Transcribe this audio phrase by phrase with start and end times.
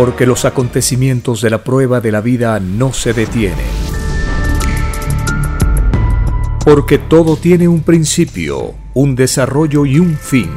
[0.00, 3.66] porque los acontecimientos de la prueba de la vida no se detienen.
[6.64, 10.48] Porque todo tiene un principio, un desarrollo y un fin.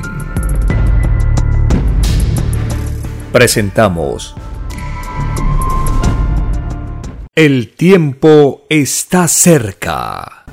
[3.33, 4.33] Presentamos
[7.35, 10.45] El tiempo está cerca.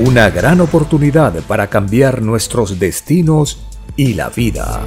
[0.00, 4.80] Una gran oportunidad para cambiar nuestros destinos y la vida.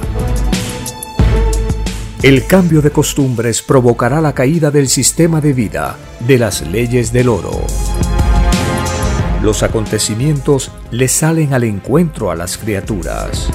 [2.24, 7.28] El cambio de costumbres provocará la caída del sistema de vida, de las leyes del
[7.28, 7.60] oro.
[9.42, 13.50] Los acontecimientos le salen al encuentro a las criaturas.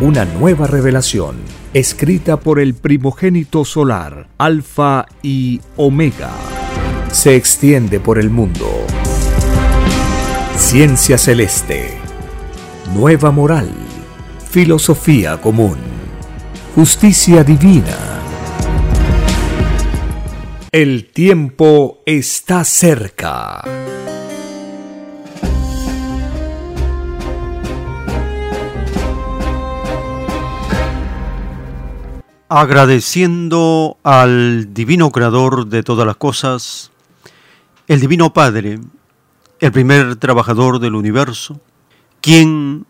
[0.00, 1.36] Una nueva revelación,
[1.74, 6.30] escrita por el primogénito solar, Alfa y Omega,
[7.12, 8.66] se extiende por el mundo.
[10.56, 11.98] Ciencia celeste,
[12.94, 13.68] nueva moral
[14.50, 15.78] filosofía común,
[16.74, 17.96] justicia divina.
[20.70, 23.62] El tiempo está cerca.
[32.48, 36.90] Agradeciendo al Divino Creador de todas las cosas,
[37.88, 38.78] el Divino Padre,
[39.58, 41.60] el primer trabajador del universo,
[42.20, 42.86] quien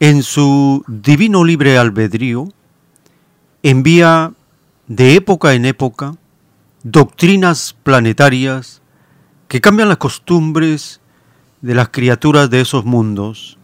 [0.00, 2.48] en su divino libre albedrío,
[3.62, 4.32] envía
[4.88, 6.16] de época en época
[6.82, 8.82] doctrinas planetarias
[9.48, 11.00] que cambian las costumbres
[11.60, 13.58] de las criaturas de esos mundos.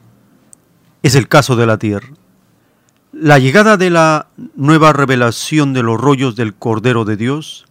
[1.02, 2.08] Es el caso de la Tierra.
[3.12, 7.66] La llegada de la nueva revelación de los rollos del Cordero de Dios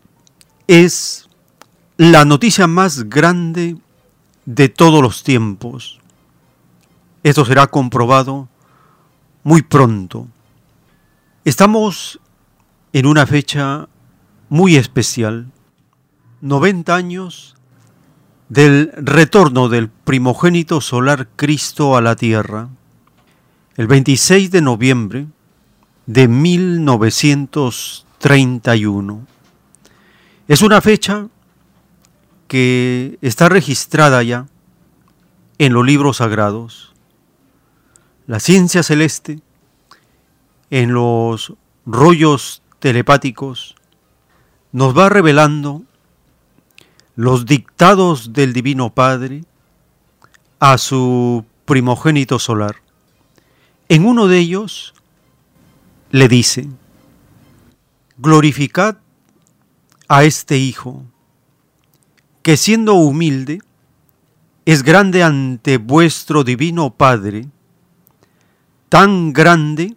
[0.67, 1.29] es
[1.95, 3.77] la noticia más grande
[4.45, 5.99] de todos los tiempos.
[7.23, 8.49] Esto será comprobado
[9.43, 10.27] muy pronto.
[11.47, 12.19] Estamos
[12.91, 13.87] en una fecha
[14.49, 15.49] muy especial,
[16.41, 17.55] 90 años
[18.49, 22.67] del retorno del primogénito solar Cristo a la tierra,
[23.77, 25.27] el 26 de noviembre
[26.05, 29.25] de 1931.
[30.49, 31.29] Es una fecha
[32.49, 34.47] que está registrada ya
[35.59, 36.93] en los libros sagrados
[38.25, 39.39] la ciencia celeste
[40.69, 41.53] en los
[41.85, 43.75] rollos telepáticos
[44.71, 45.83] nos va revelando
[47.15, 49.43] los dictados del Divino Padre
[50.59, 52.77] a su primogénito solar.
[53.89, 54.93] En uno de ellos
[56.11, 56.67] le dice,
[58.17, 58.97] glorificad
[60.07, 61.03] a este Hijo,
[62.43, 63.59] que siendo humilde,
[64.65, 67.47] es grande ante vuestro Divino Padre,
[68.89, 69.96] tan grande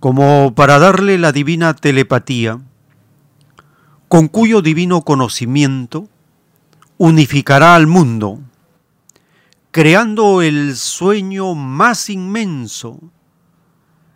[0.00, 2.60] como para darle la divina telepatía,
[4.06, 6.08] con cuyo divino conocimiento
[6.98, 8.40] unificará al mundo,
[9.70, 13.00] creando el sueño más inmenso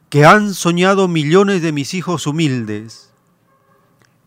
[0.09, 3.13] que han soñado millones de mis hijos humildes,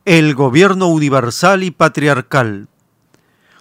[0.04, 2.68] el gobierno universal y patriarcal,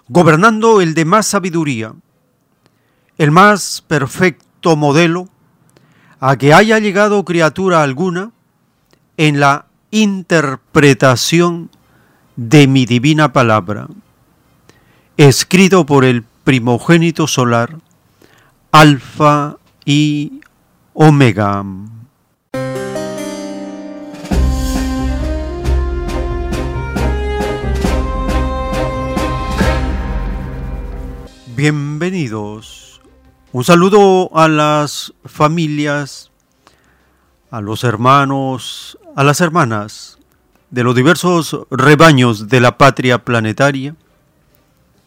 [0.07, 1.93] gobernando el de más sabiduría,
[3.17, 5.29] el más perfecto modelo
[6.27, 8.31] a que haya llegado criatura alguna
[9.15, 11.69] en la interpretación
[12.35, 13.87] de mi divina palabra,
[15.17, 17.77] escrito por el primogénito solar,
[18.71, 20.41] Alfa y
[20.95, 21.63] Omega.
[31.55, 32.94] Bienvenidos
[33.55, 36.29] un saludo a las familias,
[37.51, 40.19] a los hermanos, a las hermanas
[40.71, 43.95] de los diversos rebaños de la patria planetaria,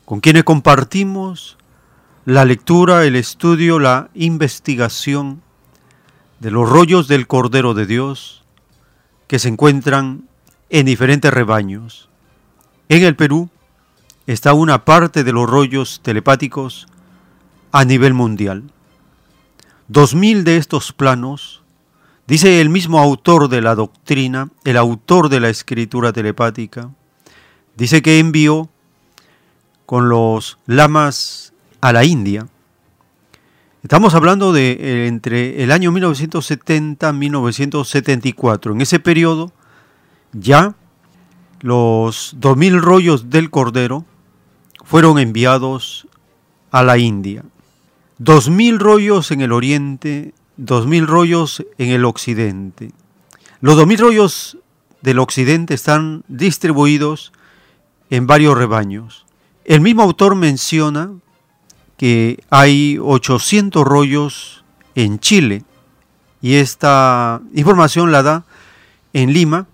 [0.06, 1.58] con quienes compartimos
[2.24, 5.42] la lectura, el estudio, la investigación
[6.40, 8.44] de los rollos del Cordero de Dios
[9.26, 10.26] que se encuentran
[10.70, 12.08] en diferentes rebaños.
[12.88, 13.50] En el Perú
[14.26, 16.88] está una parte de los rollos telepáticos
[17.72, 18.64] a nivel mundial.
[19.88, 21.62] Dos mil de estos planos,
[22.26, 26.90] dice el mismo autor de la doctrina, el autor de la escritura telepática,
[27.76, 28.68] dice que envió
[29.86, 32.48] con los lamas a la India.
[33.82, 38.72] Estamos hablando de eh, entre el año 1970 y 1974.
[38.72, 39.52] En ese periodo
[40.32, 40.74] ya
[41.60, 44.04] los dos mil rollos del Cordero
[44.84, 46.06] fueron enviados
[46.70, 47.44] a la India.
[48.18, 52.90] Dos mil rollos en el oriente 2.000 rollos en el occidente.
[53.60, 54.58] Los 2.000 rollos
[55.02, 57.32] del occidente están distribuidos
[58.10, 59.24] en varios rebaños.
[59.64, 61.12] El mismo autor menciona
[61.96, 65.64] que hay 800 rollos en Chile
[66.42, 68.44] y esta información la da
[69.12, 69.66] en Lima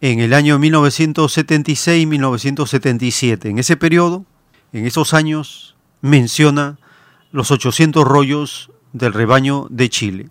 [0.00, 3.50] en el año 1976-1977.
[3.50, 4.24] En ese periodo,
[4.72, 6.78] en esos años, menciona
[7.32, 10.28] los 800 rollos del rebaño de Chile.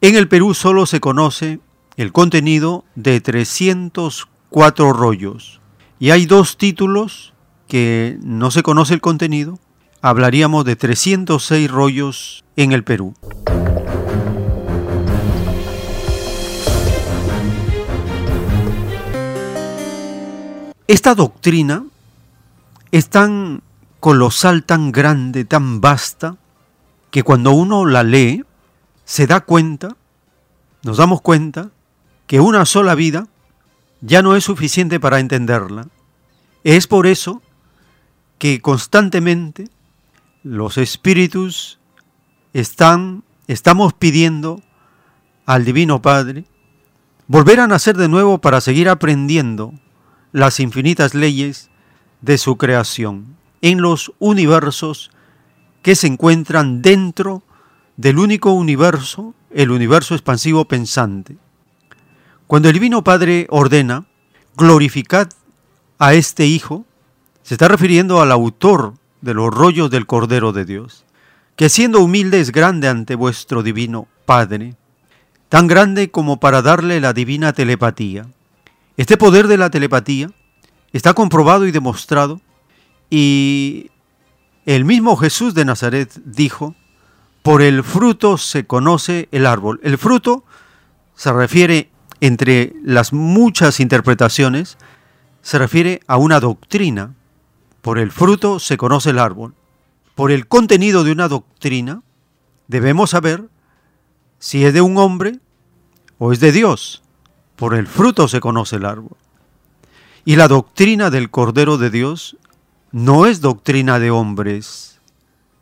[0.00, 1.60] En el Perú solo se conoce
[1.96, 5.60] el contenido de 304 rollos
[5.98, 7.32] y hay dos títulos
[7.68, 9.58] que no se conoce el contenido.
[10.02, 13.14] Hablaríamos de 306 rollos en el Perú.
[20.88, 21.84] Esta doctrina
[22.92, 23.62] es tan
[24.00, 26.36] colosal, tan grande, tan vasta,
[27.10, 28.44] que cuando uno la lee,
[29.04, 29.96] se da cuenta,
[30.82, 31.70] nos damos cuenta,
[32.26, 33.28] que una sola vida
[34.00, 35.88] ya no es suficiente para entenderla.
[36.64, 37.42] Es por eso
[38.38, 39.68] que constantemente
[40.42, 41.78] los espíritus
[42.52, 44.60] están, estamos pidiendo
[45.46, 46.44] al Divino Padre
[47.28, 49.72] volver a nacer de nuevo para seguir aprendiendo
[50.32, 51.70] las infinitas leyes
[52.20, 55.10] de su creación en los universos
[55.82, 57.42] que se encuentran dentro
[57.96, 61.36] del único universo, el universo expansivo pensante.
[62.46, 64.06] Cuando el Divino Padre ordena,
[64.56, 65.28] glorificad
[65.98, 66.84] a este Hijo,
[67.42, 71.04] se está refiriendo al autor de los rollos del Cordero de Dios,
[71.56, 74.74] que siendo humilde es grande ante vuestro Divino Padre,
[75.48, 78.26] tan grande como para darle la divina telepatía.
[78.96, 80.30] Este poder de la telepatía
[80.92, 82.40] está comprobado y demostrado
[83.10, 83.90] y
[84.64, 86.74] el mismo Jesús de Nazaret dijo,
[87.42, 89.78] por el fruto se conoce el árbol.
[89.84, 90.44] El fruto
[91.14, 94.78] se refiere, entre las muchas interpretaciones,
[95.42, 97.14] se refiere a una doctrina.
[97.82, 99.54] Por el fruto se conoce el árbol.
[100.16, 102.02] Por el contenido de una doctrina
[102.66, 103.48] debemos saber
[104.40, 105.38] si es de un hombre
[106.18, 107.02] o es de Dios.
[107.54, 109.16] Por el fruto se conoce el árbol.
[110.24, 112.36] Y la doctrina del Cordero de Dios
[112.92, 115.00] no es doctrina de hombres.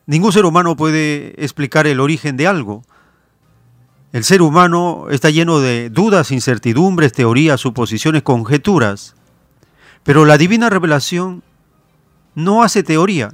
[0.06, 2.82] Ningún ser humano puede explicar el origen de algo.
[4.12, 9.17] El ser humano está lleno de dudas, incertidumbres, teorías, suposiciones, conjeturas.
[10.05, 11.43] Pero la divina revelación
[12.35, 13.32] no hace teoría,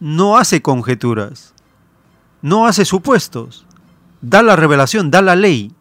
[0.00, 1.54] no hace conjeturas,
[2.42, 3.64] no hace supuestos.
[4.20, 5.72] Da la revelación, da la ley.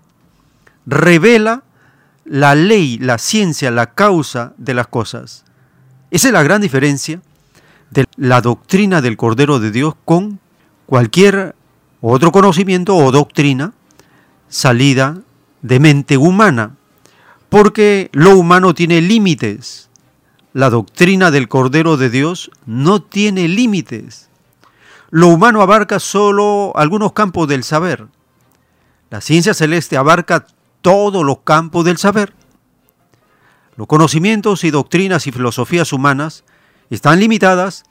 [0.85, 1.63] Revela
[2.23, 5.45] la ley, la ciencia, la causa de las cosas.
[6.11, 7.21] Esa es la gran diferencia
[7.89, 10.39] de la doctrina del Cordero de Dios con
[10.85, 11.55] cualquier
[12.01, 13.73] otro conocimiento o doctrina
[14.47, 15.17] salida
[15.61, 16.75] de mente humana,
[17.49, 19.89] porque lo humano tiene límites.
[20.53, 24.29] La doctrina del Cordero de Dios no tiene límites.
[25.09, 28.07] Lo humano abarca solo algunos campos del saber.
[29.09, 30.45] La ciencia celeste abarca
[30.81, 32.33] todos los campos del saber.
[33.77, 36.43] Los conocimientos y doctrinas y filosofías humanas
[36.89, 37.83] están limitadas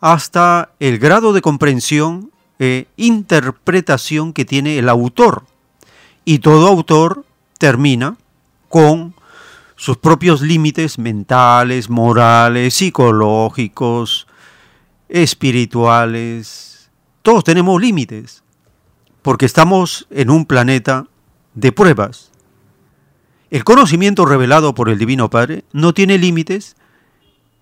[0.00, 5.44] hasta el grado de comprensión e interpretación que tiene el autor.
[6.24, 7.24] Y todo autor
[7.58, 8.16] termina
[8.68, 9.14] con
[9.76, 14.26] sus propios límites mentales, morales, psicológicos,
[15.08, 16.90] espirituales.
[17.22, 18.42] Todos tenemos límites,
[19.20, 21.06] porque estamos en un planeta
[21.54, 22.30] de pruebas.
[23.50, 26.76] El conocimiento revelado por el Divino Padre no tiene límites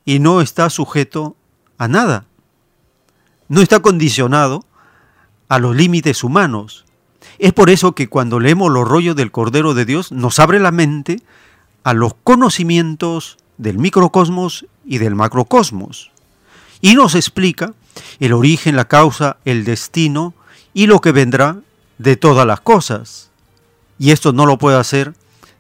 [0.04, 1.36] y no está sujeto
[1.76, 2.24] a nada.
[3.48, 4.64] No está condicionado
[5.48, 6.86] a los límites humanos.
[7.38, 10.70] Es por eso que cuando leemos los rollos del Cordero de Dios nos abre la
[10.70, 11.20] mente
[11.82, 16.10] a los conocimientos del microcosmos y del macrocosmos.
[16.80, 17.74] Y nos explica
[18.20, 20.34] el origen, la causa, el destino
[20.72, 21.58] y lo que vendrá
[21.98, 23.30] de todas las cosas.
[23.98, 25.14] Y esto no lo puede hacer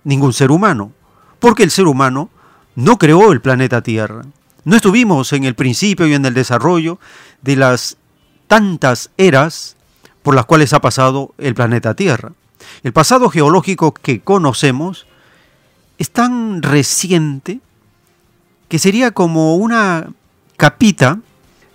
[0.04, 0.92] ningún ser humano,
[1.40, 2.30] porque el ser humano
[2.76, 4.22] no creó el planeta Tierra.
[4.64, 6.98] No estuvimos en el principio y en el desarrollo
[7.42, 7.96] de las
[8.46, 9.76] tantas eras
[10.22, 12.32] por las cuales ha pasado el planeta Tierra.
[12.82, 15.06] El pasado geológico que conocemos
[15.98, 17.60] es tan reciente
[18.68, 20.10] que sería como una
[20.56, 21.20] capita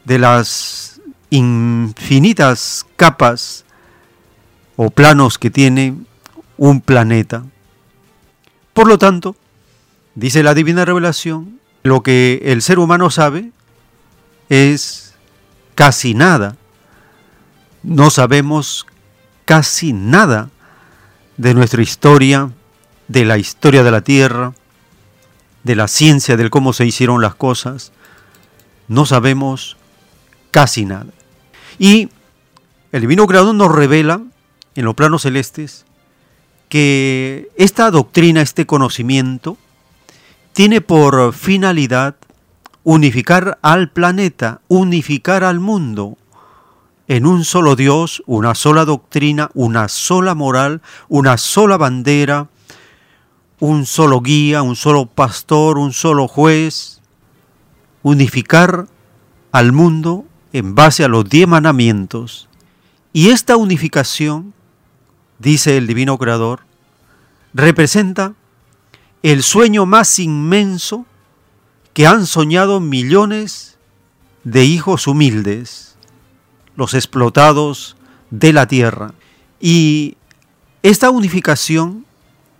[0.05, 3.65] de las infinitas capas
[4.75, 5.95] o planos que tiene
[6.57, 7.43] un planeta.
[8.79, 9.35] Por lo tanto,
[10.15, 13.51] dice la divina revelación, lo que el ser humano sabe
[14.47, 15.15] es
[15.75, 16.55] casi nada.
[17.83, 18.85] No sabemos
[19.43, 20.49] casi nada
[21.35, 22.53] de nuestra historia,
[23.09, 24.53] de la historia de la Tierra,
[25.65, 27.91] de la ciencia, del cómo se hicieron las cosas.
[28.87, 29.75] No sabemos
[30.51, 31.11] casi nada.
[31.79, 32.07] Y
[32.93, 34.21] el divino creador nos revela
[34.75, 35.83] en los planos celestes
[36.69, 39.57] que esta doctrina, este conocimiento,
[40.53, 42.15] tiene por finalidad
[42.83, 46.17] unificar al planeta, unificar al mundo
[47.07, 52.49] en un solo Dios, una sola doctrina, una sola moral, una sola bandera,
[53.59, 57.01] un solo guía, un solo pastor, un solo juez,
[58.03, 58.87] unificar
[59.51, 62.47] al mundo en base a los diez mandamientos.
[63.11, 64.53] Y esta unificación,
[65.39, 66.61] dice el Divino Creador,
[67.53, 68.33] representa
[69.23, 71.05] el sueño más inmenso
[71.93, 73.77] que han soñado millones
[74.43, 75.95] de hijos humildes,
[76.75, 77.97] los explotados
[78.29, 79.13] de la tierra.
[79.59, 80.15] Y
[80.83, 82.05] esta unificación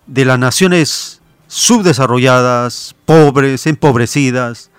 [0.08, 4.70] de las naciones subdesarrolladas, pobres, empobrecidas,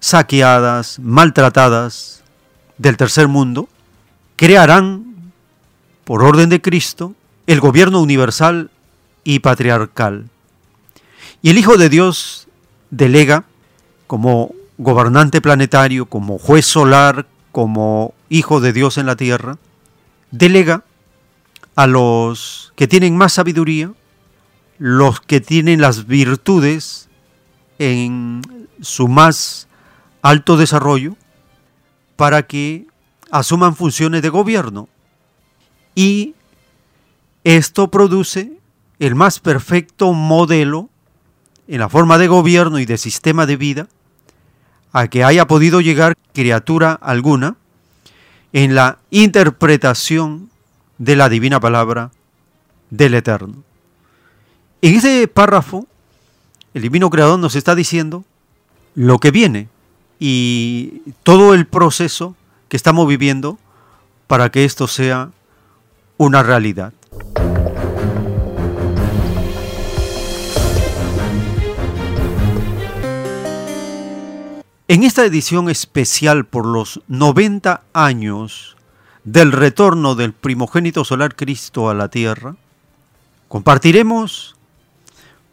[0.00, 2.22] saqueadas, maltratadas
[2.78, 3.68] del tercer mundo,
[4.36, 5.32] crearán,
[6.04, 7.14] por orden de Cristo,
[7.52, 8.70] el gobierno universal
[9.24, 10.30] y patriarcal.
[11.42, 12.48] Y el Hijo de Dios
[12.90, 13.44] delega
[14.06, 19.58] como gobernante planetario, como juez solar, como Hijo de Dios en la tierra,
[20.30, 20.84] delega
[21.74, 23.92] a los que tienen más sabiduría,
[24.78, 27.10] los que tienen las virtudes
[27.78, 28.40] en
[28.80, 29.68] su más
[30.22, 31.16] alto desarrollo,
[32.16, 32.86] para que
[33.30, 34.88] asuman funciones de gobierno.
[35.94, 36.34] Y
[37.44, 38.52] esto produce
[38.98, 40.88] el más perfecto modelo
[41.68, 43.88] en la forma de gobierno y de sistema de vida
[44.92, 47.56] a que haya podido llegar criatura alguna
[48.52, 50.50] en la interpretación
[50.98, 52.10] de la divina palabra
[52.90, 53.64] del Eterno.
[54.82, 55.86] En ese párrafo,
[56.74, 58.24] el divino creador nos está diciendo
[58.94, 59.68] lo que viene
[60.18, 62.36] y todo el proceso
[62.68, 63.58] que estamos viviendo
[64.26, 65.30] para que esto sea
[66.18, 66.92] una realidad.
[74.92, 78.76] En esta edición especial por los 90 años
[79.24, 82.56] del retorno del primogénito solar Cristo a la tierra,
[83.48, 84.54] compartiremos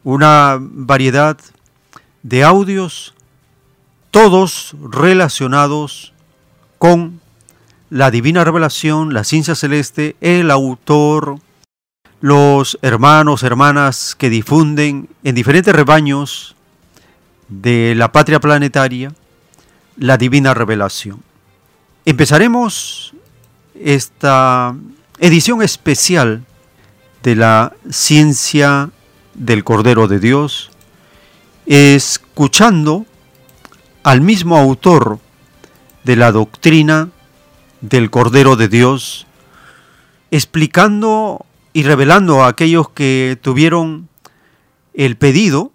[0.04, 1.38] una variedad
[2.22, 3.14] de audios,
[4.10, 6.12] todos relacionados
[6.76, 7.20] con
[7.88, 11.38] la divina revelación, la ciencia celeste, el autor,
[12.20, 16.54] los hermanos, hermanas que difunden en diferentes rebaños
[17.48, 19.12] de la patria planetaria
[19.96, 21.22] la divina revelación.
[22.04, 23.14] Empezaremos
[23.74, 24.74] esta
[25.18, 26.44] edición especial
[27.22, 28.90] de la ciencia
[29.34, 30.70] del Cordero de Dios,
[31.66, 33.06] escuchando
[34.02, 35.18] al mismo autor
[36.04, 37.10] de la doctrina
[37.80, 39.26] del Cordero de Dios,
[40.30, 44.08] explicando y revelando a aquellos que tuvieron
[44.94, 45.72] el pedido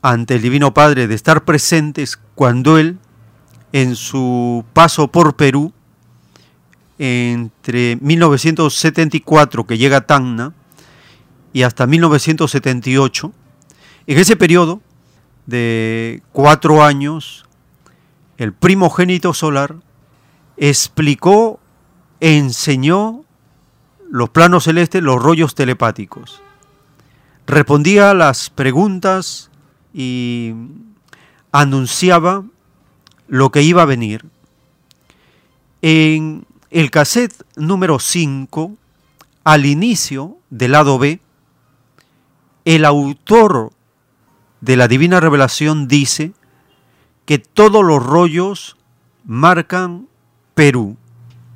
[0.00, 2.98] ante el Divino Padre de estar presentes cuando Él
[3.72, 5.72] en su paso por Perú
[6.98, 10.54] entre 1974 que llega a Tacna
[11.52, 13.32] y hasta 1978.
[14.06, 14.80] En ese periodo
[15.46, 17.44] de cuatro años,
[18.36, 19.76] el primogénito solar
[20.56, 21.60] explicó,
[22.20, 23.24] enseñó
[24.12, 26.42] los planos celestes, los rollos telepáticos.
[27.46, 29.50] Respondía a las preguntas
[29.94, 30.52] y
[31.50, 32.44] anunciaba
[33.26, 34.26] lo que iba a venir.
[35.80, 38.76] En el cassette número 5,
[39.44, 41.18] al inicio del lado B,
[42.66, 43.72] el autor
[44.60, 46.34] de la Divina Revelación dice
[47.24, 48.76] que todos los rollos
[49.24, 50.06] marcan
[50.54, 50.98] Perú.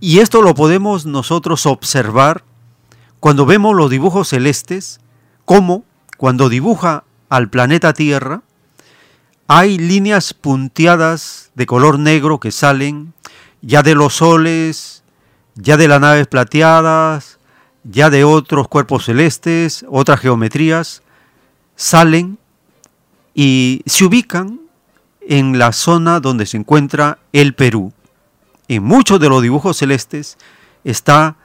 [0.01, 2.45] Y esto lo podemos nosotros observar
[3.21, 5.01] cuando vemos los dibujos celestes,
[5.45, 5.85] como
[6.17, 8.43] cuando dibuja al planeta Tierra,
[9.49, 13.15] hay líneas punteadas de color negro que salen
[13.63, 15.03] ya de los soles,
[15.55, 17.39] ya de las naves plateadas,
[17.85, 21.03] ya de otros cuerpos celestes, otras geometrías,
[21.75, 22.39] salen
[23.35, 24.61] y se ubican
[25.21, 27.93] en la zona donde se encuentra el Perú.
[28.69, 30.39] En muchos de los dibujos celestes
[30.85, 31.37] está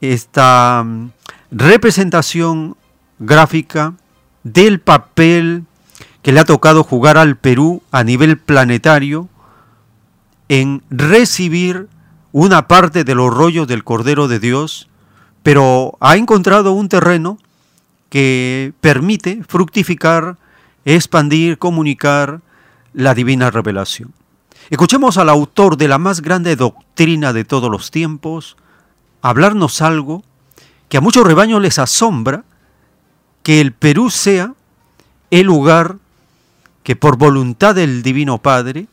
[0.00, 1.10] esta mm,
[1.50, 2.76] representación
[3.18, 3.94] gráfica
[4.42, 5.64] del papel
[6.22, 9.28] que le ha tocado jugar al Perú a nivel planetario
[10.48, 11.88] en recibir
[12.32, 14.90] una parte de los rollos del Cordero de Dios
[15.42, 17.38] pero ha encontrado un terreno
[18.08, 20.36] que permite fructificar,
[20.84, 22.40] expandir, comunicar
[22.92, 24.12] la divina revelación.
[24.70, 28.56] Escuchemos al autor de la más grande doctrina de todos los tiempos
[29.20, 30.22] hablarnos algo
[30.88, 32.44] que a muchos rebaños les asombra,
[33.42, 34.54] que el Perú sea
[35.32, 35.96] el lugar
[36.84, 38.86] que por voluntad del Divino Padre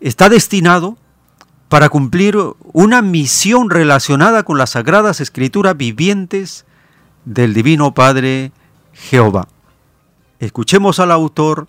[0.00, 0.98] está destinado
[1.70, 2.36] para cumplir
[2.74, 6.66] una misión relacionada con las sagradas escrituras vivientes
[7.24, 8.52] del Divino Padre
[8.92, 9.48] Jehová.
[10.40, 11.68] Escuchemos al autor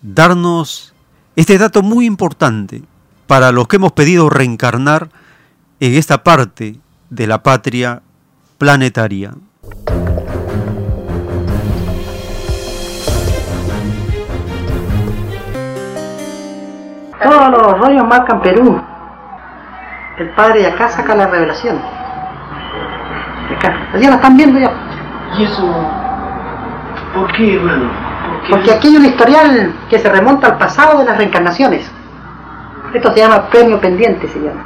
[0.00, 0.93] darnos
[1.36, 2.82] este dato muy importante
[3.26, 5.08] para los que hemos pedido reencarnar
[5.80, 6.78] en esta parte
[7.10, 8.02] de la patria
[8.58, 9.32] planetaria.
[17.22, 18.80] Todos los rollos marcan Perú.
[20.18, 21.80] El padre de acá saca la revelación.
[23.48, 23.98] De acá.
[23.98, 24.70] Ya la están viendo ya.
[25.36, 25.90] ¿Y eso?
[27.14, 28.13] ¿Por qué, hermano?
[28.50, 31.90] Porque aquí hay un historial que se remonta al pasado de las reencarnaciones.
[32.92, 34.64] Esto se llama premio pendiente, se llama.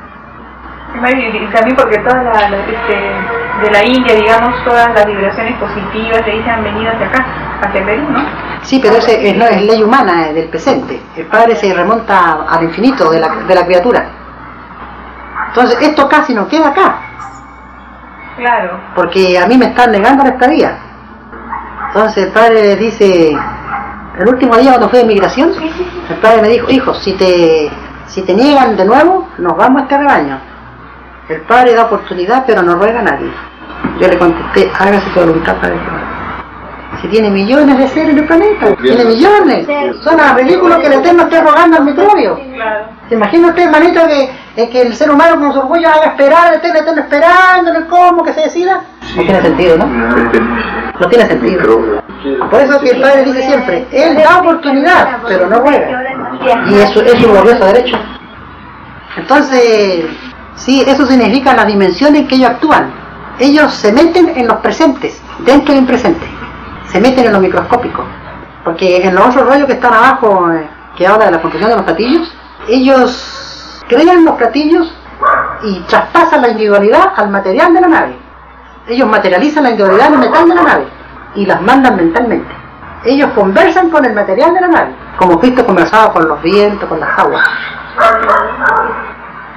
[0.95, 6.51] Y también porque todas las, este, de la India, digamos, todas las vibraciones positivas se
[6.51, 7.27] han venido hacia acá,
[7.63, 8.21] hacia Perú, ¿no?
[8.63, 11.01] Sí, pero ese es, no, es ley humana eh, del presente.
[11.17, 14.07] El Padre se remonta al infinito de la, de la criatura.
[15.49, 16.97] Entonces, esto casi no queda acá,
[18.37, 18.79] Claro.
[18.95, 20.79] porque a mí me están negando la estadía.
[21.89, 23.37] Entonces el Padre dice,
[24.19, 25.53] el último día cuando fue de migración,
[26.11, 27.71] el Padre me dijo, hijo, si te,
[28.07, 30.41] si te niegan de nuevo, nos vamos a este rebaño.
[31.29, 33.31] El Padre da oportunidad, pero no ruega a nadie.
[34.01, 36.09] Yo le contesté, hágase tu voluntad, Padre Jehová.
[37.01, 39.67] Si tiene millones de seres en el planeta, tiene millones.
[40.03, 42.41] Suena ridículo que el Eterno esté rogando al microbio.
[42.55, 42.87] Claro.
[43.09, 46.49] ¿Se imagina usted, hermanito, que, eh, que el ser humano con su orgullo haga esperar
[46.49, 48.81] al Eterno, el Eterno el cómo que se decida?
[49.15, 49.87] No tiene sentido, ¿no?
[49.87, 52.03] No tiene sentido.
[52.23, 56.03] Por eso que el Padre dice siempre, Él da oportunidad, pero no ruega.
[56.69, 57.97] Y eso es su glorioso derecho.
[59.17, 60.07] Entonces,
[60.57, 62.93] sí, eso significa las dimensiones en que ellos actúan.
[63.39, 66.27] Ellos se meten en los presentes, dentro de un presente.
[66.89, 68.05] Se meten en lo microscópico.
[68.65, 71.77] Porque en los otros rollos que están abajo, eh, que habla de la construcción de
[71.77, 72.35] los platillos,
[72.69, 74.93] ellos crean los platillos
[75.63, 78.19] y traspasan la individualidad al material de la nave.
[78.89, 80.98] Ellos materializan la individualidad en el metal de la nave
[81.39, 82.53] y las mandan mentalmente.
[83.05, 86.99] Ellos conversan con el material de la nave, como Cristo conversaba con los vientos, con
[86.99, 87.49] las aguas.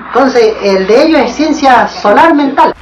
[0.07, 2.73] Entonces, el de ellos es ciencia solar mental.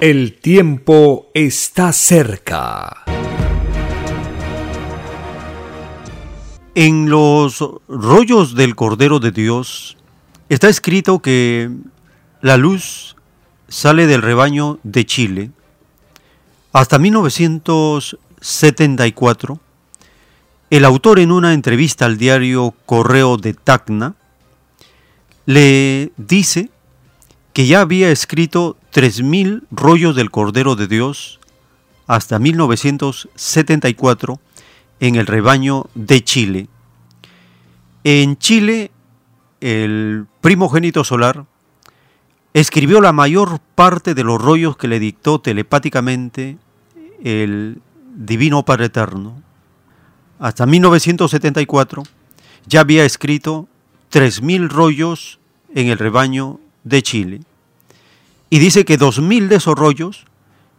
[0.00, 3.02] El tiempo está cerca.
[6.76, 9.98] En los rollos del Cordero de Dios
[10.48, 11.68] está escrito que
[12.40, 13.16] la luz
[13.66, 15.50] sale del rebaño de Chile.
[16.72, 19.60] Hasta 1974,
[20.70, 24.14] el autor en una entrevista al diario Correo de Tacna
[25.46, 26.70] le dice
[27.52, 31.40] que ya había escrito 3.000 rollos del Cordero de Dios
[32.06, 34.38] hasta 1974
[35.00, 36.68] en el rebaño de Chile.
[38.04, 38.92] En Chile,
[39.60, 41.46] el primogénito solar
[42.54, 46.58] escribió la mayor parte de los rollos que le dictó telepáticamente
[47.22, 47.80] el
[48.14, 49.42] Divino Padre Eterno.
[50.38, 52.02] Hasta 1974
[52.66, 53.68] ya había escrito
[54.12, 55.38] 3.000 rollos
[55.74, 57.40] en el rebaño de Chile.
[58.48, 60.24] Y dice que 2.000 de esos rollos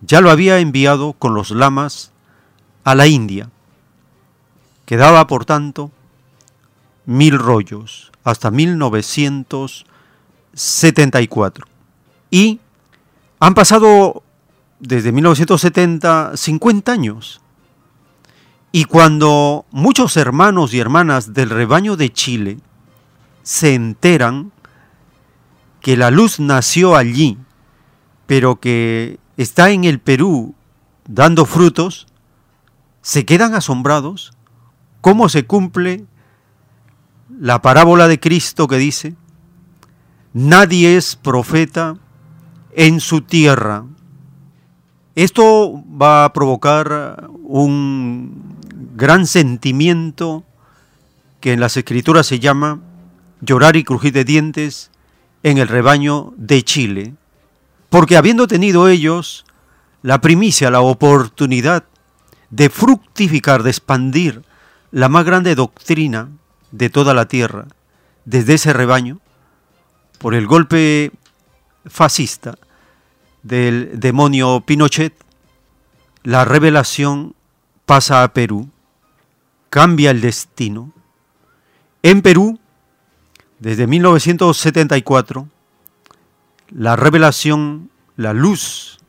[0.01, 2.11] ya lo había enviado con los lamas
[2.83, 3.49] a la India.
[4.85, 5.91] Quedaba, por tanto,
[7.05, 8.51] mil rollos hasta
[10.53, 11.65] 1974.
[12.29, 12.59] Y
[13.39, 14.23] han pasado
[14.79, 17.41] desde 1970 50 años.
[18.71, 22.57] Y cuando muchos hermanos y hermanas del rebaño de Chile
[23.43, 24.51] se enteran
[25.81, 27.37] que la luz nació allí,
[28.27, 30.55] pero que está en el Perú
[31.07, 32.07] dando frutos,
[33.01, 34.31] se quedan asombrados
[35.01, 36.05] cómo se cumple
[37.39, 39.15] la parábola de Cristo que dice,
[40.33, 41.97] nadie es profeta
[42.73, 43.85] en su tierra.
[45.15, 48.57] Esto va a provocar un
[48.95, 50.43] gran sentimiento
[51.39, 52.79] que en las escrituras se llama
[53.41, 54.91] llorar y crujir de dientes
[55.43, 57.15] en el rebaño de Chile,
[57.89, 59.45] porque habiendo tenido ellos
[60.03, 61.83] la primicia, la oportunidad
[62.49, 64.43] de fructificar, de expandir
[64.91, 66.29] la más grande doctrina
[66.71, 67.67] de toda la tierra,
[68.25, 69.19] desde ese rebaño,
[70.21, 71.11] por el golpe
[71.87, 72.53] fascista,
[73.41, 75.15] del demonio Pinochet,
[76.21, 77.33] la revelación
[77.87, 78.69] pasa a Perú,
[79.71, 80.93] cambia el destino.
[82.03, 82.59] En Perú,
[83.57, 85.49] desde 1974,
[86.69, 88.99] la revelación, la luz,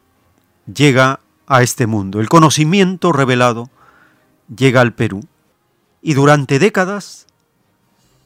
[0.65, 2.21] llega a este mundo.
[2.21, 3.69] El conocimiento revelado
[4.49, 5.27] llega al Perú.
[6.01, 7.27] Y durante décadas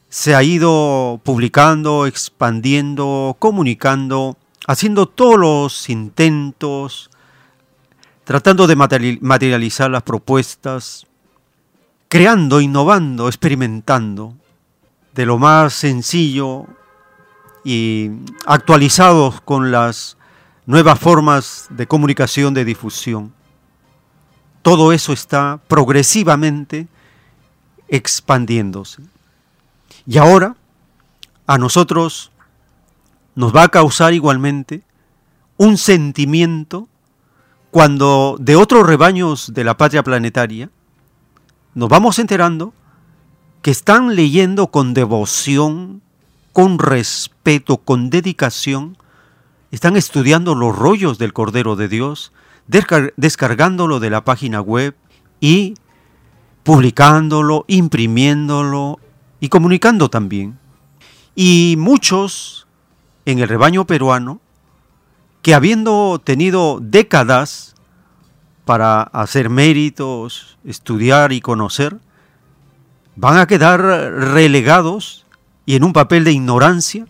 [0.08, 7.10] se ha ido publicando, expandiendo, comunicando, haciendo todos los intentos,
[8.24, 11.06] tratando de materializar las propuestas,
[12.08, 14.34] creando, innovando, experimentando,
[15.14, 16.66] de lo más sencillo
[17.64, 18.10] y
[18.46, 20.16] actualizados con las
[20.66, 23.32] nuevas formas de comunicación, de difusión.
[24.62, 26.88] Todo eso está progresivamente
[27.88, 29.02] expandiéndose.
[30.06, 30.56] Y ahora
[31.46, 32.30] a nosotros
[33.34, 34.82] nos va a causar igualmente
[35.56, 36.88] un sentimiento
[37.70, 40.70] cuando de otros rebaños de la patria planetaria
[41.74, 42.72] nos vamos enterando
[43.62, 46.00] que están leyendo con devoción,
[46.52, 48.96] con respeto, con dedicación,
[49.72, 52.32] están estudiando los rollos del Cordero de Dios,
[52.66, 54.94] descargándolo de la página web
[55.40, 55.74] y
[56.62, 59.00] publicándolo, imprimiéndolo
[59.40, 60.58] y comunicando también.
[61.34, 62.66] Y muchos
[63.24, 64.40] en el rebaño peruano
[65.42, 67.74] que habiendo tenido décadas
[68.64, 71.98] para hacer méritos, estudiar y conocer,
[73.14, 75.24] van a quedar relegados
[75.64, 77.06] y en un papel de ignorancia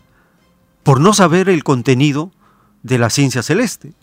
[0.83, 2.31] por no saber el contenido
[2.83, 3.93] de la ciencia celeste,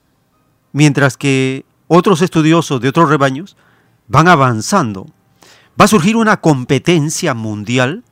[0.73, 3.57] mientras que otros estudiosos de otros rebaños
[4.09, 5.07] van avanzando.
[5.81, 8.05] Va a surgir una competencia mundial,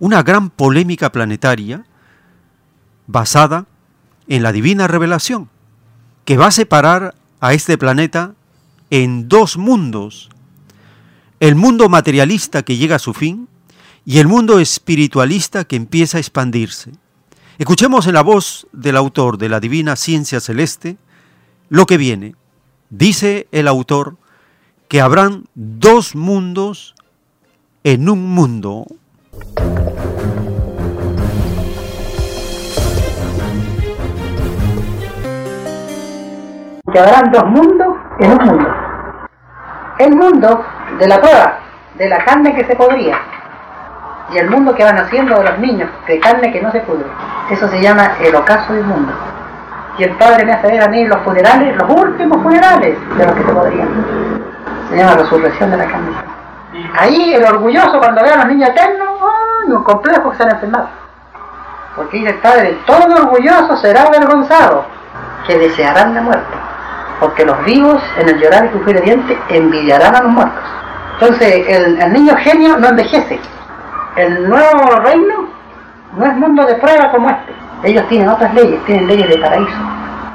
[0.00, 1.84] una gran polémica planetaria
[3.06, 3.66] basada
[4.26, 5.48] en la divina revelación,
[6.24, 8.34] que va a separar a este planeta
[8.90, 10.30] en dos mundos,
[11.38, 13.48] el mundo materialista que llega a su fin
[14.04, 16.92] y el mundo espiritualista que empieza a expandirse.
[17.58, 20.96] Escuchemos en la voz del autor de la Divina Ciencia Celeste
[21.68, 22.34] lo que viene.
[22.88, 24.16] Dice el autor
[24.88, 26.94] que habrán dos mundos
[27.84, 28.86] en un mundo.
[36.92, 38.74] Que habrán dos mundos en un mundo.
[39.98, 40.64] El mundo
[40.98, 41.58] de la prueba,
[41.96, 43.16] de la carne que se podría,
[44.32, 47.06] y el mundo que van haciendo de los niños, de carne que no se pudre.
[47.50, 49.12] Eso se llama el ocaso del mundo.
[49.98, 53.34] Y el Padre me hace ver a mí los funerales, los últimos funerales de los
[53.34, 53.88] que se podrían.
[54.88, 56.29] Se llama resurrección de la carne.
[56.98, 59.72] Ahí el orgulloso cuando ve a los niños eternos, ¡ay!
[59.72, 60.88] un complejo que se han enfermado.
[61.96, 64.84] Porque dice el Padre, todo orgulloso será avergonzado,
[65.46, 66.70] que desearán de muerto
[67.20, 70.64] porque los vivos en el llorar y de dientes envidiarán a los muertos.
[71.20, 73.38] Entonces el, niño genio no envejece.
[74.16, 75.48] El nuevo reino
[76.16, 77.52] no es mundo de prueba como este.
[77.84, 79.76] Ellos tienen otras leyes, tienen leyes de paraíso.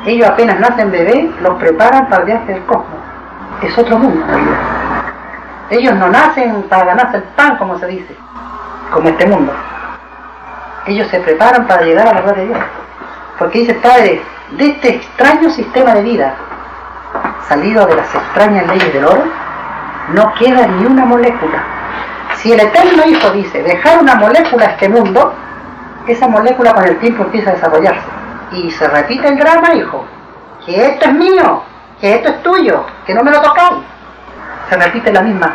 [0.05, 2.99] Ellos apenas nacen bebés, los preparan para el viaje del cosmos.
[3.63, 4.23] Es otro mundo
[5.69, 8.15] Ellos no nacen para ganarse el pan, como se dice,
[8.91, 9.53] como este mundo.
[10.85, 12.59] Ellos se preparan para llegar a la gloria de Dios.
[13.39, 16.35] Porque dice Padre, de este extraño sistema de vida
[17.47, 19.23] salido de las extrañas leyes del oro,
[20.13, 21.63] no queda ni una molécula.
[22.35, 25.33] Si el Eterno Hijo dice dejar una molécula a este mundo,
[26.07, 28.07] esa molécula con el tiempo empieza a desarrollarse.
[28.51, 30.05] Y se repite el drama, hijo,
[30.65, 31.63] que esto es mío,
[31.99, 33.94] que esto es tuyo, que no me lo tocáis.
[34.69, 35.53] Se repite la misma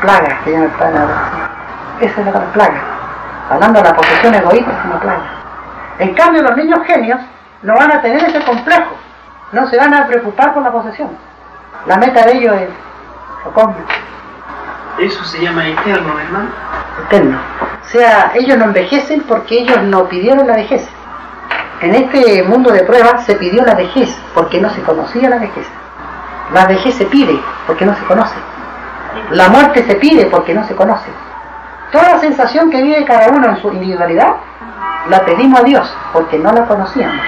[0.00, 1.50] plaga que ya no está nada.
[2.00, 2.80] Esa es la plaga.
[3.50, 5.24] Hablando de la posesión egoísta es una plaga.
[5.98, 7.20] En cambio, los niños genios
[7.62, 8.96] no van a tener ese complejo
[9.52, 11.10] no se van a preocupar por la posesión.
[11.86, 12.68] La meta de ellos es
[14.98, 16.48] Eso se llama eterno, hermano.
[17.06, 17.38] Eterno.
[17.82, 20.86] O sea, ellos no envejecen porque ellos no pidieron la vejez.
[21.80, 25.66] En este mundo de pruebas se pidió la vejez porque no se conocía la vejez.
[26.52, 28.36] La vejez se pide porque no se conoce.
[29.30, 31.08] La muerte se pide porque no se conoce.
[31.90, 34.36] Toda la sensación que vive cada uno en su individualidad
[35.08, 37.24] la pedimos a Dios porque no la conocíamos.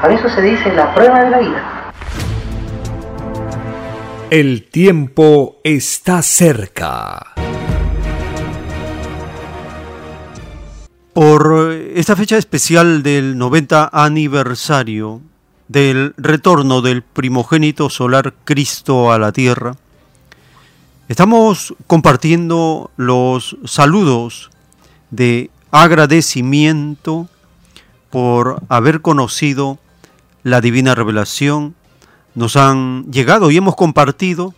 [0.00, 1.92] Por eso se dice la prueba de la vida.
[4.30, 7.26] El tiempo está cerca.
[11.12, 15.20] Por esta fecha especial del 90 aniversario
[15.70, 19.76] del retorno del primogénito solar Cristo a la tierra,
[21.06, 24.50] estamos compartiendo los saludos
[25.12, 27.28] de agradecimiento
[28.10, 29.78] por haber conocido
[30.42, 31.76] la divina revelación,
[32.34, 34.54] nos han llegado y hemos compartido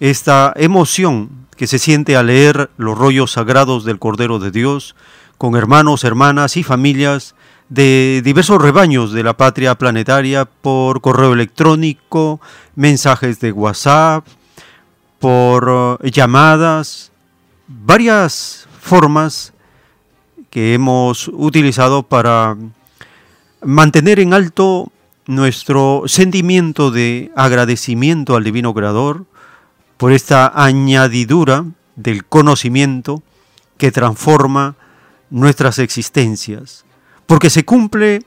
[0.00, 4.96] esta emoción que se siente al leer los rollos sagrados del Cordero de Dios
[5.36, 7.34] con hermanos, hermanas y familias
[7.68, 12.40] de diversos rebaños de la patria planetaria por correo electrónico,
[12.74, 14.26] mensajes de WhatsApp,
[15.18, 17.10] por eh, llamadas,
[17.66, 19.52] varias formas
[20.50, 22.56] que hemos utilizado para
[23.62, 24.92] mantener en alto
[25.26, 29.26] nuestro sentimiento de agradecimiento al Divino Creador
[29.96, 31.64] por esta añadidura
[31.96, 33.22] del conocimiento
[33.76, 34.76] que transforma
[35.30, 36.84] nuestras existencias,
[37.26, 38.24] porque se cumple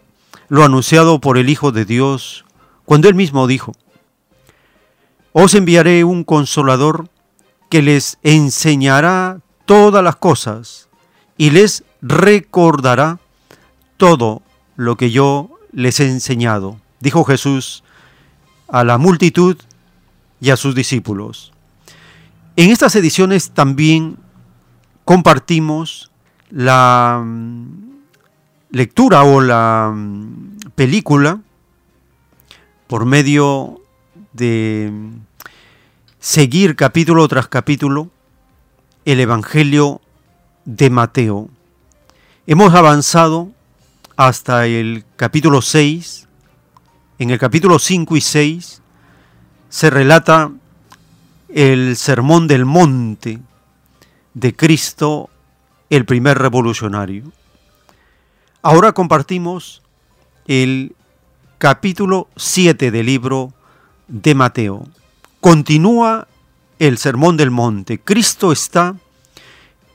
[0.48, 2.46] lo anunciado por el Hijo de Dios
[2.86, 3.74] cuando él mismo dijo,
[5.32, 7.10] os enviaré un consolador
[7.70, 10.90] que les enseñará todas las cosas
[11.38, 13.20] y les recordará
[13.98, 14.42] todo
[14.76, 17.84] lo que yo les he enseñado, dijo Jesús
[18.68, 19.58] a la multitud
[20.42, 21.52] y a sus discípulos.
[22.56, 24.18] En estas ediciones también
[25.06, 26.12] compartimos
[26.50, 27.24] la
[28.72, 31.42] lectura o la mm, película
[32.88, 33.82] por medio
[34.34, 35.14] de mm,
[36.20, 38.10] seguir capítulo tras capítulo
[39.06, 40.02] el Evangelio
[40.66, 41.50] de Mateo.
[42.46, 43.50] Hemos avanzado
[44.16, 46.28] hasta el capítulo 6.
[47.18, 48.82] En el capítulo 5 y 6
[49.70, 50.52] se relata
[51.50, 53.40] el sermón del monte
[54.34, 55.30] de Cristo,
[55.90, 57.32] el primer revolucionario.
[58.62, 59.82] Ahora compartimos
[60.46, 60.94] el
[61.60, 63.54] capítulo 7 del libro
[64.10, 64.86] de Mateo.
[65.40, 66.28] Continúa
[66.78, 68.00] el sermón del monte.
[68.00, 68.98] Cristo está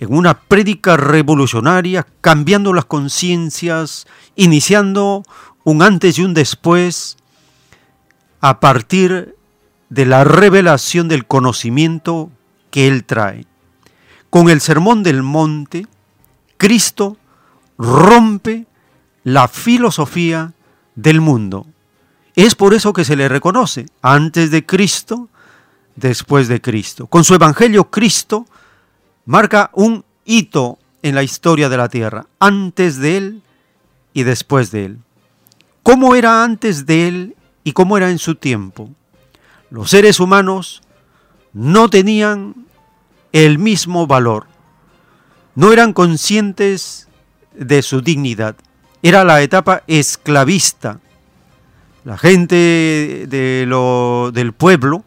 [0.00, 5.24] en una prédica revolucionaria, cambiando las conciencias, iniciando
[5.64, 7.18] un antes y un después
[8.40, 9.37] a partir
[9.90, 12.31] de la revelación del conocimiento
[12.70, 13.44] que Él trae.
[14.31, 15.87] Con el Sermón del Monte,
[16.57, 17.18] Cristo
[17.78, 18.66] rompe
[19.22, 20.52] la filosofía
[20.94, 21.66] del mundo.
[22.34, 25.28] Es por eso que se le reconoce antes de Cristo,
[25.96, 27.06] después de Cristo.
[27.06, 28.46] Con su Evangelio, Cristo
[29.26, 33.42] marca un hito en la historia de la tierra, antes de Él
[34.12, 34.98] y después de Él.
[35.82, 38.90] ¿Cómo era antes de Él y cómo era en su tiempo?
[39.74, 40.82] los seres humanos
[41.52, 42.66] no tenían
[43.32, 44.46] el mismo valor,
[45.56, 47.08] no eran conscientes
[47.55, 48.57] de su dignidad.
[49.03, 51.01] Era la etapa esclavista.
[52.05, 55.05] La gente de lo, del pueblo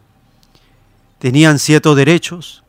[1.18, 2.64] tenían ciertos derechos,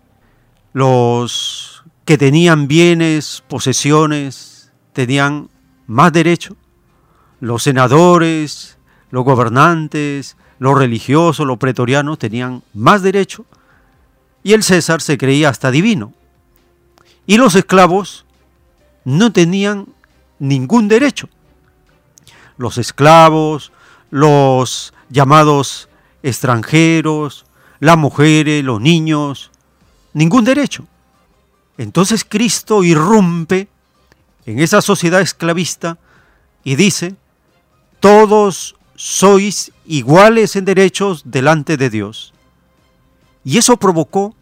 [0.73, 5.49] los que tenían bienes, posesiones, tenían
[5.87, 6.57] más derechos,
[7.39, 8.77] los senadores,
[9.11, 13.45] los gobernantes, los religiosos, los pretorianos tenían más derecho
[14.43, 16.13] y el César se creía hasta divino.
[17.25, 18.25] Y los esclavos
[19.17, 19.87] no tenían
[20.37, 21.29] ningún derecho.
[22.57, 23.71] Los esclavos,
[24.11, 25.89] los llamados
[26.21, 27.45] extranjeros,
[27.79, 29.51] las mujeres, los niños,
[30.13, 30.85] ningún derecho.
[31.77, 33.67] Entonces Cristo irrumpe
[34.45, 35.97] en esa sociedad esclavista
[36.63, 37.15] y dice,
[37.99, 42.33] todos sois iguales en derechos delante de Dios.
[43.43, 44.35] Y eso provocó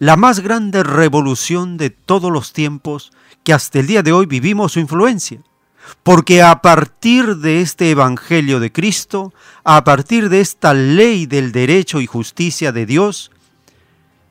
[0.00, 3.12] la más grande revolución de todos los tiempos
[3.44, 5.42] que hasta el día de hoy vivimos su influencia.
[6.02, 12.00] Porque a partir de este Evangelio de Cristo, a partir de esta ley del derecho
[12.00, 13.30] y justicia de Dios,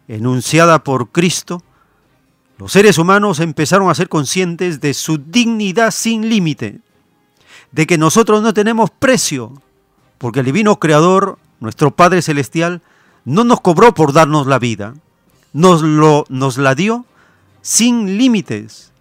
[0.07, 1.61] enunciada por Cristo,
[2.57, 6.79] los seres humanos empezaron a ser conscientes de su dignidad sin límite,
[7.71, 9.61] de que nosotros no tenemos precio,
[10.17, 12.81] porque el divino creador, nuestro Padre Celestial,
[13.23, 14.95] no nos cobró por darnos la vida,
[15.53, 17.05] nos, lo, nos la dio
[17.61, 18.91] sin límites.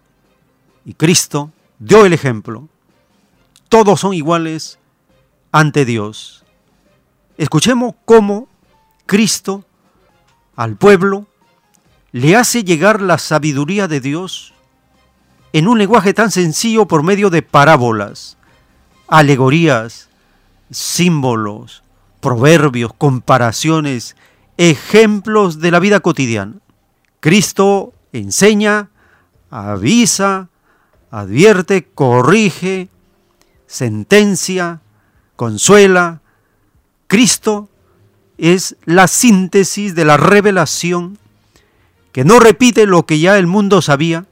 [0.85, 2.67] Y Cristo dio el ejemplo.
[3.69, 4.79] Todos son iguales
[5.51, 6.43] ante Dios.
[7.37, 8.47] Escuchemos cómo
[9.05, 9.63] Cristo
[10.55, 11.27] al pueblo
[12.11, 14.53] le hace llegar la sabiduría de Dios
[15.53, 18.37] en un lenguaje tan sencillo por medio de parábolas
[19.09, 20.07] alegorías,
[20.69, 21.83] símbolos,
[22.21, 24.15] proverbios, comparaciones,
[24.59, 26.55] ejemplos de la vida cotidiana.
[27.21, 28.89] Cristo enseña,
[29.49, 30.49] avisa,
[31.11, 32.89] advierte, corrige,
[33.67, 34.81] sentencia,
[35.37, 36.19] consuela.
[37.07, 37.69] Cristo
[38.37, 41.17] es la síntesis de la revelación
[42.11, 44.25] que no repite lo que ya el mundo sabía,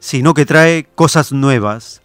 [0.00, 2.02] sino que trae cosas nuevas,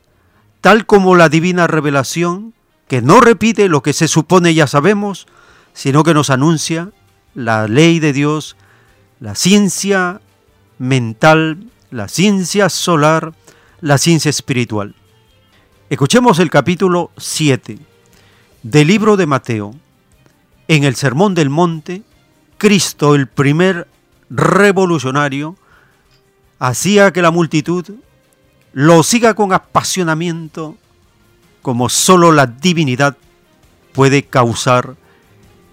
[0.61, 2.53] tal como la divina revelación
[2.87, 5.25] que no repite lo que se supone ya sabemos,
[5.73, 6.91] sino que nos anuncia
[7.35, 8.55] la ley de Dios,
[9.19, 10.21] la ciencia
[10.77, 13.33] mental, la ciencia solar,
[13.81, 14.95] la ciencia espiritual.
[15.89, 17.77] Escuchemos el capítulo 7
[18.63, 19.75] del libro de Mateo.
[20.67, 22.03] En el Sermón del Monte,
[22.57, 23.87] Cristo, el primer
[24.29, 25.57] revolucionario,
[26.59, 27.85] hacía que la multitud
[28.71, 30.77] lo siga con apasionamiento
[31.61, 33.17] como solo la divinidad
[33.93, 34.95] puede causar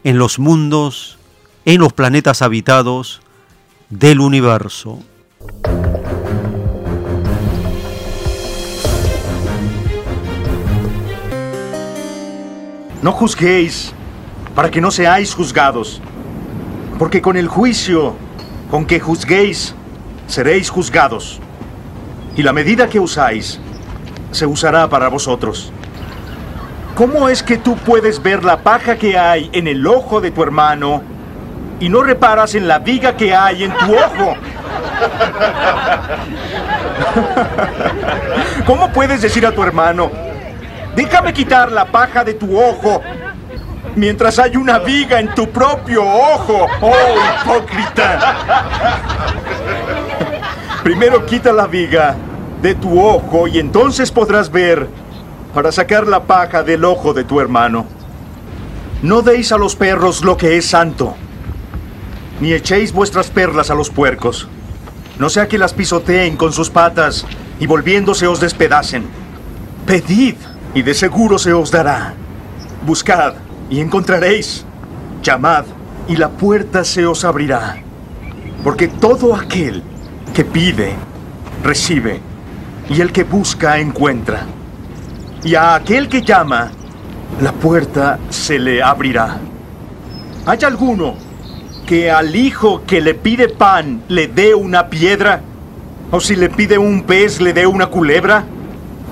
[0.05, 1.19] en los mundos,
[1.65, 3.21] en los planetas habitados
[3.91, 4.99] del universo.
[13.03, 13.93] No juzguéis
[14.55, 16.01] para que no seáis juzgados,
[16.99, 18.15] porque con el juicio
[18.71, 19.75] con que juzguéis
[20.27, 21.41] seréis juzgados,
[22.37, 23.59] y la medida que usáis
[24.31, 25.73] se usará para vosotros.
[26.95, 30.43] ¿Cómo es que tú puedes ver la paja que hay en el ojo de tu
[30.43, 31.03] hermano
[31.81, 34.37] y no reparas en la viga que hay en tu ojo?
[38.67, 40.11] ¿Cómo puedes decir a tu hermano,
[40.95, 43.03] déjame quitar la paja de tu ojo
[43.97, 46.69] mientras hay una viga en tu propio ojo?
[46.81, 46.93] ¡Oh,
[47.43, 48.37] hipócrita!
[50.85, 52.15] Primero quita la viga
[52.63, 54.87] de tu ojo y entonces podrás ver
[55.55, 57.87] para sacar la paja del ojo de tu hermano.
[59.03, 61.17] No deis a los perros lo que es santo,
[62.41, 64.49] ni echéis vuestras perlas a los puercos,
[65.19, 67.27] no sea que las pisoteen con sus patas
[67.59, 69.05] y volviéndose os despedacen.
[69.87, 70.37] Pedid
[70.75, 72.15] y de seguro se os dará.
[72.87, 73.35] Buscad
[73.69, 74.65] y encontraréis.
[75.23, 75.67] Llamad
[76.09, 77.83] y la puerta se os abrirá.
[78.65, 79.83] Porque todo aquel
[80.33, 80.95] que pide,
[81.63, 82.21] recibe,
[82.89, 84.47] y el que busca, encuentra
[85.45, 86.71] y a aquel que llama,
[87.41, 89.39] la puerta se le abrirá.
[90.47, 91.15] ¿Hay alguno
[91.91, 95.41] que al hijo que le pide pan le dé una piedra?
[96.13, 98.45] ¿O si le pide un pez le dé una culebra?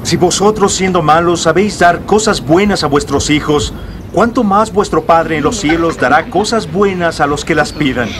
[0.04, 3.74] Si vosotros siendo malos sabéis dar cosas buenas a vuestros hijos,
[4.12, 8.10] ¿cuánto más vuestro Padre en los cielos dará cosas buenas a los que las pidan?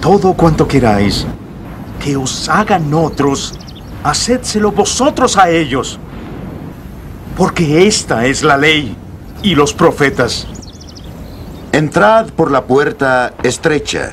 [0.00, 1.24] Todo cuanto queráis
[2.02, 3.54] que os hagan otros,
[4.02, 6.00] hacedselo vosotros a ellos
[7.36, 8.96] porque esta es la ley
[9.44, 10.44] y los profetas.
[11.78, 14.12] Entrad por la puerta estrecha,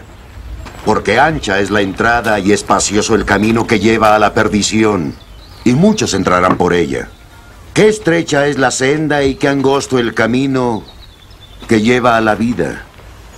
[0.85, 5.15] porque ancha es la entrada y espacioso el camino que lleva a la perdición,
[5.63, 7.09] y muchos entrarán por ella.
[7.73, 10.83] Qué estrecha es la senda y qué angosto el camino
[11.67, 12.83] que lleva a la vida,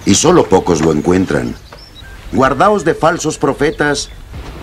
[0.05, 1.55] y solo pocos lo encuentran.
[2.33, 4.09] Guardaos de falsos profetas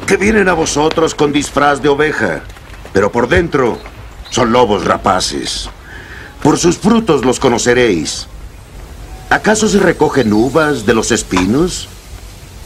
[0.07, 2.43] que vienen a vosotros con disfraz de oveja,
[2.93, 3.79] pero por dentro
[4.29, 5.71] son lobos rapaces.
[6.43, 8.29] Por sus frutos los conoceréis.
[9.31, 11.89] ¿Acaso se recogen uvas de los espinos?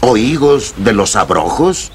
[0.00, 1.92] ¿O higos de los abrojos?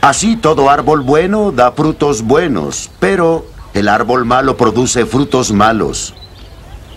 [0.00, 6.14] Así todo árbol bueno da frutos buenos, pero el árbol malo produce frutos malos.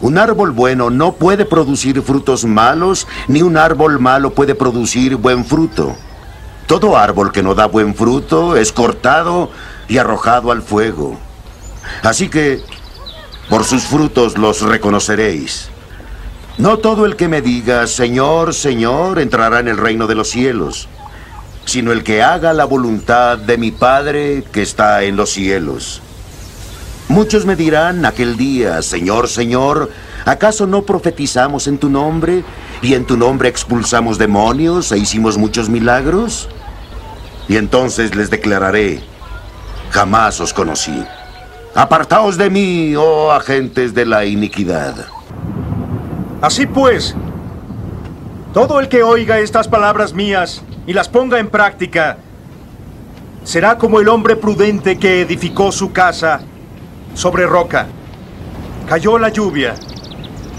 [0.01, 5.45] Un árbol bueno no puede producir frutos malos, ni un árbol malo puede producir buen
[5.45, 5.95] fruto.
[6.67, 9.51] Todo árbol que no da buen fruto es cortado
[9.88, 11.17] y arrojado al fuego.
[12.04, 12.62] Así que
[13.49, 15.69] por sus frutos los reconoceréis.
[16.58, 20.88] No todo el que me diga, Señor, Señor, entrará en el reino de los cielos,
[21.65, 26.02] sino el que haga la voluntad de mi Padre que está en los cielos.
[27.10, 29.91] Muchos me dirán aquel día, Señor, Señor,
[30.24, 32.46] ¿acaso no profetizamos en tu nombre
[32.82, 36.48] y en tu nombre expulsamos demonios e hicimos muchos milagros?
[37.50, 39.04] Y entonces les declararé,
[39.92, 41.04] jamás os conocí.
[41.75, 45.15] Apartaos de mí, oh agentes de la iniquidad.
[46.46, 47.15] Así pues,
[48.54, 52.17] todo el que oiga estas palabras mías y las ponga en práctica,
[53.43, 56.41] será como el hombre prudente que edificó su casa
[57.15, 57.87] sobre roca.
[58.87, 59.73] Cayó la lluvia,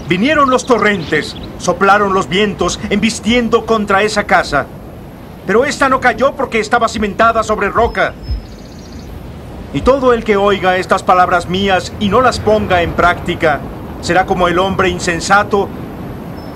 [0.09, 4.65] vinieron los torrentes, soplaron los vientos, embistiendo contra esa casa.
[5.45, 8.13] Pero esta no cayó porque estaba cimentada sobre roca.
[9.73, 13.61] Y todo el que oiga estas palabras mías y no las ponga en práctica,
[14.01, 15.67] será como el hombre insensato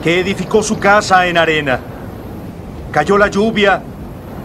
[0.04, 1.80] que edificó su casa en arena.
[2.92, 3.82] Cayó la lluvia,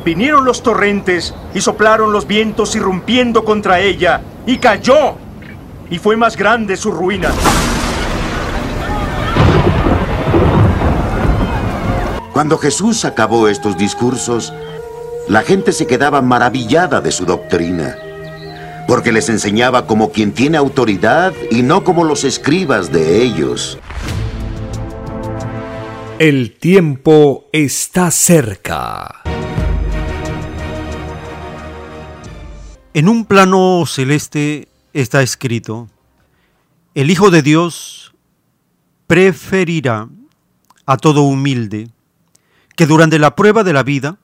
[0.05, 5.15] vinieron los torrentes y soplaron los vientos irrumpiendo contra ella, y cayó,
[5.91, 7.31] y fue más grande su ruina.
[12.33, 14.53] Cuando Jesús acabó estos discursos,
[15.27, 17.97] la gente se quedaba maravillada de su doctrina
[18.87, 23.79] porque les enseñaba como quien tiene autoridad y no como los escribas de ellos.
[26.19, 29.23] El tiempo está cerca.
[32.95, 35.91] En un plano celeste está escrito,
[36.95, 38.15] el Hijo de Dios
[39.07, 40.09] preferirá
[40.87, 41.91] a todo humilde
[42.75, 44.17] que durante la prueba de la vida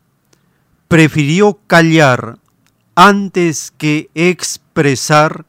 [0.89, 2.39] prefirió callar
[2.95, 5.45] antes que expresar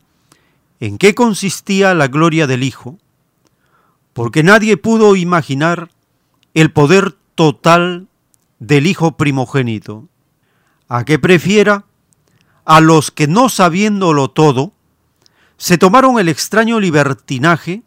[0.80, 2.98] en qué consistía la gloria del Hijo,
[4.14, 5.90] porque nadie pudo imaginar
[6.54, 8.08] el poder total
[8.60, 10.08] del Hijo primogénito,
[10.88, 11.86] a que prefiera
[12.66, 14.74] a los que no sabiéndolo todo,
[15.58, 17.84] se tomaron el extraño libertinaje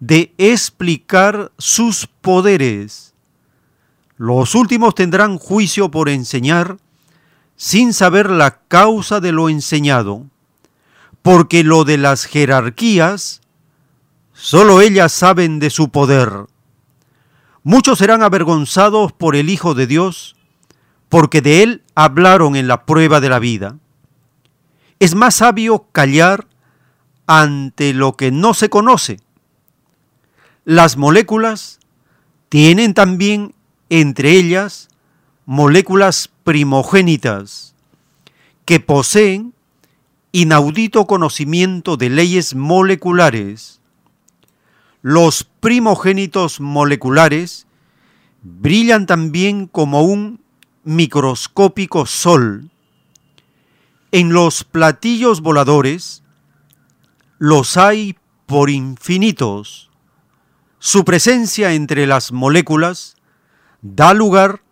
[0.00, 3.14] de explicar sus poderes.
[4.16, 6.78] Los últimos tendrán juicio por enseñar
[7.62, 10.26] sin saber la causa de lo enseñado,
[11.22, 13.40] porque lo de las jerarquías,
[14.32, 16.46] solo ellas saben de su poder.
[17.62, 20.34] Muchos serán avergonzados por el Hijo de Dios,
[21.08, 23.78] porque de él hablaron en la prueba de la vida.
[24.98, 26.48] Es más sabio callar
[27.28, 29.20] ante lo que no se conoce.
[30.64, 31.78] Las moléculas
[32.48, 33.54] tienen también
[33.88, 34.88] entre ellas
[35.46, 37.74] moléculas primogénitas
[38.64, 39.54] que poseen
[40.32, 43.80] inaudito conocimiento de leyes moleculares.
[45.02, 47.66] Los primogénitos moleculares
[48.42, 50.40] brillan también como un
[50.84, 52.70] microscópico sol.
[54.10, 56.22] En los platillos voladores
[57.38, 58.16] los hay
[58.46, 59.90] por infinitos.
[60.78, 63.16] Su presencia entre las moléculas
[63.82, 64.62] da lugar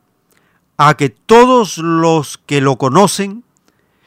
[0.82, 3.44] a que todos los que lo conocen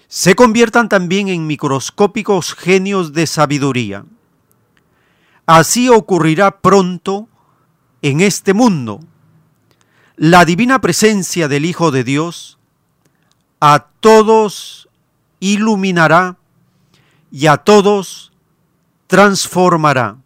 [0.08, 4.06] se conviertan también en microscópicos genios de sabiduría.
[5.46, 7.28] Así ocurrirá pronto
[8.02, 9.02] en este mundo.
[10.16, 12.58] La divina presencia del Hijo de Dios
[13.60, 14.90] a todos
[15.40, 16.38] iluminará
[17.32, 18.32] y a todos
[19.06, 20.18] transformará.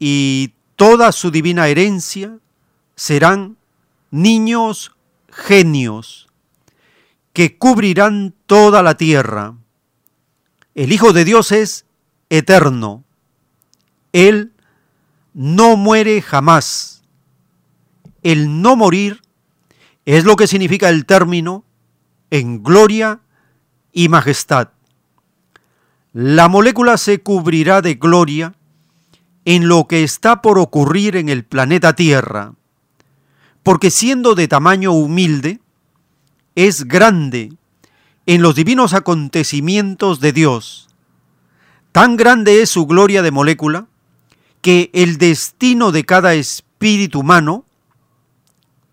[0.00, 2.36] Y toda su divina herencia
[2.96, 3.56] serán
[4.10, 4.95] niños
[5.36, 6.28] genios
[7.32, 9.54] que cubrirán toda la tierra.
[10.74, 11.84] El Hijo de Dios es
[12.30, 13.04] eterno.
[14.12, 14.52] Él
[15.34, 17.02] no muere jamás.
[18.22, 19.20] El no morir
[20.06, 21.64] es lo que significa el término
[22.30, 23.20] en gloria
[23.92, 24.70] y majestad.
[26.14, 28.54] La molécula se cubrirá de gloria
[29.44, 32.54] en lo que está por ocurrir en el planeta Tierra
[33.66, 35.58] porque siendo de tamaño humilde,
[36.54, 37.52] es grande
[38.24, 40.88] en los divinos acontecimientos de Dios.
[41.90, 43.88] Tan grande es su gloria de molécula
[44.60, 47.64] que el destino de cada espíritu humano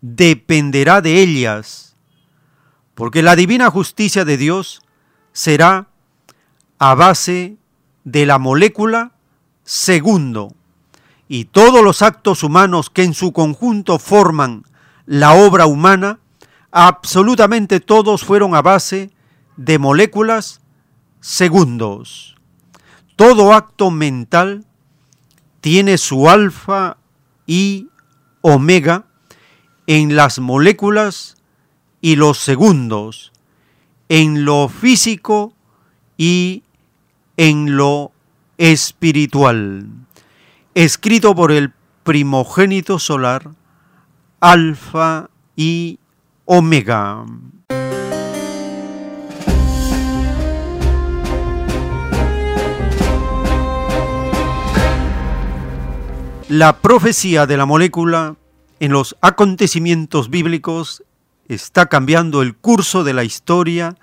[0.02, 1.96] dependerá de ellas,
[2.96, 4.82] porque la divina justicia de Dios
[5.34, 5.88] será
[6.80, 7.58] a base
[8.06, 9.12] de la molécula
[9.64, 10.56] segundo
[11.34, 14.66] y todos los actos humanos que en su conjunto forman
[15.08, 16.20] la obra humana,
[16.70, 19.10] absolutamente todos fueron a base
[19.58, 20.62] de moléculas
[21.22, 22.36] segundos.
[23.16, 24.64] Todo acto mental
[25.60, 26.98] tiene su alfa
[27.48, 27.88] y
[28.42, 29.08] omega
[29.88, 31.38] en las moléculas
[32.00, 33.32] y los segundos,
[34.08, 35.56] en lo físico
[36.16, 36.62] y
[37.38, 38.12] en lo
[38.60, 40.03] espiritual
[40.76, 41.72] escrito por el
[42.04, 43.52] primogénito solar,
[44.40, 46.00] Alfa y
[46.46, 47.26] Omega.
[56.50, 58.36] La profecía de la molécula
[58.80, 61.04] en los acontecimientos bíblicos
[61.48, 63.96] está cambiando el curso de la historia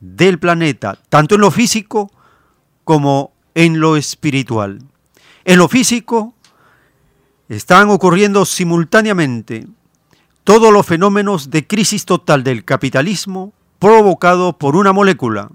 [0.00, 2.10] del planeta, tanto en lo físico
[2.84, 4.80] como en lo espiritual.
[5.46, 6.34] En lo físico
[7.48, 9.68] están ocurriendo simultáneamente
[10.42, 15.48] todos los fenómenos de crisis total del capitalismo provocado por una molécula.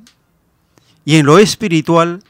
[1.03, 2.23] Y en lo espiritual,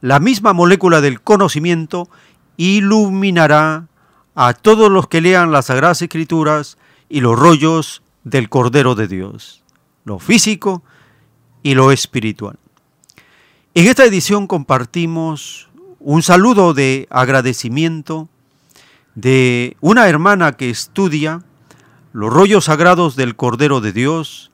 [0.00, 2.08] la misma molécula del conocimiento
[2.56, 3.88] iluminará
[4.34, 6.78] a todos los que lean las Sagradas Escrituras
[7.10, 9.62] y los rollos del Cordero de Dios,
[10.06, 10.82] lo físico
[11.62, 12.58] y lo espiritual.
[13.74, 15.68] En esta edición compartimos
[16.04, 18.28] un saludo de agradecimiento
[19.14, 21.42] de una hermana que estudia
[22.12, 24.50] los rollos sagrados del Cordero de Dios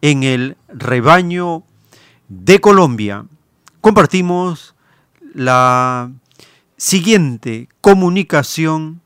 [0.00, 1.64] en el rebaño
[2.28, 3.24] de Colombia.
[3.80, 4.74] compartimos
[5.34, 6.10] la
[6.76, 9.00] siguiente comunicación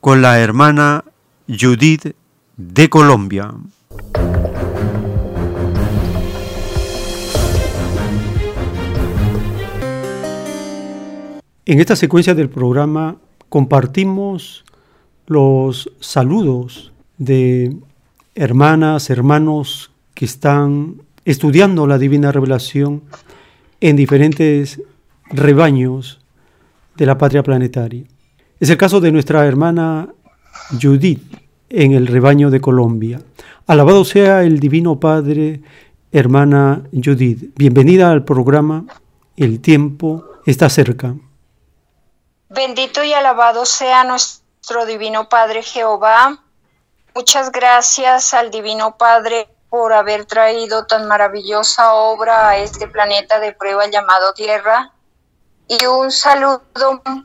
[0.00, 1.04] con la hermana
[1.48, 2.14] Judith
[2.56, 3.52] de Colombia.
[11.70, 13.18] En esta secuencia del programa
[13.48, 14.64] compartimos
[15.28, 17.76] los saludos de
[18.34, 23.02] hermanas, hermanos que están estudiando la divina revelación
[23.80, 24.82] en diferentes
[25.26, 26.18] rebaños
[26.96, 28.02] de la patria planetaria.
[28.58, 30.08] Es el caso de nuestra hermana
[30.82, 31.22] Judith
[31.68, 33.22] en el rebaño de Colombia.
[33.68, 35.60] Alabado sea el Divino Padre,
[36.10, 37.54] hermana Judith.
[37.56, 38.86] Bienvenida al programa
[39.36, 41.14] El tiempo está cerca.
[42.52, 46.36] Bendito y alabado sea nuestro Divino Padre Jehová.
[47.14, 53.52] Muchas gracias al Divino Padre por haber traído tan maravillosa obra a este planeta de
[53.52, 54.90] prueba llamado Tierra.
[55.68, 56.60] Y un saludo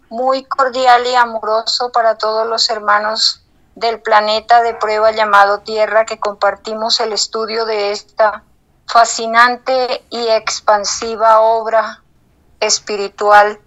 [0.10, 6.20] muy cordial y amoroso para todos los hermanos del planeta de prueba llamado Tierra que
[6.20, 8.44] compartimos el estudio de esta
[8.86, 12.04] fascinante y expansiva obra
[12.60, 13.60] espiritual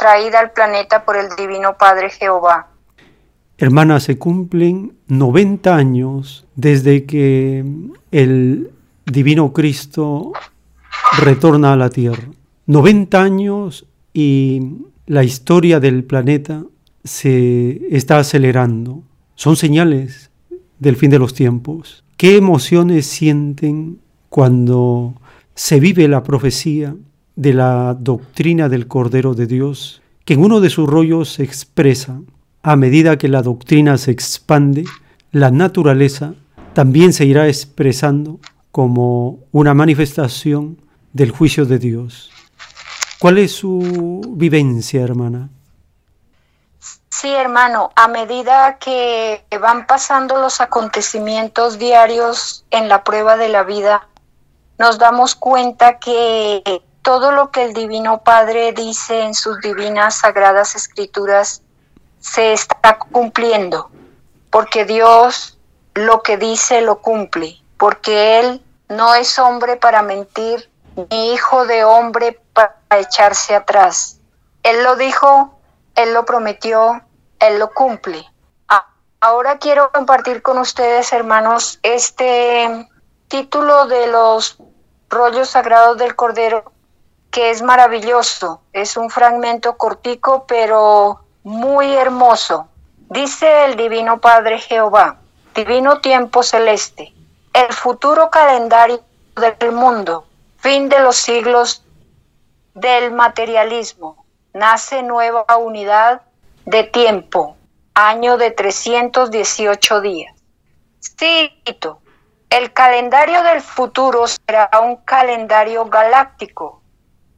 [0.00, 2.68] traída al planeta por el Divino Padre Jehová.
[3.58, 7.62] Hermana, se cumplen 90 años desde que
[8.10, 8.70] el
[9.04, 10.32] Divino Cristo
[11.18, 12.24] retorna a la Tierra.
[12.66, 16.62] 90 años y la historia del planeta
[17.04, 19.02] se está acelerando.
[19.34, 20.30] Son señales
[20.78, 22.04] del fin de los tiempos.
[22.16, 25.14] ¿Qué emociones sienten cuando
[25.54, 26.94] se vive la profecía
[27.40, 32.20] de la doctrina del Cordero de Dios, que en uno de sus rollos se expresa,
[32.62, 34.84] a medida que la doctrina se expande,
[35.32, 36.34] la naturaleza
[36.74, 40.82] también se irá expresando como una manifestación
[41.14, 42.30] del juicio de Dios.
[43.18, 45.48] ¿Cuál es su vivencia, hermana?
[47.08, 53.62] Sí, hermano, a medida que van pasando los acontecimientos diarios en la prueba de la
[53.62, 54.08] vida,
[54.78, 60.74] nos damos cuenta que todo lo que el Divino Padre dice en sus divinas sagradas
[60.74, 61.62] escrituras
[62.20, 63.90] se está cumpliendo,
[64.50, 65.58] porque Dios
[65.94, 70.70] lo que dice lo cumple, porque Él no es hombre para mentir,
[71.10, 74.18] ni hijo de hombre para echarse atrás.
[74.62, 75.58] Él lo dijo,
[75.94, 77.02] Él lo prometió,
[77.38, 78.26] Él lo cumple.
[79.22, 82.88] Ahora quiero compartir con ustedes, hermanos, este
[83.28, 84.56] título de los
[85.10, 86.72] rollos sagrados del Cordero
[87.30, 88.62] que es maravilloso.
[88.72, 92.68] Es un fragmento cortico, pero muy hermoso.
[93.08, 95.18] Dice el Divino Padre Jehová,
[95.54, 97.12] Divino tiempo celeste,
[97.52, 99.00] el futuro calendario
[99.34, 100.26] del mundo,
[100.58, 101.84] fin de los siglos
[102.74, 106.22] del materialismo, nace nueva unidad
[106.66, 107.56] de tiempo,
[107.94, 110.34] año de 318 días.
[111.00, 112.00] Cito,
[112.48, 116.79] el calendario del futuro será un calendario galáctico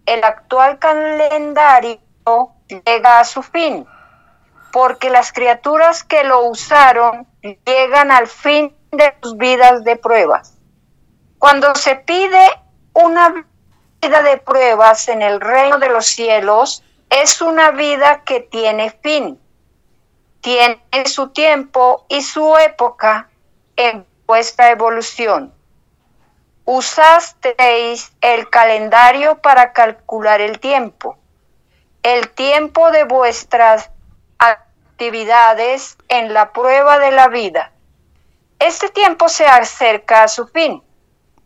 [0.06, 2.00] el actual calendario
[2.68, 3.86] llega a su fin,
[4.72, 10.58] porque las criaturas que lo usaron llegan al fin de sus vidas de pruebas.
[11.38, 12.46] Cuando se pide
[12.92, 13.46] una
[14.00, 19.38] vida de pruebas en el reino de los cielos, es una vida que tiene fin,
[20.40, 23.28] tiene su tiempo y su época
[23.76, 25.52] en vuestra evolución
[26.64, 31.16] usasteis el calendario para calcular el tiempo,
[32.02, 33.90] el tiempo de vuestras
[34.38, 37.72] actividades en la prueba de la vida.
[38.58, 40.82] Este tiempo se acerca a su fin,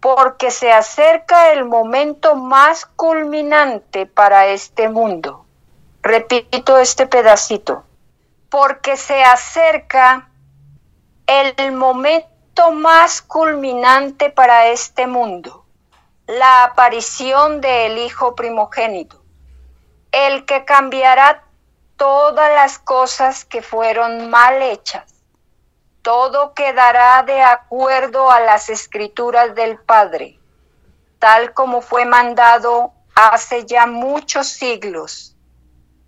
[0.00, 5.46] porque se acerca el momento más culminante para este mundo.
[6.02, 7.84] Repito este pedacito,
[8.50, 10.28] porque se acerca
[11.26, 12.35] el momento
[12.72, 15.64] más culminante para este mundo,
[16.26, 19.22] la aparición del Hijo primogénito,
[20.10, 21.44] el que cambiará
[21.96, 25.14] todas las cosas que fueron mal hechas.
[26.02, 30.38] Todo quedará de acuerdo a las escrituras del Padre,
[31.18, 35.36] tal como fue mandado hace ya muchos siglos.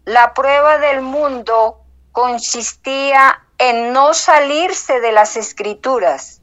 [0.04, 1.80] La prueba del mundo
[2.12, 6.40] consistía en no salirse de las escrituras,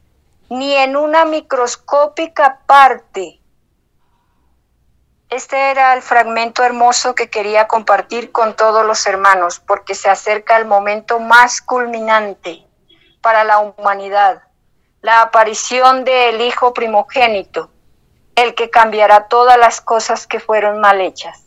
[0.50, 3.40] ni en una microscópica parte.
[5.30, 10.56] Este era el fragmento hermoso que quería compartir con todos los hermanos, porque se acerca
[10.58, 12.64] el momento más culminante
[13.22, 14.42] para la humanidad,
[15.00, 17.70] la aparición del Hijo primogénito,
[18.36, 21.44] el que cambiará todas las cosas que fueron mal hechas.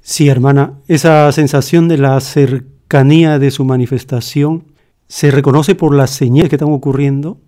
[0.00, 4.75] Sí, hermana, esa sensación de la cercanía de su manifestación
[5.08, 7.38] se reconoce por las señales que están ocurriendo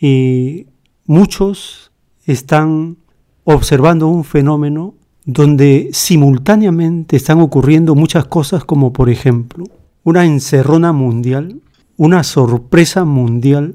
[0.00, 0.66] y
[1.06, 1.92] muchos
[2.24, 2.98] están
[3.44, 4.94] observando un fenómeno
[5.24, 9.64] donde simultáneamente están ocurriendo muchas cosas como por ejemplo
[10.04, 11.60] una encerrona mundial,
[11.96, 13.74] una sorpresa mundial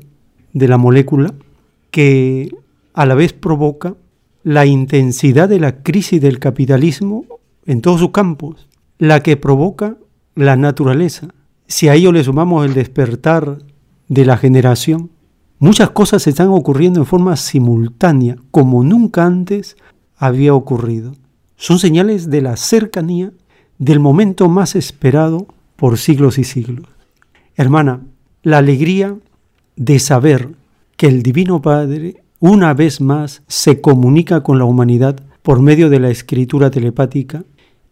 [0.53, 1.33] de la molécula
[1.91, 2.55] que
[2.93, 3.95] a la vez provoca
[4.43, 7.25] la intensidad de la crisis del capitalismo
[7.65, 8.67] en todos sus campos,
[8.97, 9.97] la que provoca
[10.35, 11.27] la naturaleza.
[11.67, 13.59] Si a ello le sumamos el despertar
[14.07, 15.09] de la generación,
[15.59, 19.77] muchas cosas están ocurriendo en forma simultánea, como nunca antes
[20.17, 21.13] había ocurrido.
[21.55, 23.31] Son señales de la cercanía
[23.77, 26.87] del momento más esperado por siglos y siglos.
[27.55, 28.01] Hermana,
[28.41, 29.15] la alegría
[29.75, 30.49] de saber
[30.97, 35.99] que el Divino Padre una vez más se comunica con la humanidad por medio de
[35.99, 37.43] la escritura telepática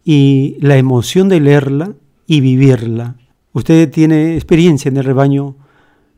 [0.04, 1.94] y la emoción de leerla
[2.26, 3.16] y vivirla.
[3.54, 5.56] Usted tiene experiencia en el rebaño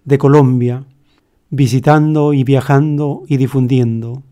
[0.05, 0.85] de Colombia,
[1.51, 4.23] visitando y viajando y difundiendo.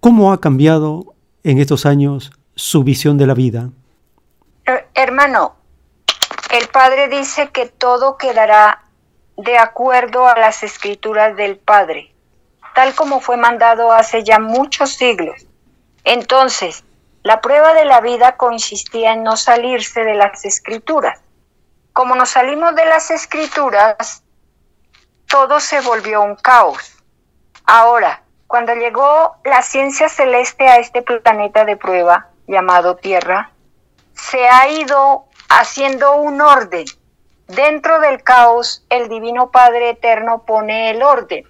[0.00, 3.70] ¿Cómo ha cambiado en estos años su visión de la vida?
[4.94, 5.54] Hermano,
[6.50, 8.82] el Padre dice que todo quedará
[9.36, 12.12] de acuerdo a las escrituras del Padre,
[12.74, 15.46] tal como fue mandado hace ya muchos siglos.
[16.02, 16.84] Entonces,
[17.22, 21.20] la prueba de la vida consistía en no salirse de las escrituras.
[21.92, 24.22] Como nos salimos de las escrituras,
[25.26, 26.96] todo se volvió un caos.
[27.64, 33.50] Ahora, cuando llegó la ciencia celeste a este planeta de prueba llamado Tierra,
[34.14, 36.86] se ha ido haciendo un orden.
[37.46, 41.46] Dentro del caos, el Divino Padre Eterno pone el orden.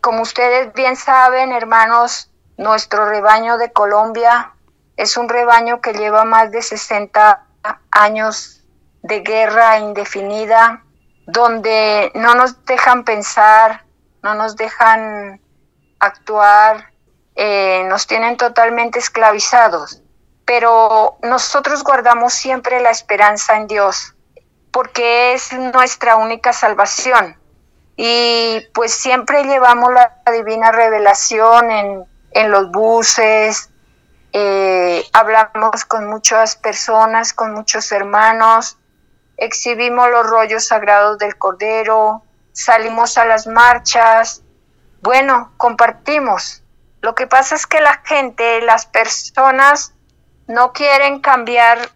[0.00, 4.52] Como ustedes bien saben, hermanos, nuestro rebaño de Colombia
[4.96, 7.44] es un rebaño que lleva más de 60
[7.90, 8.61] años
[9.02, 10.82] de guerra indefinida,
[11.26, 13.84] donde no nos dejan pensar,
[14.22, 15.40] no nos dejan
[15.98, 16.92] actuar,
[17.34, 20.02] eh, nos tienen totalmente esclavizados.
[20.44, 24.14] Pero nosotros guardamos siempre la esperanza en Dios,
[24.70, 27.36] porque es nuestra única salvación.
[27.96, 33.70] Y pues siempre llevamos la divina revelación en, en los buses,
[34.32, 38.78] eh, hablamos con muchas personas, con muchos hermanos,
[39.44, 42.22] exhibimos los rollos sagrados del Cordero,
[42.52, 44.42] salimos a las marchas,
[45.00, 46.62] bueno, compartimos.
[47.00, 49.94] Lo que pasa es que la gente, las personas
[50.46, 51.90] no quieren cambiar,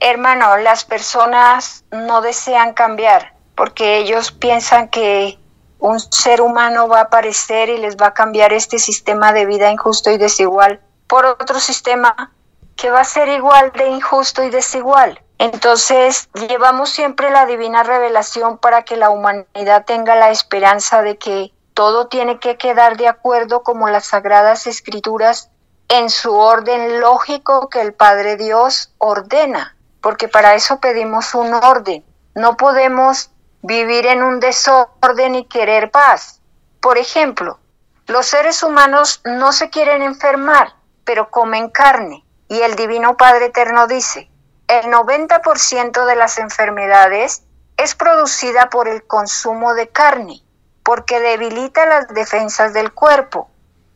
[0.00, 5.38] hermano, las personas no desean cambiar porque ellos piensan que
[5.78, 9.70] un ser humano va a aparecer y les va a cambiar este sistema de vida
[9.70, 12.32] injusto y desigual por otro sistema
[12.76, 15.20] que va a ser igual de injusto y desigual.
[15.38, 21.52] Entonces, llevamos siempre la divina revelación para que la humanidad tenga la esperanza de que
[21.74, 25.50] todo tiene que quedar de acuerdo como las sagradas escrituras
[25.88, 32.04] en su orden lógico que el Padre Dios ordena, porque para eso pedimos un orden.
[32.34, 33.30] No podemos
[33.62, 36.40] vivir en un desorden y querer paz.
[36.80, 37.58] Por ejemplo,
[38.06, 40.74] los seres humanos no se quieren enfermar,
[41.04, 42.24] pero comen carne.
[42.48, 44.30] Y el Divino Padre Eterno dice,
[44.68, 47.42] el 90% de las enfermedades
[47.76, 50.42] es producida por el consumo de carne,
[50.82, 53.50] porque debilita las defensas del cuerpo.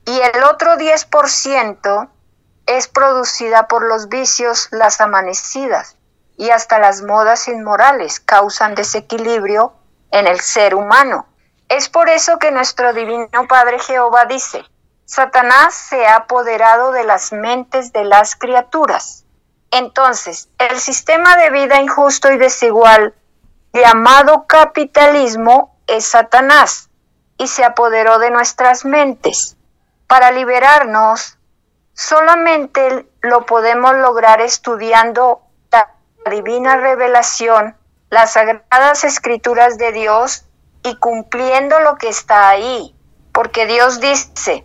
[0.04, 2.08] Y el otro 10%
[2.66, 5.96] es producida por los vicios, las amanecidas,
[6.36, 9.72] y hasta las modas inmorales causan desequilibrio
[10.10, 11.26] en el ser humano.
[11.68, 14.64] Es por eso que nuestro Divino Padre Jehová dice,
[15.04, 19.24] Satanás se ha apoderado de las mentes de las criaturas.
[19.70, 23.14] Entonces, el sistema de vida injusto y desigual
[23.72, 26.88] llamado capitalismo es Satanás
[27.36, 29.56] y se apoderó de nuestras mentes.
[30.06, 31.38] Para liberarnos,
[31.92, 35.94] solamente lo podemos lograr estudiando la
[36.30, 37.76] divina revelación,
[38.10, 40.46] las sagradas escrituras de Dios
[40.82, 42.94] y cumpliendo lo que está ahí.
[43.32, 44.64] Porque Dios dice,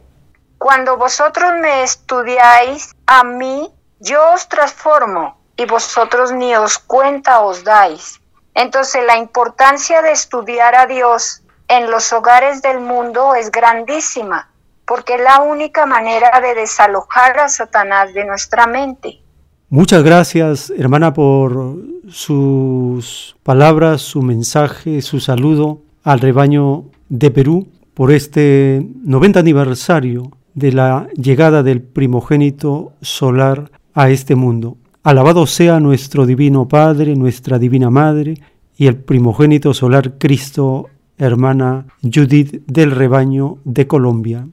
[0.57, 3.71] cuando vosotros me estudiáis a mí,
[4.03, 8.19] yo os transformo y vosotros ni os cuenta os dais.
[8.53, 14.49] Entonces la importancia de estudiar a Dios en los hogares del mundo es grandísima,
[14.85, 19.21] porque es la única manera de desalojar a Satanás de nuestra mente.
[19.69, 21.77] Muchas gracias, hermana, por
[22.09, 30.73] sus palabras, su mensaje, su saludo al rebaño de Perú por este 90 aniversario de
[30.73, 34.77] la llegada del primogénito solar a este mundo.
[35.03, 38.35] Alabado sea nuestro Divino Padre, nuestra Divina Madre
[38.77, 44.47] y el primogénito solar Cristo, hermana Judith del Rebaño de Colombia.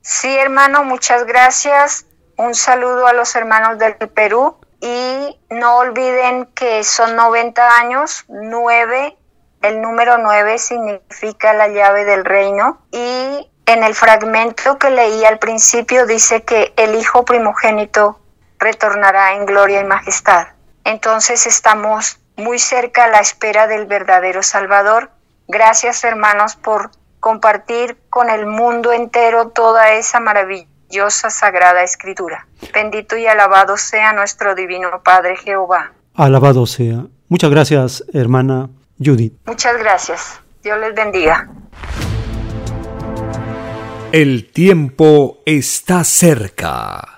[0.00, 2.06] Sí, hermano, muchas gracias.
[2.36, 9.16] Un saludo a los hermanos del Perú y no olviden que son 90 años, 9,
[9.62, 15.38] el número 9 significa la llave del reino y en el fragmento que leí al
[15.38, 18.18] principio dice que el Hijo primogénito
[18.62, 20.48] retornará en gloria y majestad.
[20.84, 25.10] Entonces estamos muy cerca a la espera del verdadero Salvador.
[25.48, 26.90] Gracias hermanos por
[27.20, 32.46] compartir con el mundo entero toda esa maravillosa sagrada escritura.
[32.72, 35.92] Bendito y alabado sea nuestro divino Padre Jehová.
[36.14, 37.06] Alabado sea.
[37.28, 39.34] Muchas gracias, hermana Judith.
[39.46, 40.40] Muchas gracias.
[40.62, 41.48] Dios les bendiga.
[44.12, 47.14] El tiempo está cerca.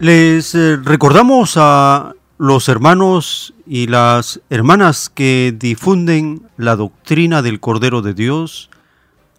[0.00, 8.00] Les eh, recordamos a los hermanos y las hermanas que difunden la doctrina del Cordero
[8.00, 8.70] de Dios.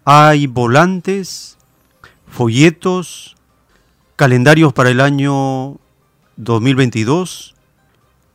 [0.04, 1.58] Hay volantes,
[2.28, 3.34] folletos,
[4.14, 5.78] calendarios para el año
[6.36, 7.56] 2022.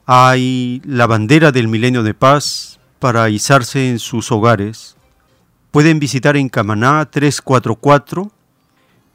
[0.05, 4.97] Hay la bandera del milenio de paz para izarse en sus hogares
[5.77, 8.31] pueden visitar en Camaná 344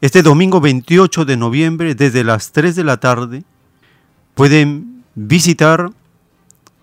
[0.03, 3.45] este domingo 28 de noviembre desde las 3 de la tarde.
[4.35, 5.91] Pueden visitar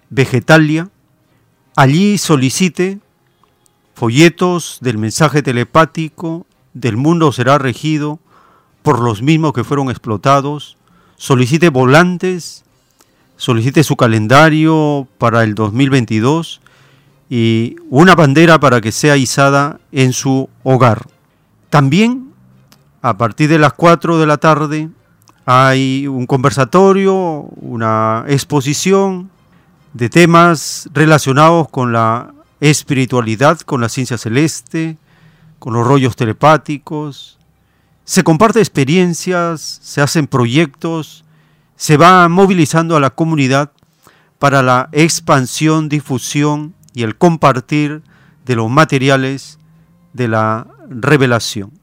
[0.08, 0.88] Vegetalia.
[1.76, 2.98] Allí solicite
[3.92, 8.20] folletos del mensaje telepático del mundo será regido
[8.82, 10.78] por los mismos que fueron explotados.
[11.16, 12.64] Solicite volantes,
[13.36, 16.62] solicite su calendario para el 2022
[17.28, 21.06] y una bandera para que sea izada en su hogar.
[21.68, 22.29] También
[23.02, 24.90] a partir de las 4 de la tarde
[25.46, 29.30] hay un conversatorio, una exposición
[29.94, 34.98] de temas relacionados con la espiritualidad, con la ciencia celeste,
[35.58, 37.38] con los rollos telepáticos.
[38.04, 41.24] Se comparten experiencias, se hacen proyectos,
[41.76, 43.72] se va movilizando a la comunidad
[44.38, 48.02] para la expansión, difusión y el compartir
[48.44, 49.58] de los materiales
[50.12, 51.79] de la revelación.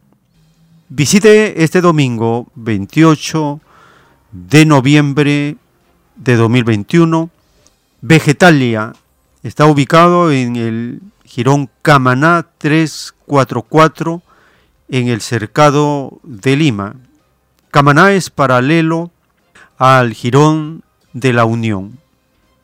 [0.89, 3.59] Visite este domingo 28
[4.31, 5.57] de noviembre
[6.15, 7.29] de 2021
[7.99, 8.93] Vegetalia.
[9.43, 14.21] Está ubicado en el Girón Camaná 344
[14.87, 16.95] en el cercado de Lima.
[17.69, 19.11] Camaná es paralelo
[19.77, 21.99] al Girón de la Unión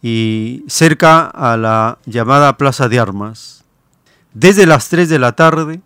[0.02, 3.66] y cerca a la llamada Plaza de Armas.
[4.34, 5.82] Desde las 3 de la tarde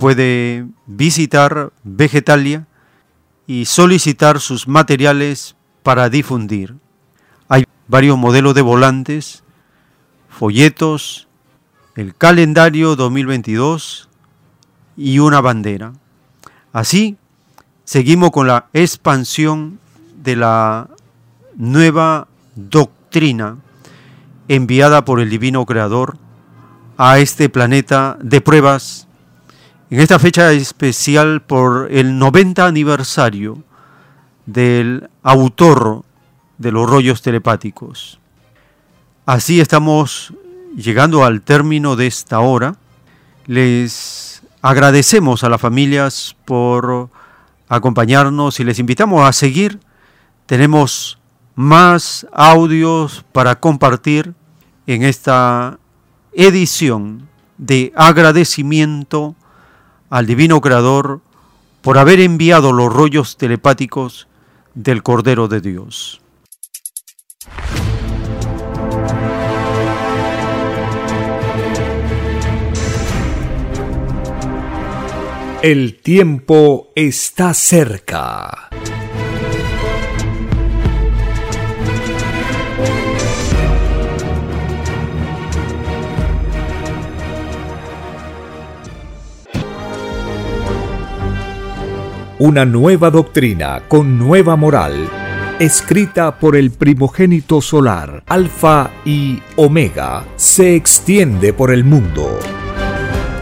[0.00, 2.66] puede visitar Vegetalia
[3.46, 6.74] y solicitar sus materiales para difundir.
[7.50, 9.44] Hay varios modelos de volantes,
[10.30, 11.28] folletos,
[11.96, 14.08] el calendario 2022
[14.96, 15.92] y una bandera.
[16.72, 17.18] Así,
[17.84, 19.80] seguimos con la expansión
[20.16, 20.88] de la
[21.56, 23.58] nueva doctrina
[24.48, 26.16] enviada por el Divino Creador
[26.96, 29.06] a este planeta de pruebas
[29.90, 33.64] en esta fecha especial por el 90 aniversario
[34.46, 36.04] del autor
[36.58, 38.20] de los rollos telepáticos.
[39.26, 40.32] Así estamos
[40.76, 42.76] llegando al término de esta hora.
[43.46, 47.10] Les agradecemos a las familias por
[47.68, 49.80] acompañarnos y les invitamos a seguir.
[50.46, 51.18] Tenemos
[51.56, 54.34] más audios para compartir
[54.86, 55.80] en esta
[56.32, 57.28] edición
[57.58, 59.34] de agradecimiento
[60.10, 61.20] al Divino Creador
[61.80, 64.28] por haber enviado los rollos telepáticos
[64.74, 66.20] del Cordero de Dios.
[75.62, 78.70] El tiempo está cerca.
[92.40, 95.10] Una nueva doctrina con nueva moral,
[95.58, 102.38] escrita por el primogénito solar, Alfa y Omega, se extiende por el mundo.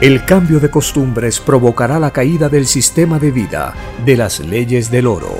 [0.00, 3.72] El cambio de costumbres provocará la caída del sistema de vida,
[4.04, 5.36] de las leyes del oro.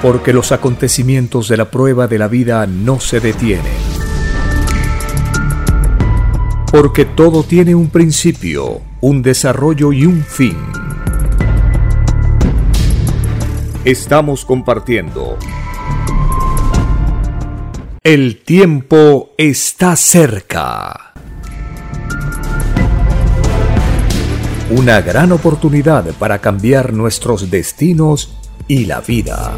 [0.07, 3.73] Porque los acontecimientos de la prueba de la vida no se detienen.
[6.71, 10.57] Porque todo tiene un principio, un desarrollo y un fin.
[13.85, 15.37] Estamos compartiendo.
[18.05, 21.15] El tiempo está cerca.
[24.71, 29.55] Una gran oportunidad para cambiar nuestros destinos y la vida.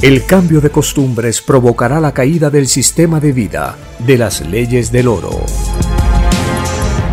[0.00, 5.08] El cambio de costumbres provocará la caída del sistema de vida, de las leyes del
[5.08, 5.44] oro.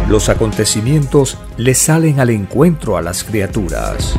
[0.07, 4.15] Los acontecimientos le salen al encuentro a las criaturas.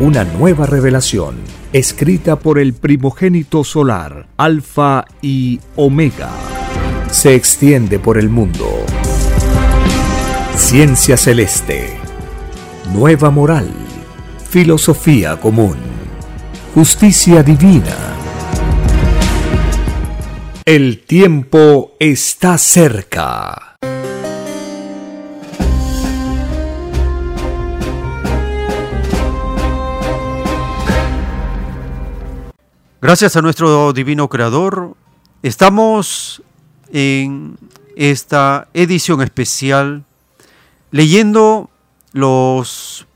[0.00, 1.36] Una nueva revelación,
[1.72, 6.30] escrita por el primogénito solar, Alfa y Omega,
[7.12, 8.84] se extiende por el mundo.
[10.56, 11.96] Ciencia celeste,
[12.92, 13.83] nueva moral,
[14.54, 15.76] filosofía común,
[16.76, 17.96] justicia divina.
[20.64, 23.76] El tiempo está cerca.
[33.02, 34.94] Gracias a nuestro divino creador,
[35.42, 36.44] estamos
[36.92, 37.58] en
[37.96, 40.04] esta edición especial
[40.92, 41.70] leyendo
[42.12, 43.08] los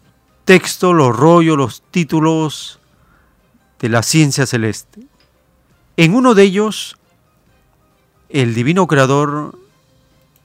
[0.48, 2.80] textos, los rollos, los títulos
[3.80, 5.02] de la ciencia celeste.
[5.98, 6.96] En uno de ellos,
[8.30, 9.58] el divino creador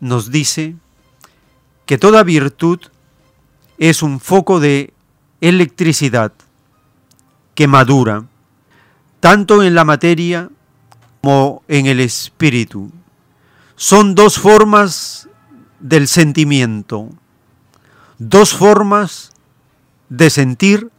[0.01, 0.75] nos dice
[1.85, 2.81] que toda virtud
[3.77, 4.93] es un foco de
[5.39, 6.33] electricidad
[7.55, 8.25] que madura
[9.21, 10.49] tanto en la materia
[11.21, 12.91] como en el espíritu.
[13.77, 15.29] Son dos formas
[15.79, 17.07] del sentimiento,
[18.17, 19.32] dos formas
[20.13, 20.91] de sentir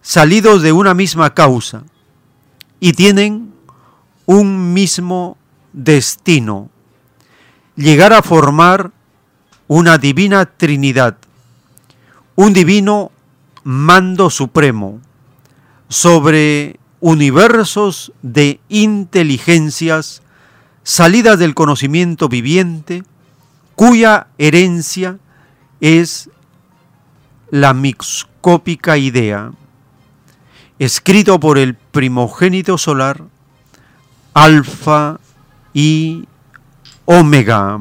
[0.00, 1.82] salidos de una misma causa
[2.78, 3.52] y tienen
[4.26, 5.36] un mismo
[5.72, 6.70] destino,
[7.74, 8.92] llegar a formar
[9.66, 11.16] una divina Trinidad,
[12.36, 13.10] un divino
[13.64, 15.00] mando supremo
[15.88, 20.22] sobre universos de inteligencias
[20.84, 23.02] salidas del conocimiento viviente,
[23.74, 25.18] cuya herencia
[25.80, 26.30] es
[27.50, 29.52] la mixcópica idea,
[30.78, 33.22] escrito por el primogénito solar,
[34.34, 35.20] Alfa
[35.72, 36.26] y
[37.04, 37.78] Omega.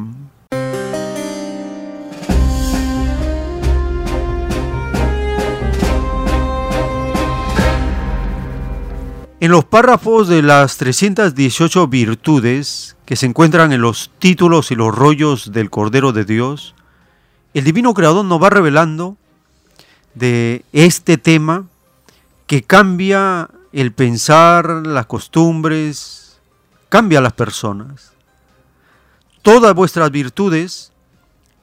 [9.44, 14.96] En los párrafos de las 318 virtudes que se encuentran en los títulos y los
[14.96, 16.76] rollos del Cordero de Dios,
[17.54, 19.18] el Divino Creador nos va revelando
[20.16, 21.66] de este tema
[22.48, 26.40] que cambia el pensar, las costumbres,
[26.90, 28.14] cambia a las personas.
[29.42, 30.92] Todas vuestras virtudes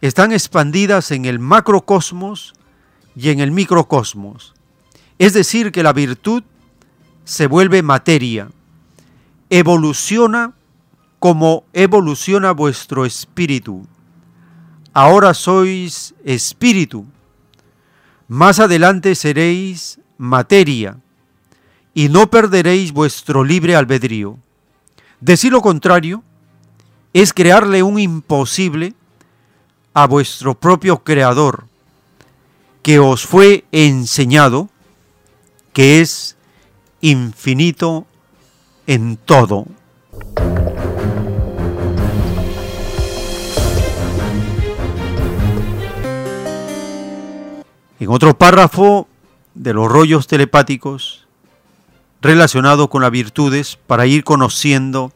[0.01, 2.55] están expandidas en el macrocosmos
[3.15, 4.55] y en el microcosmos.
[5.19, 6.43] Es decir, que la virtud
[7.25, 8.49] se vuelve materia,
[9.51, 10.55] evoluciona
[11.19, 13.87] como evoluciona vuestro espíritu.
[14.93, 17.05] Ahora sois espíritu,
[18.31, 20.99] más adelante seréis materia,
[21.95, 24.39] y no perderéis vuestro libre albedrío.
[25.21, 26.23] Decir lo contrario
[27.13, 28.95] es crearle un imposible
[29.95, 31.65] a vuestro propio Creador,
[32.83, 34.71] que os fue enseñado,
[35.73, 36.37] que es
[37.01, 38.07] infinito
[38.87, 39.67] en todo.
[48.01, 49.07] En otro párrafo
[49.55, 51.27] de los rollos telepáticos
[52.23, 55.13] relacionado con las virtudes para ir conociendo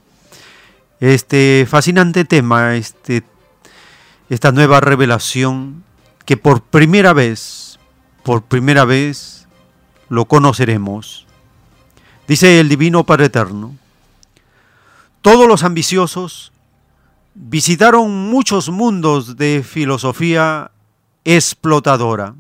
[1.01, 3.25] este fascinante tema, este,
[4.29, 5.83] esta nueva revelación
[6.27, 7.79] que por primera vez,
[8.23, 9.49] por primera vez
[10.11, 11.27] lo conoceremos.
[12.29, 13.75] Dice el Divino Padre Eterno,
[15.23, 16.53] todos los ambiciosos
[17.35, 20.71] visitaron muchos mundos de filosofía
[21.25, 22.35] explotadora.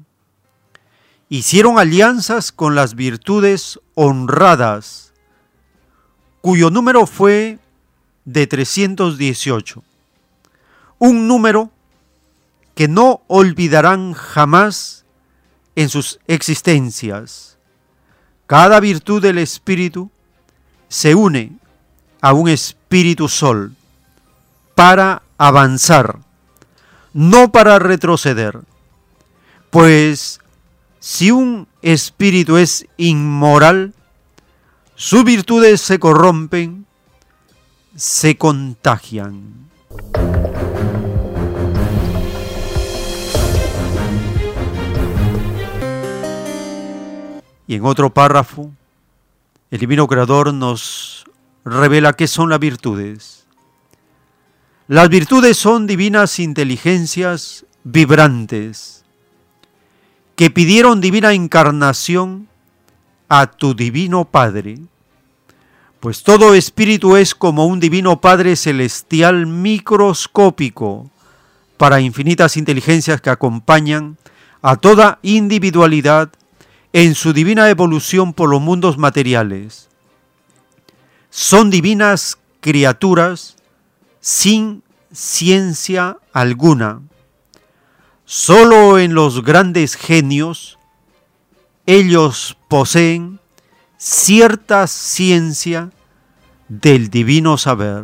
[1.29, 5.12] Hicieron alianzas con las virtudes honradas,
[6.41, 7.59] cuyo número fue
[8.25, 9.83] de 318.
[10.99, 11.70] Un número
[12.75, 15.05] que no olvidarán jamás
[15.77, 17.57] en sus existencias.
[18.47, 20.11] Cada virtud del Espíritu
[20.89, 21.53] se une
[22.20, 23.75] a un Espíritu Sol
[24.75, 26.18] para avanzar,
[27.12, 28.61] no para retroceder.
[29.70, 30.41] Pues
[31.07, 33.93] si un espíritu es inmoral,
[34.95, 36.87] sus virtudes se corrompen,
[37.95, 39.69] se contagian.
[47.67, 48.73] Y en otro párrafo,
[49.71, 51.27] el Divino Creador nos
[51.67, 53.47] revela qué son las virtudes.
[54.89, 59.04] Las virtudes son divinas inteligencias vibrantes
[60.37, 62.49] que pidieron divina encarnación
[63.28, 64.78] a tu divino Padre,
[66.01, 71.11] pues todo espíritu es como un divino Padre celestial microscópico
[71.76, 74.18] para infinitas inteligencias que acompañan
[74.61, 76.30] a toda individualidad
[76.93, 79.89] en su divina evolución por los mundos materiales.
[81.30, 83.57] Son divinas criaturas
[84.20, 84.82] sin
[85.12, 87.03] ciencia alguna.
[88.37, 90.76] Solo en los grandes genios
[91.87, 93.39] ellos poseen
[93.97, 95.93] cierta ciencia
[96.66, 98.03] del divino saber,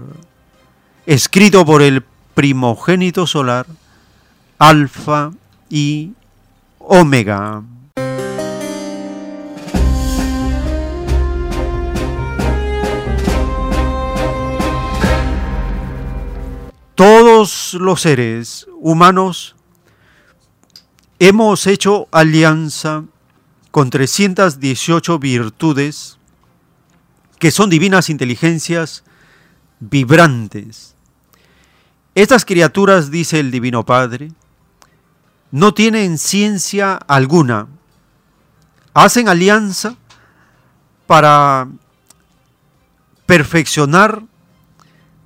[1.04, 2.04] escrito por el
[2.34, 3.66] primogénito solar,
[4.60, 5.32] Alfa
[5.68, 6.12] y
[6.78, 7.64] Omega.
[16.94, 19.56] todos los seres humanos
[21.20, 23.04] hemos hecho alianza
[23.70, 26.18] con 318 virtudes
[27.38, 29.04] que son divinas inteligencias
[29.78, 30.96] vibrantes.
[32.16, 34.32] Estas criaturas, dice el Divino Padre,
[35.52, 37.68] no tienen ciencia alguna.
[38.94, 39.94] Hacen alianza
[41.06, 41.68] para
[43.26, 44.22] perfeccionar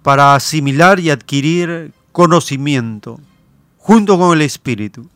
[0.03, 3.19] para asimilar y adquirir conocimiento
[3.79, 5.09] junto con el Espíritu.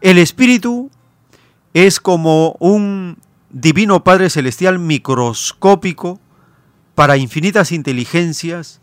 [0.00, 0.90] El Espíritu
[1.74, 3.18] es como un
[3.50, 6.20] divino Padre Celestial microscópico
[6.94, 8.80] para infinitas inteligencias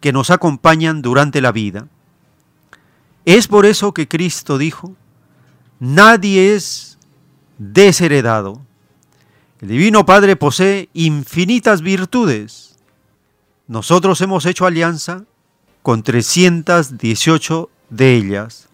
[0.00, 1.88] que nos acompañan durante la vida.
[3.24, 4.94] Es por eso que Cristo dijo,
[5.80, 6.98] nadie es
[7.58, 8.60] desheredado.
[9.60, 12.74] El Divino Padre posee infinitas virtudes
[13.66, 15.24] nosotros hemos hecho alianza
[15.82, 18.68] con 318 de ellas.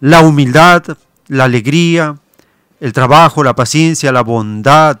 [0.00, 0.96] La humildad,
[1.28, 2.16] la alegría,
[2.80, 4.98] el trabajo, la paciencia, la bondad,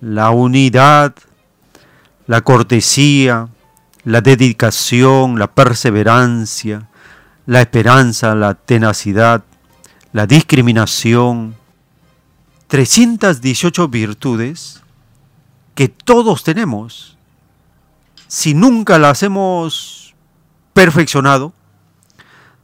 [0.00, 1.14] la unidad,
[2.26, 3.48] la cortesía,
[4.04, 6.88] la dedicación, la perseverancia,
[7.46, 9.42] la esperanza, la tenacidad,
[10.12, 11.56] la discriminación.
[12.68, 14.80] 318 virtudes
[15.74, 17.16] que todos tenemos
[18.28, 20.14] si nunca las hemos
[20.72, 21.52] perfeccionado,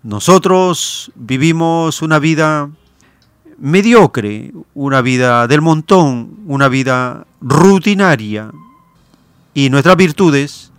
[0.06, 2.70] nosotros vivimos una vida
[3.58, 8.52] mediocre, una vida del montón, una vida rutinaria.
[9.52, 10.70] Y nuestras virtudes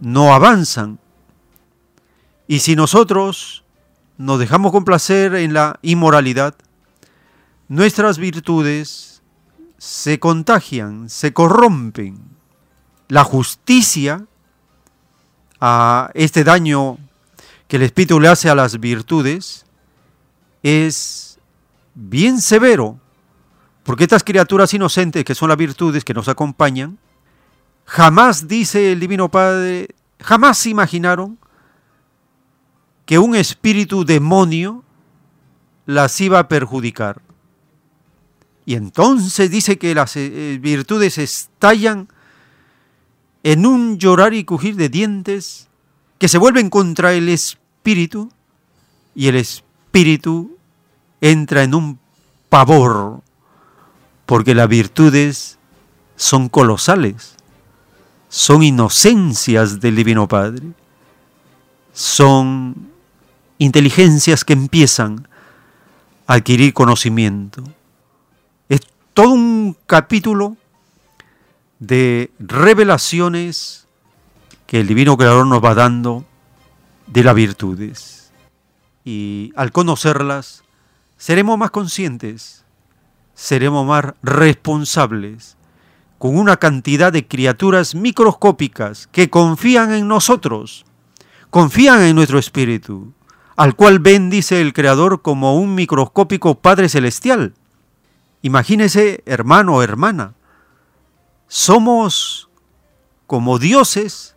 [0.00, 0.98] no avanzan.
[2.48, 3.62] Y si nosotros
[4.16, 6.54] nos dejamos complacer en la inmoralidad,
[7.68, 9.20] nuestras virtudes
[9.76, 12.18] se contagian, se corrompen.
[13.08, 14.24] La justicia
[15.60, 16.96] a este daño
[17.70, 19.64] que el Espíritu le hace a las virtudes
[20.60, 21.38] es
[21.94, 22.98] bien severo,
[23.84, 26.98] porque estas criaturas inocentes que son las virtudes que nos acompañan,
[27.84, 29.86] jamás, dice el Divino Padre,
[30.18, 31.38] jamás imaginaron
[33.06, 34.82] que un espíritu demonio
[35.86, 37.22] las iba a perjudicar.
[38.66, 42.08] Y entonces dice que las eh, virtudes estallan
[43.44, 45.68] en un llorar y crujir de dientes
[46.18, 47.59] que se vuelven contra el espíritu
[49.14, 50.56] y el espíritu
[51.20, 51.98] entra en un
[52.48, 53.20] pavor
[54.26, 55.58] porque las virtudes
[56.14, 57.34] son colosales,
[58.28, 60.68] son inocencias del Divino Padre,
[61.92, 62.90] son
[63.58, 65.26] inteligencias que empiezan
[66.28, 67.64] a adquirir conocimiento.
[68.68, 68.82] Es
[69.14, 70.56] todo un capítulo
[71.80, 73.88] de revelaciones
[74.66, 76.24] que el Divino Creador nos va dando
[77.12, 78.32] de las virtudes.
[79.04, 80.62] Y al conocerlas,
[81.16, 82.64] seremos más conscientes,
[83.34, 85.56] seremos más responsables,
[86.18, 90.84] con una cantidad de criaturas microscópicas que confían en nosotros,
[91.48, 93.14] confían en nuestro espíritu,
[93.56, 97.54] al cual ven, dice el Creador, como un microscópico Padre Celestial.
[98.42, 100.34] Imagínese, hermano o hermana,
[101.48, 102.48] somos
[103.26, 104.34] como dioses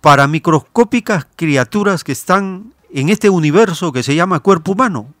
[0.00, 5.14] para microscópicas criaturas que están en este universo que se llama cuerpo humano.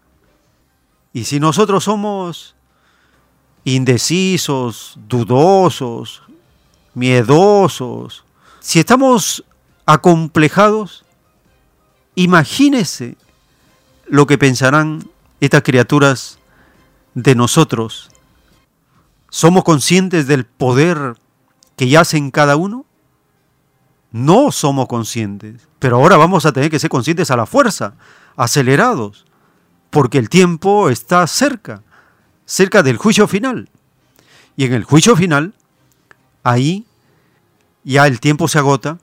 [1.12, 2.54] Y si nosotros somos
[3.64, 6.22] indecisos, dudosos,
[6.94, 8.24] miedosos,
[8.60, 9.44] si estamos
[9.84, 11.04] acomplejados,
[12.18, 13.16] Imagínese
[14.08, 15.08] lo que pensarán
[15.38, 16.40] estas criaturas
[17.14, 18.10] de nosotros.
[19.30, 21.14] ¿Somos conscientes del poder
[21.76, 22.86] que yace en cada uno?
[24.10, 27.94] No somos conscientes, pero ahora vamos a tener que ser conscientes a la fuerza,
[28.36, 29.26] acelerados,
[29.90, 31.82] porque el tiempo está cerca,
[32.44, 33.68] cerca del juicio final.
[34.56, 35.54] Y en el juicio final,
[36.42, 36.86] ahí
[37.84, 38.98] ya el tiempo se agota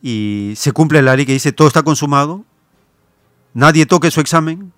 [0.00, 2.44] y se cumple la ley que dice todo está consumado,
[3.54, 4.72] nadie toque su examen,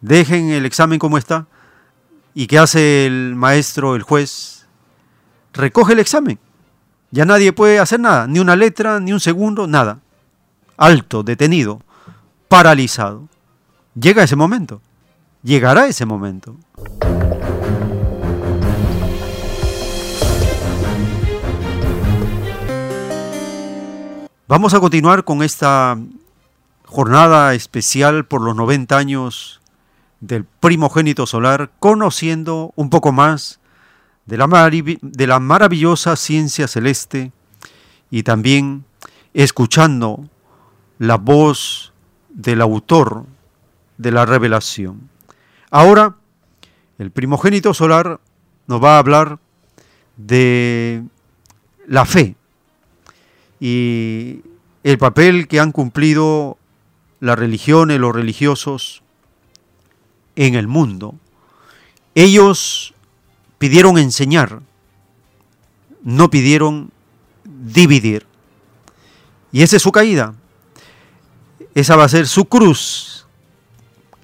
[0.00, 1.46] dejen el examen como está,
[2.34, 4.66] y ¿qué hace el maestro, el juez?
[5.52, 6.38] Recoge el examen.
[7.14, 9.98] Ya nadie puede hacer nada, ni una letra, ni un segundo, nada.
[10.78, 11.82] Alto, detenido,
[12.48, 13.28] paralizado.
[13.94, 14.80] Llega ese momento.
[15.42, 16.56] Llegará ese momento.
[24.48, 25.98] Vamos a continuar con esta
[26.86, 29.60] jornada especial por los 90 años
[30.20, 33.60] del primogénito solar, conociendo un poco más
[34.26, 37.32] de la, de la maravillosa ciencia celeste
[38.10, 38.84] y también
[39.34, 40.28] escuchando
[40.98, 41.92] la voz
[42.28, 43.24] del autor
[43.98, 45.08] de la revelación.
[45.70, 46.16] Ahora,
[46.98, 48.20] el primogénito solar
[48.66, 49.38] nos va a hablar
[50.16, 51.02] de
[51.86, 52.36] la fe,
[53.64, 54.40] y
[54.82, 56.58] el papel que han cumplido
[57.20, 59.04] las religiones, los religiosos
[60.34, 61.14] en el mundo.
[62.16, 62.92] Ellos
[63.62, 64.58] pidieron enseñar,
[66.02, 66.90] no pidieron
[67.44, 68.26] dividir.
[69.52, 70.34] Y esa es su caída.
[71.72, 73.24] Esa va a ser su cruz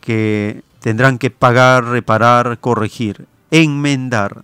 [0.00, 4.42] que tendrán que pagar, reparar, corregir, enmendar.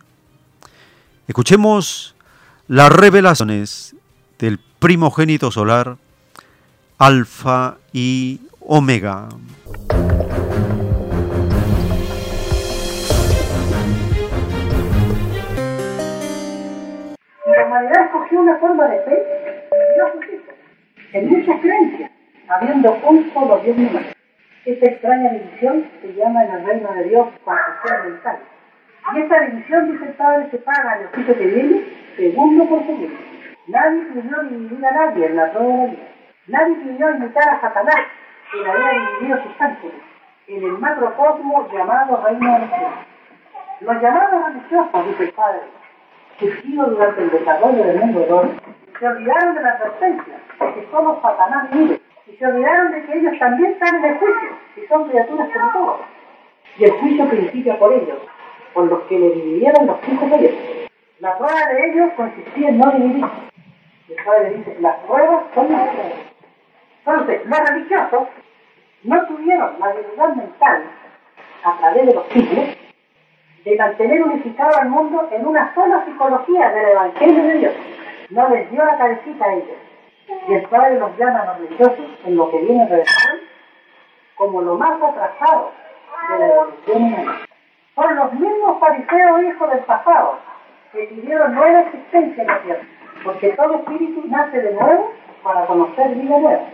[1.26, 2.14] Escuchemos
[2.68, 3.96] las revelaciones
[4.38, 5.96] del primogénito solar,
[6.98, 9.28] alfa y omega.
[18.44, 19.24] Una forma de fe
[21.14, 22.10] en muchas creencias,
[22.48, 24.06] habiendo un solo Dios humano.
[24.66, 28.38] Esta extraña división se llama en el reino de Dios confusión mental.
[29.14, 31.84] Y esta división, dice el Padre, se paga en el juicio que viene,
[32.16, 33.16] segundo por segundo.
[33.66, 36.08] Nadie pidió dividir a nadie en la prueba de la vida.
[36.48, 38.00] Nadie pidió imitar a Satanás,
[38.52, 39.96] que había dividido sus ángeles,
[40.48, 42.92] en el macrocosmo llamado reino de los cielos.
[43.80, 45.60] Los llamados religiosos, dice el Padre,
[46.38, 48.48] surgidos durante el desarrollo del mundo de hoy,
[48.98, 53.18] se olvidaron de la advertencia de que solo Satanás vive, y se olvidaron de que
[53.18, 56.00] ellos también están en el juicio, y son criaturas como todos.
[56.76, 58.18] y el juicio principia por ellos,
[58.72, 60.90] por los que le dividieron los hijos de ellos.
[61.20, 63.24] La prueba de ellos consistía en no dividir.
[64.08, 66.18] Y el padre dice, las pruebas son las pruebas.
[67.06, 68.28] Entonces, los religiosos
[69.04, 70.82] no tuvieron la habilidad mental,
[71.62, 72.73] a través de los siglos,
[73.64, 77.72] de mantener unificado al mundo en una sola psicología del Evangelio de Dios.
[78.30, 79.76] No les dio la cabecita a ellos.
[80.48, 83.40] Y el Padre los llama a los religiosos, en lo que viene de después,
[84.36, 85.72] como lo más atrasado
[86.28, 87.40] de la evolución humana.
[87.94, 90.38] Son los mismos fariseos hijos del pasado
[90.92, 92.82] que pidieron nueva existencia en la tierra,
[93.24, 95.12] porque todo espíritu nace de nuevo
[95.42, 96.64] para conocer vida nueva.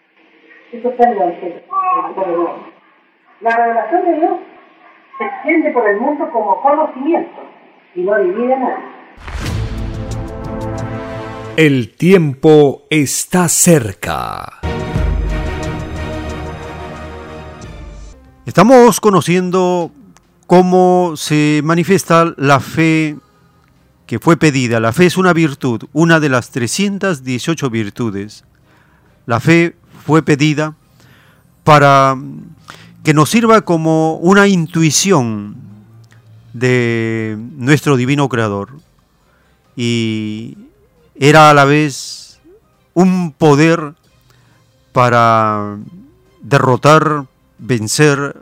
[0.72, 1.60] Eso está el Evangelio,
[2.16, 2.56] el nuevo.
[3.40, 4.38] La revelación de Dios
[5.20, 7.42] se extiende por el mundo como conocimiento
[7.94, 8.80] y no divide nada.
[11.58, 14.60] El tiempo está cerca.
[18.46, 19.92] Estamos conociendo
[20.46, 23.16] cómo se manifiesta la fe
[24.06, 24.80] que fue pedida.
[24.80, 28.46] La fe es una virtud, una de las 318 virtudes.
[29.26, 29.76] La fe
[30.06, 30.74] fue pedida
[31.62, 32.16] para
[33.02, 35.56] que nos sirva como una intuición
[36.52, 38.72] de nuestro divino creador.
[39.76, 40.58] Y
[41.14, 42.40] era a la vez
[42.94, 43.94] un poder
[44.92, 45.78] para
[46.42, 47.26] derrotar,
[47.58, 48.36] vencer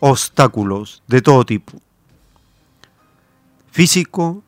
[0.00, 1.72] obstáculos de todo tipo.
[3.70, 4.42] Físico,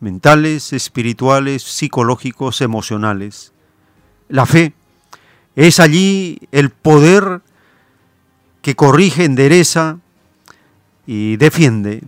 [0.00, 3.52] mentales, espirituales, psicológicos, emocionales.
[4.28, 4.72] La fe
[5.56, 7.42] es allí el poder
[8.62, 9.98] que corrige, endereza
[11.06, 12.02] y defiende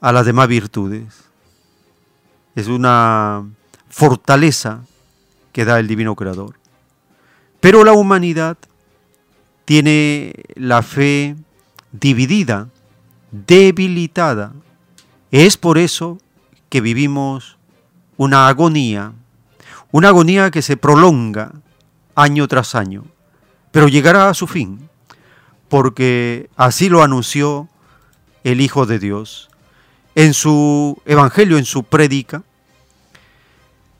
[0.00, 1.24] a las demás virtudes.
[2.54, 3.44] Es una
[3.88, 4.82] fortaleza
[5.52, 6.58] que da el Divino Creador.
[7.60, 8.56] Pero la humanidad
[9.64, 11.36] tiene la fe
[11.92, 12.68] dividida,
[13.30, 14.52] debilitada.
[15.30, 16.18] Es por eso
[16.68, 17.58] que vivimos
[18.16, 19.12] una agonía,
[19.92, 21.52] una agonía que se prolonga
[22.14, 23.04] año tras año,
[23.70, 24.89] pero llegará a su fin,
[25.70, 27.68] porque así lo anunció
[28.44, 29.48] el Hijo de Dios.
[30.16, 32.42] En su Evangelio, en su prédica,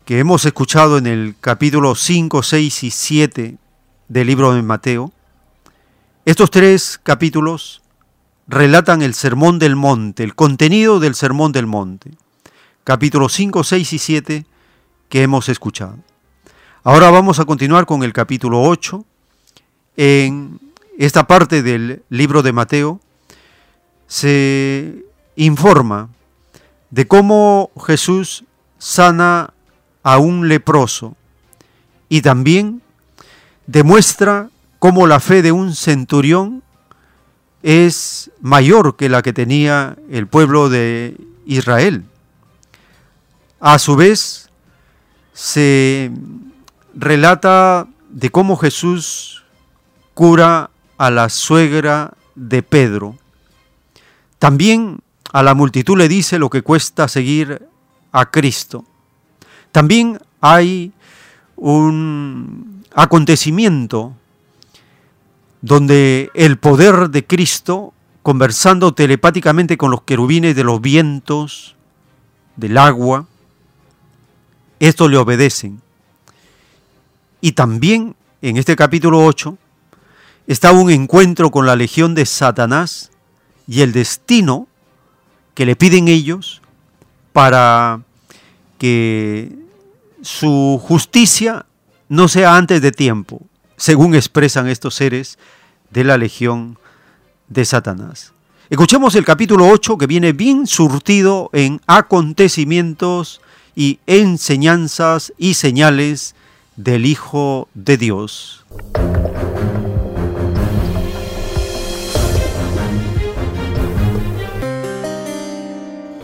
[0.05, 3.57] que hemos escuchado en el capítulo 5, 6 y 7
[4.09, 5.13] del libro de Mateo,
[6.25, 7.83] estos tres capítulos
[8.49, 12.11] relatan el Sermón del Monte, el contenido del Sermón del Monte,
[12.83, 14.47] capítulos 5, 6 y 7
[15.09, 15.99] que hemos escuchado.
[16.83, 19.05] Ahora vamos a continuar con el capítulo 8.
[19.97, 20.59] En
[21.07, 23.01] esta parte del libro de Mateo
[24.07, 25.03] se
[25.35, 26.11] informa
[26.91, 28.45] de cómo Jesús
[28.77, 29.55] sana
[30.03, 31.17] a un leproso
[32.11, 32.83] y también
[33.67, 36.63] demuestra cómo la fe de un centurión
[37.63, 41.17] es mayor que la que tenía el pueblo de
[41.47, 42.05] Israel.
[43.59, 44.51] A su vez,
[45.33, 46.11] se
[46.95, 49.45] relata de cómo Jesús
[50.13, 50.69] cura
[51.01, 53.17] a la suegra de Pedro.
[54.39, 54.99] También
[55.33, 57.67] a la multitud le dice lo que cuesta seguir
[58.13, 58.85] a Cristo.
[59.73, 60.93] También hay
[61.57, 64.13] un acontecimiento
[65.63, 71.77] donde el poder de Cristo, conversando telepáticamente con los querubines de los vientos,
[72.57, 73.27] del agua,
[74.81, 75.81] esto le obedecen.
[77.41, 79.57] Y también en este capítulo 8
[80.51, 83.13] está un encuentro con la legión de Satanás
[83.69, 84.67] y el destino
[85.55, 86.61] que le piden ellos
[87.33, 88.01] para
[88.77, 89.53] que
[90.23, 91.67] su justicia
[92.09, 93.43] no sea antes de tiempo,
[93.77, 95.39] según expresan estos seres
[95.91, 96.81] de la legión
[97.47, 98.33] de Satanás.
[98.71, 103.41] Escuchemos el capítulo 8 que viene bien surtido en acontecimientos
[103.77, 106.35] y enseñanzas y señales
[106.75, 108.65] del Hijo de Dios.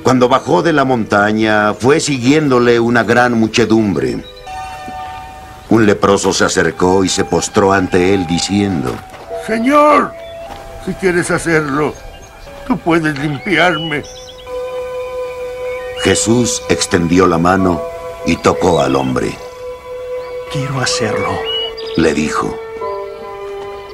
[0.07, 4.23] Cuando bajó de la montaña, fue siguiéndole una gran muchedumbre.
[5.69, 8.95] Un leproso se acercó y se postró ante él diciendo,
[9.49, 10.13] Señor,
[10.85, 11.93] si quieres hacerlo,
[12.69, 14.05] tú puedes limpiarme.
[16.05, 17.83] Jesús extendió la mano
[18.27, 19.37] y tocó al hombre.
[20.53, 21.37] Quiero hacerlo.
[21.97, 22.57] Le dijo.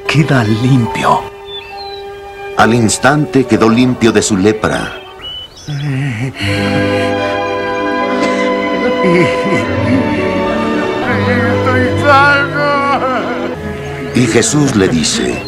[0.07, 1.23] Queda limpio.
[2.59, 5.02] Al instante quedó limpio de su lepra.
[5.69, 5.79] Estoy
[12.01, 12.63] sano.
[14.15, 15.41] Y Jesús le dice,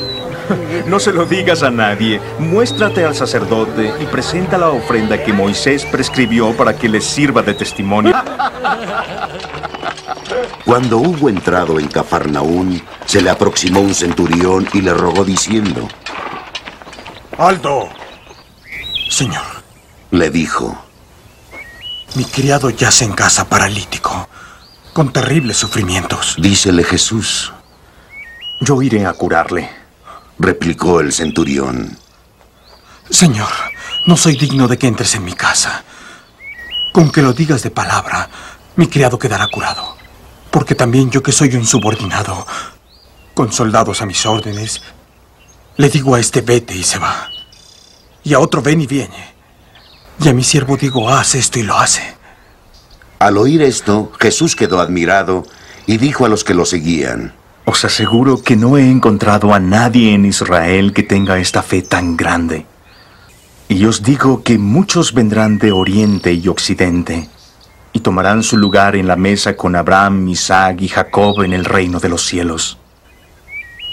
[0.86, 2.20] No se lo digas a nadie.
[2.39, 7.55] Muéstrate al sacerdote y presenta la ofrenda que Moisés prescribió para que les sirva de
[7.55, 8.15] testimonio.
[10.65, 15.89] Cuando hubo entrado en Cafarnaún, se le aproximó un centurión y le rogó diciendo,
[17.36, 17.89] Aldo,
[19.11, 19.53] señor,
[20.15, 20.78] le dijo,
[22.15, 24.28] mi criado yace en casa paralítico,
[24.93, 26.36] con terribles sufrimientos.
[26.39, 27.53] dícele Jesús,
[28.61, 29.69] Yo iré a curarle.
[30.39, 31.99] replicó el centurión.
[33.11, 33.51] Señor,
[34.07, 35.85] no soy digno de que entres en mi casa.
[36.93, 38.31] Con que lo digas de palabra,
[38.77, 39.97] mi criado quedará curado.
[40.51, 42.47] Porque también yo que soy un subordinado,
[43.35, 44.81] con soldados a mis órdenes,
[45.77, 47.28] le digo a este vete y se va.
[48.23, 49.34] Y a otro ven y viene.
[50.23, 52.03] Y a mi siervo digo, haz esto y lo hace.
[53.19, 55.45] Al oír esto, Jesús quedó admirado
[55.86, 57.35] y dijo a los que lo seguían,
[57.65, 62.16] Os aseguro que no he encontrado a nadie en Israel que tenga esta fe tan
[62.16, 62.66] grande.
[63.69, 67.28] Y os digo que muchos vendrán de oriente y occidente
[67.93, 72.01] y tomarán su lugar en la mesa con Abraham, Isaac y Jacob en el reino
[72.01, 72.78] de los cielos.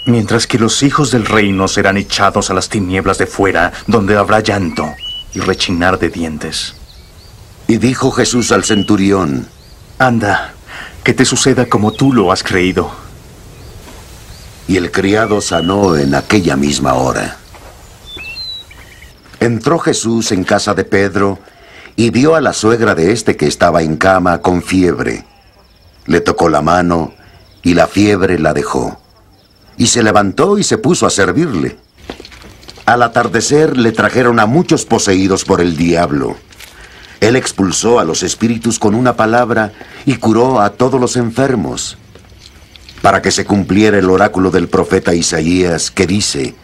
[0.08, 4.40] Mientras que los hijos del reino serán echados a las tinieblas de fuera, donde habrá
[4.40, 4.92] llanto
[5.34, 6.76] y rechinar de dientes.
[7.68, 9.48] Y dijo Jesús al centurión,
[9.98, 10.54] Anda,
[11.04, 12.92] que te suceda como tú lo has creído.
[14.68, 17.38] y el criado sanó en aquella misma hora.
[19.42, 21.40] Entró Jesús en casa de Pedro
[21.98, 25.26] y vio a la suegra de este que estaba en cama con fiebre.
[26.06, 27.14] Le tocó la mano
[27.64, 29.02] y la fiebre la dejó.
[29.78, 31.78] Y se levantó y se puso a servirle.
[32.86, 36.36] Al atardecer le trajeron a muchos poseídos por el diablo.
[37.20, 39.72] Él expulsó a los espíritus con una palabra
[40.06, 41.98] y curó a todos los enfermos.
[43.02, 46.56] Para que se cumpliera el oráculo del profeta Isaías que dice,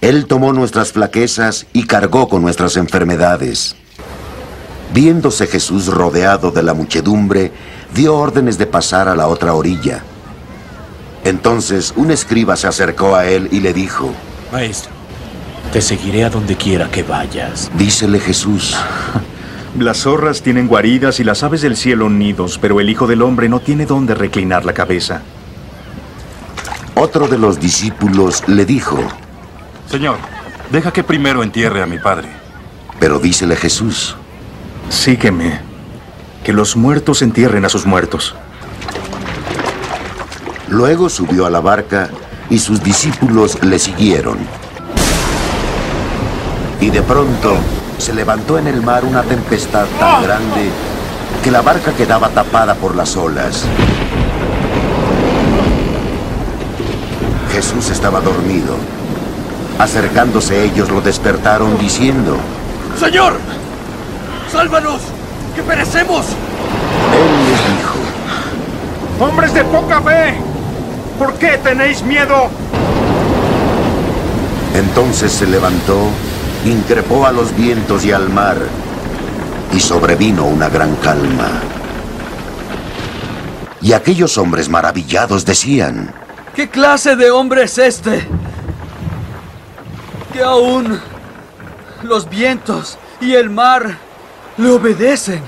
[0.00, 3.76] Él tomó nuestras flaquezas y cargó con nuestras enfermedades.
[4.94, 7.52] Viéndose Jesús rodeado de la muchedumbre,
[7.94, 10.02] dio órdenes de pasar a la otra orilla.
[11.24, 14.10] Entonces un escriba se acercó a él y le dijo,
[14.50, 14.92] Maestro,
[15.72, 17.70] te seguiré a donde quiera que vayas.
[17.76, 18.76] Dícele Jesús,
[19.78, 23.48] Las zorras tienen guaridas y las aves del cielo nidos, pero el Hijo del Hombre
[23.48, 25.22] no tiene dónde reclinar la cabeza.
[26.94, 28.98] Otro de los discípulos le dijo,
[29.88, 30.16] Señor,
[30.72, 32.28] deja que primero entierre a mi padre.
[32.98, 34.16] pero dícele Jesús,
[34.88, 35.60] Sígueme,
[36.42, 38.34] que los muertos entierren a sus muertos.
[40.68, 42.08] Luego subió a la barca
[42.50, 44.38] y sus discípulos le siguieron.
[46.80, 47.56] Y de pronto
[47.98, 50.70] se levantó en el mar una tempestad tan grande
[51.42, 53.64] que la barca quedaba tapada por las olas.
[57.52, 58.76] Jesús estaba dormido.
[59.78, 62.36] Acercándose ellos lo despertaron diciendo,
[62.98, 63.38] Señor,
[64.50, 65.00] sálvanos,
[65.54, 66.26] que perecemos.
[66.26, 70.34] Él les dijo, ¡Hombres de poca fe!
[71.18, 72.48] ¿Por qué tenéis miedo?
[74.74, 75.96] Entonces se levantó,
[76.64, 78.56] increpó a los vientos y al mar,
[79.72, 81.48] y sobrevino una gran calma.
[83.80, 86.12] Y aquellos hombres maravillados decían,
[86.54, 88.26] ¿Qué clase de hombre es este?
[90.32, 90.98] Que aún
[92.02, 93.96] los vientos y el mar
[94.56, 95.42] le obedecen.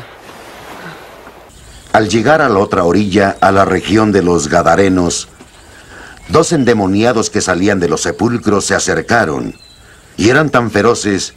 [1.93, 5.27] al llegar a la otra orilla, a la región de los Gadarenos,
[6.29, 9.57] dos endemoniados que salían de los sepulcros se acercaron,
[10.21, 11.33] y eran tan feroces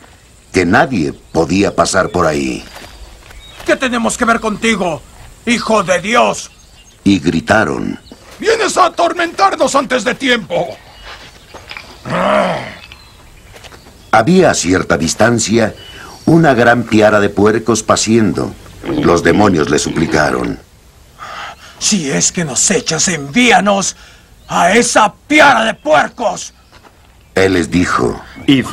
[0.51, 2.63] que nadie podía pasar por ahí,
[3.65, 5.01] ¿Qué tenemos que ver contigo,
[5.45, 6.51] hijo de Dios?
[7.05, 7.97] y gritaron,
[8.39, 10.75] Vienes a atormentarnos antes de tiempo.
[14.11, 15.73] Había a cierta distancia
[16.25, 18.53] una gran piara de puercos paciendo.
[19.01, 20.59] Los demonios le suplicaron.
[21.79, 23.95] Si es que nos echas, envíanos
[24.49, 26.53] a esa piara de puercos.
[27.35, 28.65] Él les dijo, Id.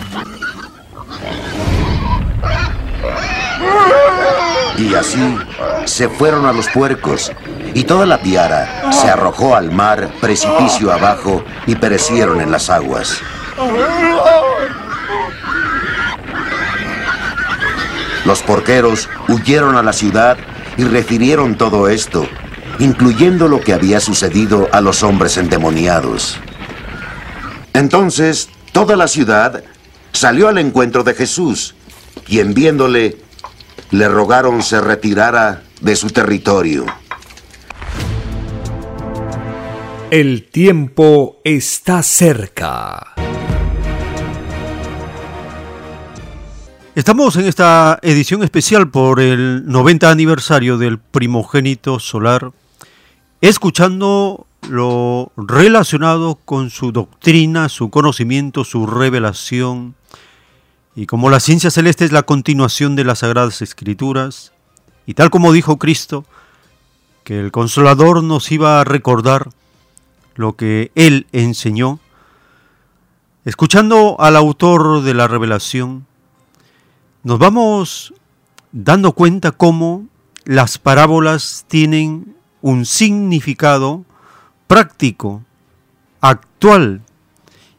[4.77, 5.39] Y así
[5.87, 7.33] se fueron a los puercos,
[7.75, 13.21] y toda la piara se arrojó al mar, precipicio abajo, y perecieron en las aguas.
[18.27, 20.37] Los porqueros huyeron a la ciudad
[20.77, 22.27] y refirieron todo esto,
[22.79, 26.39] incluyendo lo que había sucedido a los hombres endemoniados.
[27.73, 29.63] Entonces toda la ciudad
[30.13, 31.75] salió al encuentro de Jesús,
[32.25, 33.19] quien viéndole,
[33.91, 36.87] le rogaron se retirara de su territorio.
[40.11, 43.15] El tiempo está cerca.
[46.97, 52.51] Estamos en esta edición especial por el 90 aniversario del primogénito solar,
[53.41, 59.95] escuchando lo relacionado con su doctrina, su conocimiento, su revelación.
[60.95, 64.53] Y como la ciencia celeste es la continuación de las sagradas escrituras,
[65.07, 66.25] y tal como dijo Cristo,
[67.25, 69.51] que el consolador nos iba a recordar
[70.35, 72.01] lo que él enseñó,
[73.45, 76.07] escuchando al autor de la revelación,
[77.23, 78.15] nos vamos
[78.73, 80.07] dando cuenta cómo
[80.45, 84.05] las parábolas tienen un significado
[84.71, 85.43] práctico,
[86.21, 87.03] actual,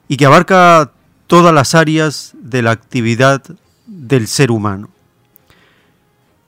[0.10, 0.92] y que abarca
[1.26, 3.42] todas las áreas de la actividad
[3.88, 4.90] del ser humano.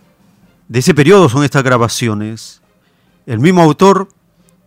[0.68, 2.60] de ese periodo son estas grabaciones.
[3.24, 4.09] El mismo autor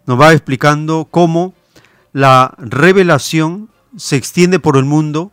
[0.06, 1.54] nos va explicando cómo
[2.14, 5.32] la revelación se extiende por el mundo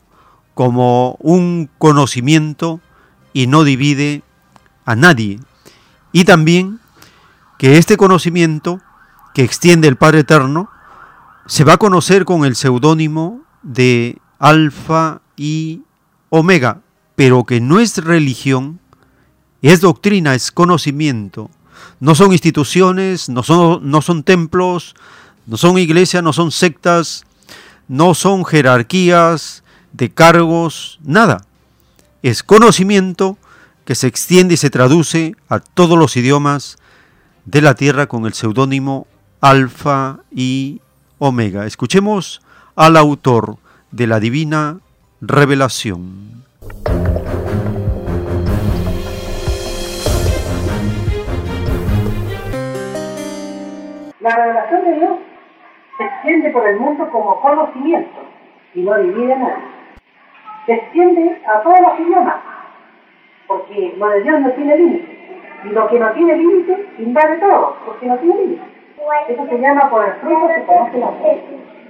[0.54, 2.80] como un conocimiento
[3.32, 4.22] y no divide
[4.84, 5.40] a nadie.
[6.12, 6.80] Y también
[7.58, 8.80] que este conocimiento
[9.34, 10.68] que extiende el Padre Eterno
[11.46, 15.82] se va a conocer con el seudónimo de Alfa y
[16.30, 16.80] Omega,
[17.14, 18.80] pero que no es religión,
[19.60, 21.50] es doctrina, es conocimiento.
[22.02, 24.96] No son instituciones, no son, no son templos,
[25.46, 27.22] no son iglesias, no son sectas,
[27.86, 29.62] no son jerarquías
[29.92, 31.46] de cargos, nada.
[32.24, 33.38] Es conocimiento
[33.84, 36.76] que se extiende y se traduce a todos los idiomas
[37.44, 39.06] de la tierra con el seudónimo
[39.40, 40.80] Alfa y
[41.20, 41.66] Omega.
[41.66, 42.42] Escuchemos
[42.74, 43.58] al autor
[43.92, 44.80] de la divina
[45.20, 46.41] revelación.
[54.22, 55.10] La revelación de Dios
[55.98, 58.20] se extiende por el mundo como conocimiento
[58.72, 59.58] y no divide nada.
[60.64, 62.36] Se extiende a todos los idiomas,
[63.48, 65.40] porque lo de Dios no tiene límite.
[65.64, 68.62] Y lo que no tiene límite invade todo, porque no tiene límite.
[69.28, 71.42] Eso se llama por el fruto se conoce la fe.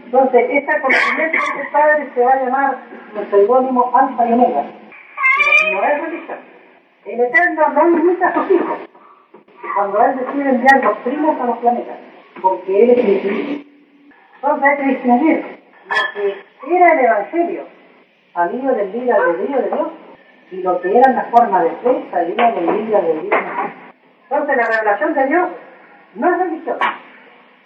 [0.07, 2.79] Entonces, este conocimiento de este Padre se va a llamar
[3.13, 4.65] nuestro seudónimo Alfa y Omega.
[5.73, 6.39] No es religión.
[7.05, 8.79] El Eterno no limita a sus hijos.
[9.77, 13.71] Cuando Él decide enviar los primos a los planetas, porque Él es infinito.
[14.37, 17.67] Entonces hay que distinguir lo que era el Evangelio,
[18.33, 19.89] salido del albedrío de Dios,
[20.51, 23.41] y lo que era la forma de fe, salida del albedrío de Dios.
[24.31, 25.49] Entonces la revelación de Dios
[26.15, 26.79] no es religión,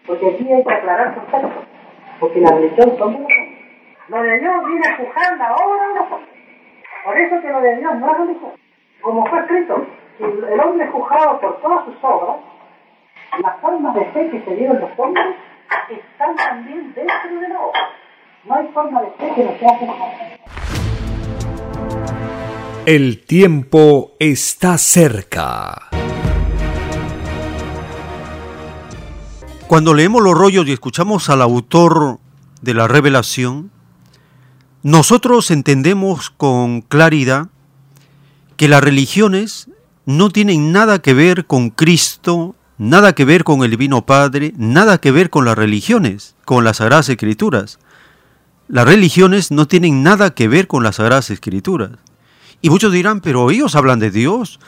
[0.07, 1.65] porque aquí hay que aclarar conceptos,
[2.21, 3.39] porque la religión son nosotros.
[4.09, 6.21] Lo de Dios viene a juzgar nosotros.
[7.05, 8.53] Por eso que lo de Dios no es religión.
[9.01, 9.87] Como fue escrito,
[10.19, 12.37] el hombre juzgado por todas sus obras,
[13.43, 15.37] las formas de fe que se dieron los hombres
[15.91, 17.81] están también dentro de la obra.
[18.45, 20.41] No hay forma de fe que no sea semejante.
[22.87, 25.89] El tiempo está cerca.
[29.67, 32.21] Cuando leemos los rollos y escuchamos al autor
[32.63, 33.73] de la revelación,
[34.85, 37.49] nosotros entendemos con claridad
[38.57, 39.69] que las religiones
[40.05, 44.99] no tienen nada que ver con Cristo, nada que ver con el Divino Padre, nada
[44.99, 47.79] que ver con las religiones, con las Sagradas Escrituras.
[48.69, 51.93] Las religiones no tienen nada que ver con las Sagradas Escrituras.
[52.61, 54.61] Y muchos dirán, pero ellos hablan de Dios,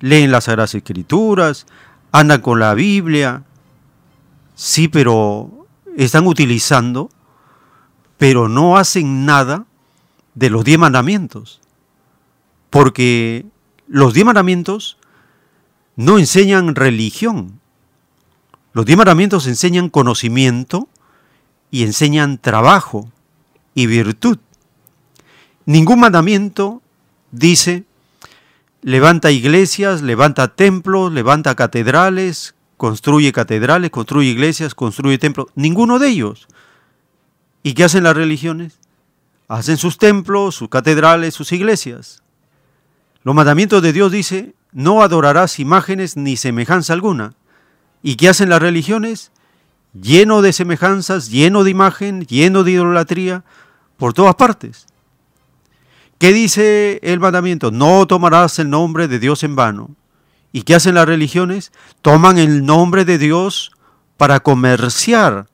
[0.00, 1.66] leen las Sagradas Escrituras,
[2.12, 3.44] andan con la Biblia.
[4.54, 5.66] Sí, pero
[5.96, 7.10] están utilizando,
[8.18, 9.66] pero no hacen nada
[10.34, 11.60] de los diez mandamientos.
[12.70, 13.46] Porque
[13.86, 14.98] los diez mandamientos
[15.96, 17.60] no enseñan religión.
[18.72, 20.88] Los diez mandamientos enseñan conocimiento
[21.70, 23.10] y enseñan trabajo
[23.74, 24.38] y virtud.
[25.66, 26.82] Ningún mandamiento
[27.30, 27.84] dice,
[28.82, 35.46] levanta iglesias, levanta templos, levanta catedrales, construye catedrales, construye iglesias, construye templos.
[35.54, 36.48] Ninguno de ellos.
[37.62, 38.78] ¿Y qué hacen las religiones?
[39.48, 42.22] Hacen sus templos, sus catedrales, sus iglesias.
[43.22, 47.32] Los mandamientos de Dios dice, no adorarás imágenes ni semejanza alguna.
[48.02, 49.30] ¿Y qué hacen las religiones?
[49.94, 53.44] Lleno de semejanzas, lleno de imagen, lleno de idolatría,
[53.96, 54.86] por todas partes.
[56.18, 57.70] ¿Qué dice el mandamiento?
[57.70, 59.94] No tomarás el nombre de Dios en vano.
[60.52, 61.72] ¿Y qué hacen las religiones?
[62.02, 63.70] Toman el nombre de Dios
[64.16, 65.46] para comerciar,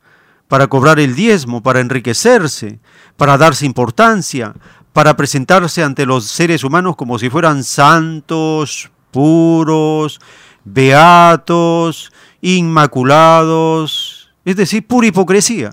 [0.48, 2.80] para cobrar el diezmo, para enriquecerse,
[3.18, 4.54] para darse importancia,
[4.94, 10.20] para presentarse ante los seres humanos como si fueran santos, puros,
[10.64, 15.72] beatos, inmaculados, es decir, pura hipocresía.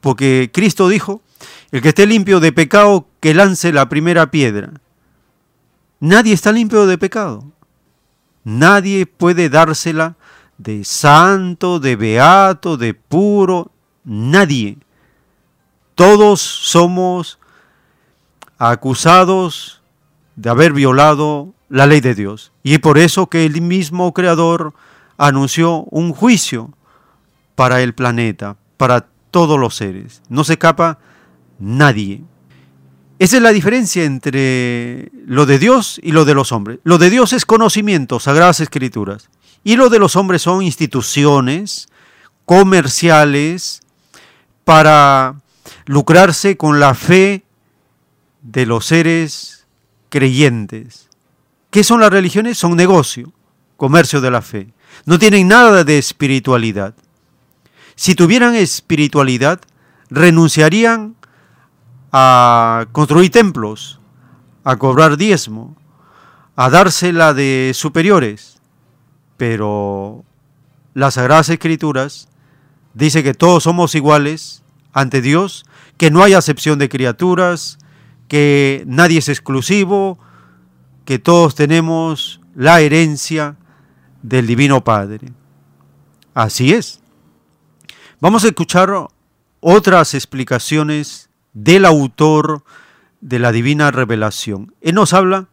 [0.00, 1.22] Porque Cristo dijo,
[1.70, 4.72] el que esté limpio de pecado, que lance la primera piedra.
[6.00, 7.44] Nadie está limpio de pecado.
[8.44, 10.16] Nadie puede dársela
[10.58, 13.70] de santo, de beato, de puro.
[14.04, 14.78] Nadie.
[15.94, 17.38] Todos somos
[18.58, 19.82] acusados
[20.36, 22.52] de haber violado la ley de Dios.
[22.62, 24.74] Y es por eso que el mismo Creador
[25.18, 26.72] anunció un juicio
[27.56, 30.22] para el planeta, para todos los seres.
[30.28, 31.00] No se escapa
[31.58, 32.22] nadie.
[33.18, 36.78] Esa es la diferencia entre lo de Dios y lo de los hombres.
[36.84, 39.28] Lo de Dios es conocimiento, sagradas escrituras.
[39.64, 41.88] Y lo de los hombres son instituciones
[42.44, 43.80] comerciales
[44.62, 45.40] para
[45.86, 47.42] lucrarse con la fe
[48.42, 49.66] de los seres
[50.08, 51.08] creyentes.
[51.74, 52.56] ¿Qué son las religiones?
[52.56, 53.32] Son negocio,
[53.76, 54.72] comercio de la fe.
[55.06, 56.94] No tienen nada de espiritualidad.
[57.96, 59.60] Si tuvieran espiritualidad,
[60.08, 61.16] renunciarían
[62.12, 63.98] a construir templos,
[64.62, 65.76] a cobrar diezmo,
[66.54, 68.60] a dársela de superiores.
[69.36, 70.24] Pero
[70.92, 72.28] las Sagradas Escrituras
[72.92, 77.78] dice que todos somos iguales ante Dios, que no hay acepción de criaturas,
[78.28, 80.20] que nadie es exclusivo,
[81.04, 83.56] que todos tenemos la herencia
[84.22, 85.32] del Divino Padre.
[86.34, 87.00] Así es.
[88.20, 88.90] Vamos a escuchar
[89.60, 92.64] otras explicaciones del autor
[93.20, 94.74] de la Divina Revelación.
[94.80, 95.48] Él nos habla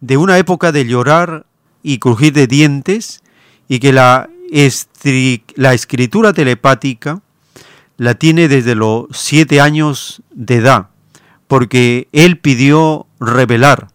[0.00, 1.46] de una época de llorar
[1.82, 3.22] y crujir de dientes
[3.68, 4.28] y que la,
[5.54, 7.22] la escritura telepática
[7.96, 10.90] la tiene desde los siete años de edad,
[11.46, 13.88] porque él pidió revelar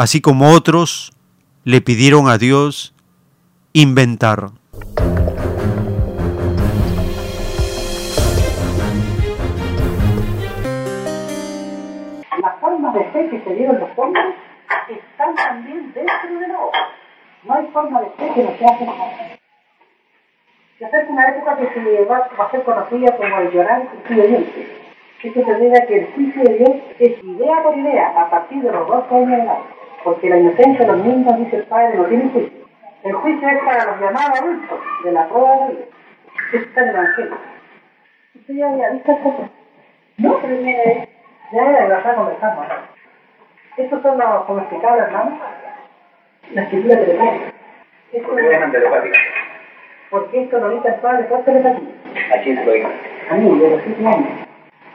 [0.00, 1.12] así como otros
[1.62, 2.94] le pidieron a Dios
[3.74, 4.46] inventar.
[12.40, 14.24] Las formas de fe que se dieron los hombres
[14.88, 16.88] están también dentro de la obra.
[17.44, 19.38] No hay forma de fe que no sea aceptada.
[20.78, 24.28] Se acerca una época que se va, a ser conocida como el llorar y el
[24.28, 24.66] dientes.
[25.22, 28.62] Esto se debe a que el juicio de Dios es idea por idea a partir
[28.62, 29.58] de los dos años de edad
[30.04, 32.60] porque la inocencia de los niños, dice el padre, no tiene juicio.
[33.02, 35.84] El juicio es para los llamados adultos de la prueba de la vida.
[36.52, 37.38] Está en el Evangelio.
[38.34, 39.50] ¿Usted ya había visto esta cosa?
[40.18, 41.08] No, primera vez.
[41.52, 42.66] Ya de verdad conversamos.
[43.76, 45.38] Estos son los, como explicaba hermano,
[46.52, 47.52] la escritura telepática.
[48.12, 49.18] Esto ¿Por qué llaman telepática?
[50.10, 51.88] Porque esto lo dice el padre por telepatía.
[52.34, 52.88] ¿A quién se lo dijo?
[53.30, 54.28] A mí, de los siete años.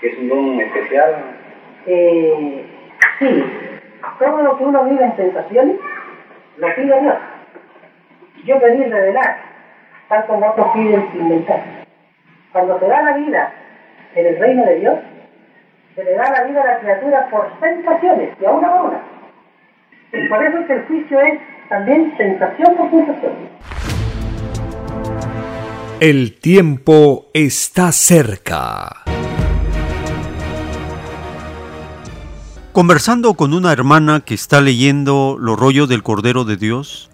[0.02, 1.16] ¿Que es un don especial?
[1.88, 2.66] Eh,
[3.20, 3.44] sí,
[4.20, 5.78] todo lo que uno vive en sensaciones,
[6.58, 7.16] lo pide Dios.
[8.46, 9.38] Yo pedí revelar,
[10.10, 11.62] tal como otros piden inventar.
[12.52, 13.52] Cuando se da la vida
[14.16, 15.00] en el reino de Dios,
[15.96, 19.02] se le da la vida a la criatura por sensaciones, y a una por una.
[20.14, 23.34] Y por eso es que el juicio es también sensación por sensación.
[26.00, 29.05] El tiempo está cerca.
[32.76, 37.10] Conversando con una hermana que está leyendo los rollos del Cordero de Dios,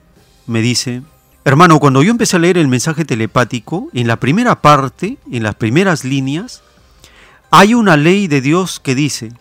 [0.47, 1.03] me dice,
[1.45, 5.53] hermano, cuando yo empecé a leer el mensaje telepático, en la primera parte, en las
[5.53, 6.63] primeras líneas,
[7.51, 9.33] hay una ley de Dios que dice,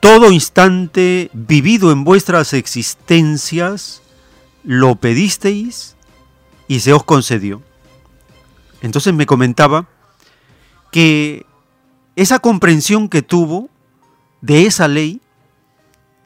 [0.00, 4.02] todo instante vivido en vuestras existencias,
[4.64, 5.94] lo pedisteis
[6.66, 7.62] y se os concedió.
[8.80, 9.86] Entonces me comentaba
[10.90, 11.46] que
[12.16, 13.70] esa comprensión que tuvo
[14.42, 15.22] de esa ley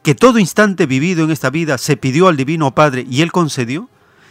[0.02, 3.88] que todo instante vivido en esta vida se pidió al Divino Padre y Él concedió,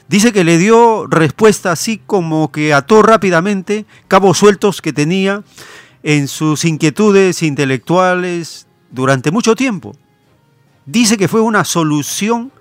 [0.07, 5.44] dice que le dio respuesta así como que ató rápidamente cabos sueltos que tenía
[6.03, 9.95] en sus inquietudes intelectuales durante mucho tiempo.
[10.86, 12.52] Dice que fue una solución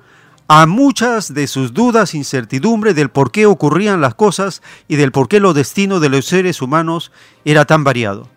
[0.48, 5.28] a muchas de sus dudas, incertidumbres del por qué ocurrían las cosas y del por
[5.28, 7.12] qué los destinos de los seres humanos
[7.44, 8.33] era tan variado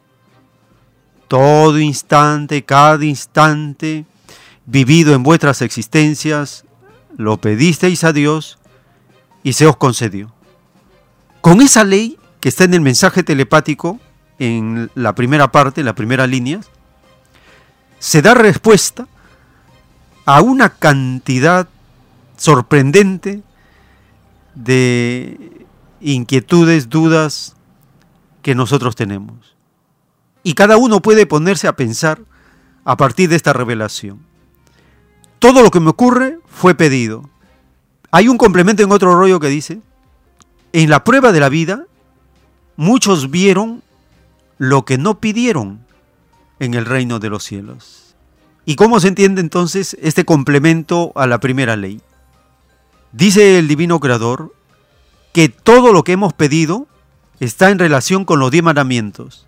[1.28, 4.06] todo instante, cada instante
[4.66, 6.66] vivido en vuestras existencias,
[7.18, 8.60] lo pedisteis a Dios
[9.44, 10.34] y se os concedió.
[11.42, 14.00] Con esa ley que está en el mensaje telepático,
[14.40, 16.60] en la primera parte, en la primera línea,
[18.00, 19.08] se da respuesta
[20.26, 21.68] a una cantidad
[22.36, 23.42] sorprendente
[24.54, 25.66] de
[26.02, 27.56] inquietudes, dudas
[28.42, 29.57] que nosotros tenemos.
[30.48, 32.22] Y cada uno puede ponerse a pensar
[32.86, 34.22] a partir de esta revelación.
[35.40, 37.30] Todo lo que me ocurre fue pedido.
[38.12, 39.82] Hay un complemento en otro rollo que dice,
[40.72, 41.84] en la prueba de la vida,
[42.78, 43.84] muchos vieron
[44.58, 45.86] lo que no pidieron
[46.60, 48.16] en el reino de los cielos.
[48.64, 52.00] ¿Y cómo se entiende entonces este complemento a la primera ley?
[53.12, 54.56] Dice el divino creador
[55.34, 56.88] que todo lo que hemos pedido
[57.42, 59.47] está en relación con los diez mandamientos.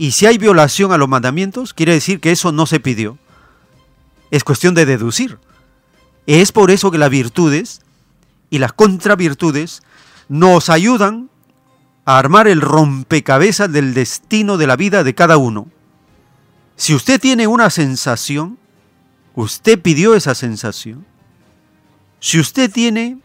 [0.00, 3.18] Y si hay violación a los mandamientos, quiere decir que eso no se pidió.
[4.30, 5.38] Es cuestión de deducir.
[6.26, 7.82] Es por eso que las virtudes
[8.48, 9.82] y las contravirtudes
[10.26, 11.28] nos ayudan
[12.06, 15.68] a armar el rompecabezas del destino de la vida de cada uno.
[16.76, 18.56] Si usted tiene una sensación,
[19.34, 21.04] usted pidió esa sensación.
[22.20, 23.18] Si usted tiene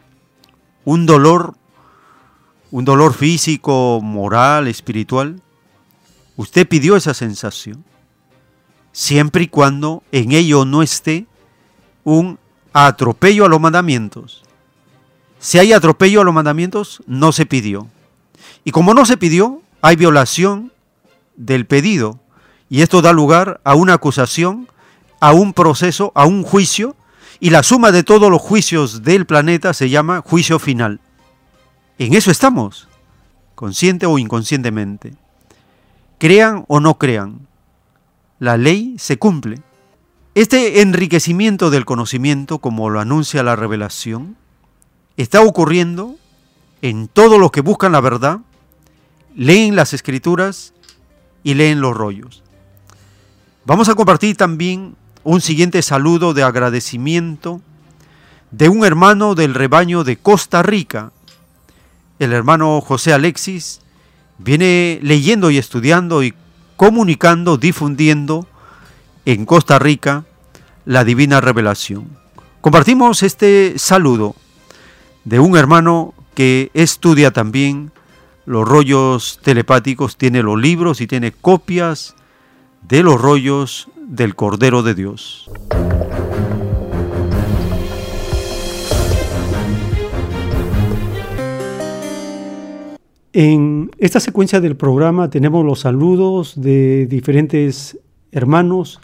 [0.83, 1.55] un dolor,
[2.69, 5.41] un dolor físico, moral, espiritual,
[6.35, 7.83] usted pidió esa sensación.
[8.91, 11.25] Siempre y cuando en ello no esté
[12.03, 12.39] un
[12.71, 14.43] atropello a los mandamientos.
[15.39, 17.87] Si hay atropello a los mandamientos, no se pidió.
[18.63, 20.71] Y como no se pidió, hay violación
[21.35, 22.19] del pedido.
[22.69, 24.67] Y esto da lugar a una acusación,
[25.19, 26.95] a un proceso, a un juicio.
[27.39, 30.99] Y la suma de todos los juicios del planeta se llama juicio final.
[31.97, 32.87] En eso estamos,
[33.55, 35.13] consciente o inconscientemente.
[36.25, 37.47] Crean o no crean,
[38.39, 39.61] la ley se cumple.
[40.33, 44.35] Este enriquecimiento del conocimiento, como lo anuncia la revelación,
[45.17, 46.15] está ocurriendo
[46.81, 48.39] en todos los que buscan la verdad,
[49.35, 50.73] leen las escrituras
[51.43, 52.41] y leen los rollos.
[53.65, 57.61] Vamos a compartir también un siguiente saludo de agradecimiento
[58.49, 61.11] de un hermano del rebaño de Costa Rica.
[62.17, 63.79] El hermano José Alexis
[64.37, 66.33] viene leyendo y estudiando y
[66.75, 68.47] comunicando, difundiendo
[69.25, 70.25] en Costa Rica
[70.85, 72.07] la divina revelación.
[72.61, 74.35] Compartimos este saludo
[75.23, 77.91] de un hermano que estudia también
[78.45, 82.15] los rollos telepáticos, tiene los libros y tiene copias
[82.83, 85.49] de los rollos del Cordero de Dios.
[93.37, 97.99] En esta secuencia del programa tenemos los saludos de diferentes
[98.31, 99.01] hermanos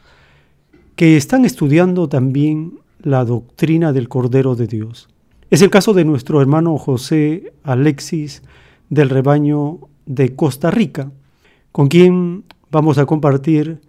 [0.95, 5.09] que están estudiando también la doctrina del Cordero de Dios.
[5.49, 8.41] Es el caso de nuestro hermano José Alexis
[8.89, 11.11] del rebaño de Costa Rica,
[11.73, 13.81] con quien vamos a compartir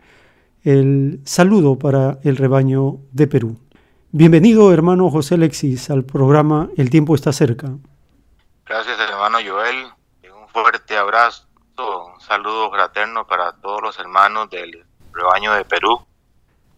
[0.64, 3.58] el saludo para el rebaño de Perú.
[4.10, 7.76] Bienvenido hermano José Alexis al programa El tiempo está cerca.
[8.66, 10.01] Gracias hermano Joel,
[10.52, 11.46] fuerte abrazo,
[11.78, 16.04] un saludo fraterno para todos los hermanos del rebaño de Perú.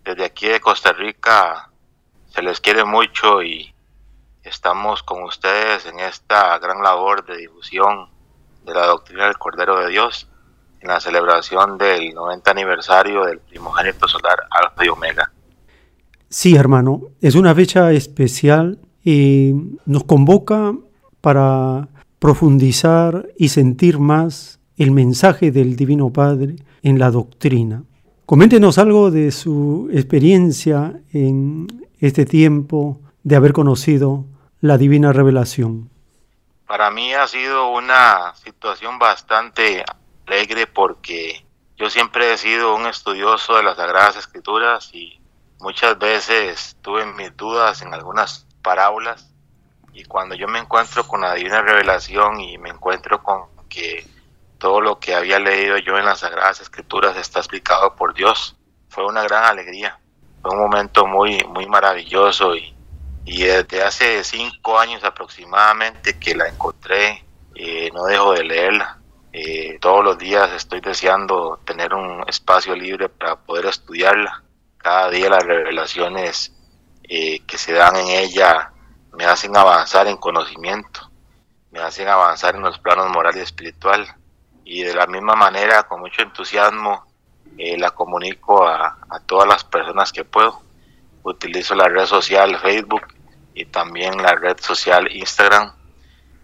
[0.05, 1.71] Desde aquí de Costa Rica
[2.29, 3.75] se les quiere mucho y
[4.45, 8.09] estamos con ustedes en esta gran labor de difusión
[8.65, 10.29] de la doctrina del Cordero de Dios
[10.81, 15.33] en la celebración del 90 aniversario del primogénito solar Alfa y Omega.
[16.29, 19.53] Sí, hermano, es una fecha especial y
[19.85, 20.75] nos convoca
[21.21, 21.89] para
[22.25, 27.85] profundizar y sentir más el mensaje del Divino Padre en la doctrina.
[28.25, 31.67] Coméntenos algo de su experiencia en
[32.01, 34.25] este tiempo de haber conocido
[34.63, 35.91] la divina revelación?
[36.67, 39.85] Para mí ha sido una situación bastante
[40.27, 41.45] alegre porque
[41.77, 45.21] yo siempre he sido un estudioso de las Sagradas Escrituras y
[45.61, 49.34] muchas veces tuve mis dudas en algunas parábolas
[49.95, 54.07] y cuando yo me encuentro con la divina revelación y me encuentro con que
[54.59, 58.57] todo lo que había leído yo en las Sagradas Escrituras está explicado por Dios,
[58.89, 59.99] fue una gran alegría.
[60.43, 62.75] Fue un momento muy, muy maravilloso y
[63.25, 68.99] y desde hace cinco años aproximadamente que la encontré, eh, no dejo de leerla.
[69.33, 74.43] Eh, todos los días estoy deseando tener un espacio libre para poder estudiarla.
[74.77, 76.53] Cada día las revelaciones
[77.03, 78.73] eh, que se dan en ella
[79.17, 81.11] me hacen avanzar en conocimiento,
[81.71, 84.07] me hacen avanzar en los planos moral y espiritual.
[84.65, 87.05] Y de la misma manera, con mucho entusiasmo,
[87.57, 90.65] la comunico a, a todas las personas que puedo
[91.25, 93.03] utilizo la red social Facebook
[93.55, 95.73] y también la red social Instagram.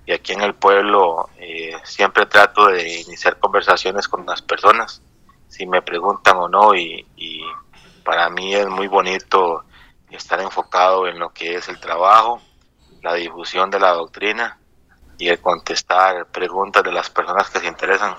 [0.07, 5.03] Y aquí en el pueblo eh, siempre trato de iniciar conversaciones con las personas,
[5.49, 7.43] si me preguntan o no, y, y
[8.05, 9.65] para mí es muy bonito
[10.11, 12.41] estar enfocado en lo que es el trabajo,
[13.03, 14.59] la difusión de la doctrina
[15.19, 18.15] y el contestar preguntas de las personas que se interesan.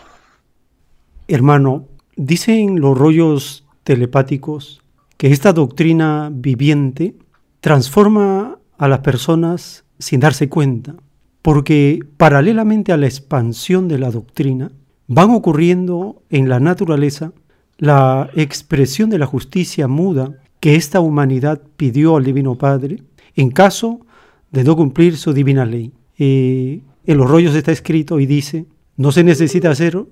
[1.27, 4.81] Hermano, dicen los rollos telepáticos
[5.17, 7.15] que esta doctrina viviente
[7.59, 10.95] transforma a las personas sin darse cuenta,
[11.41, 14.71] porque paralelamente a la expansión de la doctrina,
[15.07, 17.33] van ocurriendo en la naturaleza
[17.77, 23.03] la expresión de la justicia muda que esta humanidad pidió al Divino Padre
[23.35, 23.99] en caso
[24.51, 25.93] de no cumplir su divina ley.
[26.17, 28.65] Eh, en los rollos está escrito y dice,
[28.97, 30.05] no se necesita ser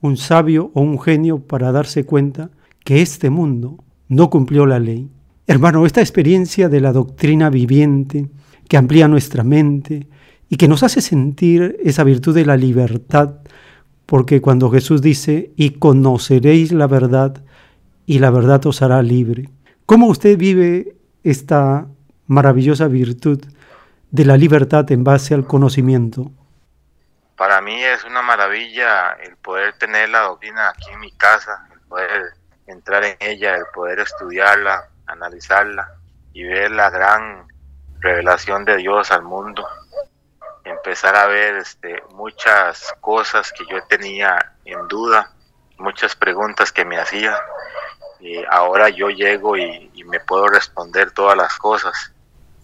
[0.00, 2.50] un sabio o un genio para darse cuenta
[2.84, 5.10] que este mundo no cumplió la ley.
[5.46, 8.28] Hermano, esta experiencia de la doctrina viviente
[8.68, 10.08] que amplía nuestra mente
[10.48, 13.40] y que nos hace sentir esa virtud de la libertad,
[14.06, 17.42] porque cuando Jesús dice, y conoceréis la verdad,
[18.06, 19.50] y la verdad os hará libre.
[19.86, 21.88] ¿Cómo usted vive esta
[22.26, 23.40] maravillosa virtud
[24.10, 26.30] de la libertad en base al conocimiento?
[27.36, 31.80] Para mí es una maravilla el poder tener la doctrina aquí en mi casa, el
[31.80, 32.22] poder
[32.66, 35.92] entrar en ella, el poder estudiarla, analizarla
[36.32, 37.46] y ver la gran
[38.00, 39.66] revelación de Dios al mundo.
[40.64, 45.30] Empezar a ver este, muchas cosas que yo tenía en duda,
[45.78, 47.36] muchas preguntas que me hacía.
[48.18, 52.15] Y ahora yo llego y, y me puedo responder todas las cosas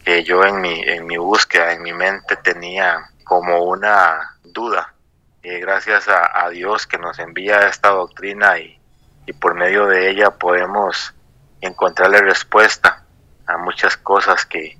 [0.05, 4.95] que yo en mi, en mi búsqueda, en mi mente tenía como una duda.
[5.43, 8.79] Y gracias a, a Dios que nos envía esta doctrina y,
[9.27, 11.15] y por medio de ella podemos
[11.61, 13.05] encontrarle respuesta
[13.47, 14.77] a muchas cosas que,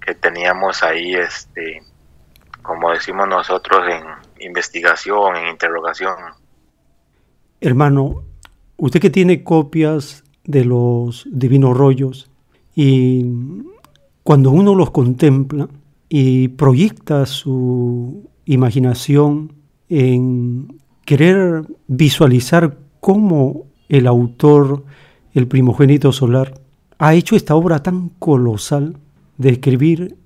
[0.00, 1.82] que teníamos ahí, este,
[2.62, 4.04] como decimos nosotros, en
[4.44, 6.14] investigación, en interrogación.
[7.60, 8.22] Hermano,
[8.76, 12.30] usted que tiene copias de los divinos rollos
[12.74, 13.24] y
[14.26, 15.68] cuando uno los contempla
[16.08, 19.52] y proyecta su imaginación
[19.88, 24.82] en querer visualizar cómo el autor,
[25.32, 26.60] el primogénito solar,
[26.98, 28.96] ha hecho esta obra tan colosal
[29.38, 30.16] de escribir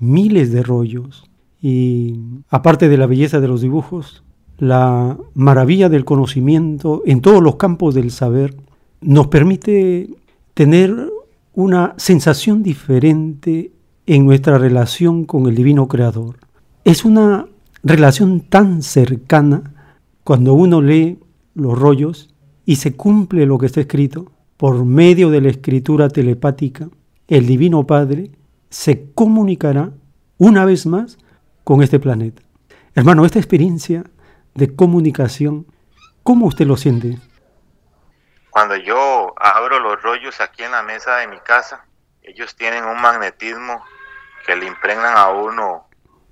[0.00, 1.30] miles de rollos
[1.62, 2.18] y
[2.50, 4.24] aparte de la belleza de los dibujos,
[4.58, 8.56] la maravilla del conocimiento en todos los campos del saber
[9.00, 10.10] nos permite
[10.54, 11.12] tener
[11.56, 13.72] una sensación diferente
[14.04, 16.36] en nuestra relación con el divino creador.
[16.84, 17.46] Es una
[17.82, 19.72] relación tan cercana
[20.22, 21.18] cuando uno lee
[21.54, 22.28] los rollos
[22.66, 26.90] y se cumple lo que está escrito por medio de la escritura telepática,
[27.26, 28.32] el divino Padre
[28.68, 29.92] se comunicará
[30.36, 31.16] una vez más
[31.64, 32.42] con este planeta.
[32.94, 34.04] Hermano, esta experiencia
[34.54, 35.66] de comunicación,
[36.22, 37.18] ¿cómo usted lo siente?
[38.56, 41.84] Cuando yo abro los rollos aquí en la mesa de mi casa,
[42.22, 43.84] ellos tienen un magnetismo
[44.46, 45.90] que le impregnan a uno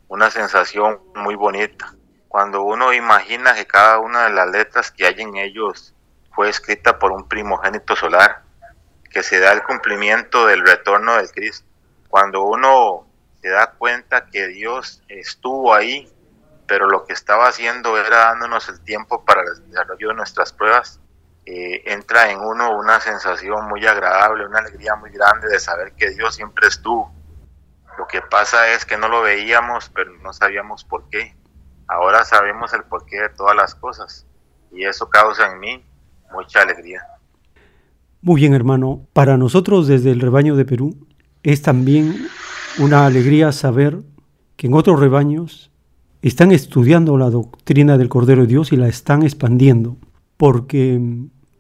[0.09, 1.95] una sensación muy bonita.
[2.29, 5.95] Cuando uno imagina que cada una de las letras que hay en ellos
[6.35, 8.41] fue escrita por un primogénito solar,
[9.11, 11.67] que se da el cumplimiento del retorno del Cristo.
[12.09, 13.07] Cuando uno
[13.43, 16.11] se da cuenta que Dios estuvo ahí,
[16.67, 21.01] pero lo que estaba haciendo era dándonos el tiempo para el desarrollo de nuestras pruebas,
[21.47, 26.11] eh, entra en uno una sensación muy agradable, una alegría muy grande de saber que
[26.11, 27.13] Dios siempre estuvo.
[27.99, 31.37] Lo que pasa es que no lo veíamos, pero no sabíamos por qué.
[31.87, 34.27] Ahora sabemos el porqué de todas las cosas
[34.73, 35.85] y eso causa en mí
[36.33, 37.07] mucha alegría.
[38.23, 39.07] Muy bien, hermano.
[39.13, 41.07] Para nosotros desde el rebaño de Perú
[41.43, 42.29] es también
[42.79, 43.99] una alegría saber
[44.57, 45.71] que en otros rebaños
[46.23, 49.99] están estudiando la doctrina del Cordero de Dios y la están expandiendo,
[50.39, 50.99] porque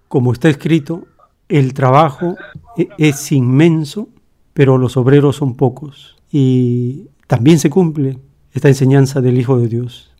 [0.08, 1.06] como está escrito,
[1.48, 2.36] el trabajo
[2.76, 4.08] e-, es inmenso,
[4.52, 6.16] pero los obreros son pocos.
[6.30, 8.18] Y también se cumple
[8.52, 10.14] esta enseñanza del Hijo de Dios.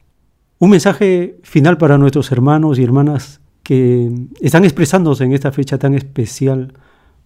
[0.58, 5.94] Un mensaje final para nuestros hermanos y hermanas que están expresándose en esta fecha tan
[5.94, 6.74] especial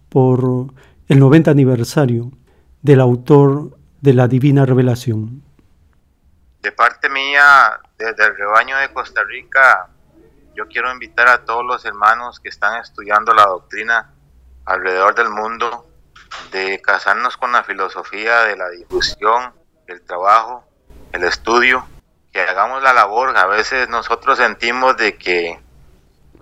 [0.09, 0.73] por
[1.09, 2.31] el 90 aniversario
[2.83, 5.43] del autor de la Divina Revelación.
[6.63, 9.89] De parte mía, desde el rebaño de Costa Rica,
[10.59, 14.13] yo quiero invitar a todos los hermanos que están estudiando la doctrina
[14.65, 15.89] alrededor del mundo
[16.51, 19.55] de casarnos con la filosofía de la difusión,
[19.87, 20.65] el trabajo,
[21.13, 21.87] el estudio,
[22.33, 23.37] que hagamos la labor.
[23.37, 25.61] A veces nosotros sentimos de que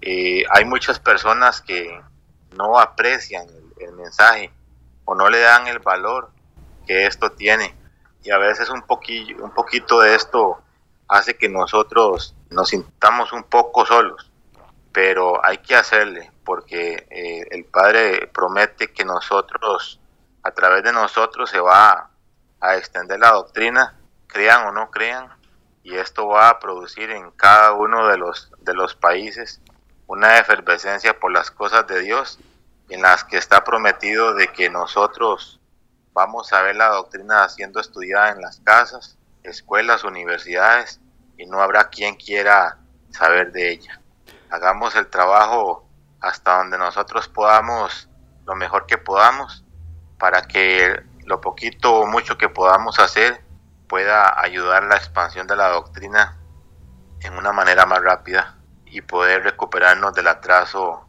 [0.00, 2.00] eh, hay muchas personas que
[2.56, 4.50] no aprecian el, el, mensaje
[5.04, 6.30] o no le dan el valor
[6.86, 7.74] que esto tiene.
[8.22, 10.62] Y a veces un, poquillo, un poquito de esto
[11.06, 14.30] hace que nosotros nos sintamos un poco solos,
[14.92, 20.00] pero hay que hacerle porque eh, el Padre promete que nosotros,
[20.42, 22.10] a través de nosotros, se va
[22.60, 23.96] a, extender la doctrina,
[24.26, 25.28] crean o no crean,
[25.82, 29.60] y esto va a producir en cada uno de los, de los países
[30.06, 32.38] una efervescencia por las cosas de Dios
[32.88, 35.60] en las que está prometido de que nosotros
[36.12, 41.00] vamos a ver la doctrina siendo estudiada en las casas, escuelas, universidades
[41.36, 42.78] y no habrá quien quiera
[43.10, 44.00] saber de ella.
[44.50, 45.86] Hagamos el trabajo
[46.20, 48.08] hasta donde nosotros podamos,
[48.46, 49.64] lo mejor que podamos,
[50.18, 53.40] para que lo poquito o mucho que podamos hacer
[53.88, 56.38] pueda ayudar la expansión de la doctrina
[57.20, 58.56] en una manera más rápida
[58.86, 61.06] y poder recuperarnos del atraso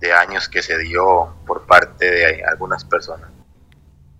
[0.00, 3.30] de años que se dio por parte de algunas personas.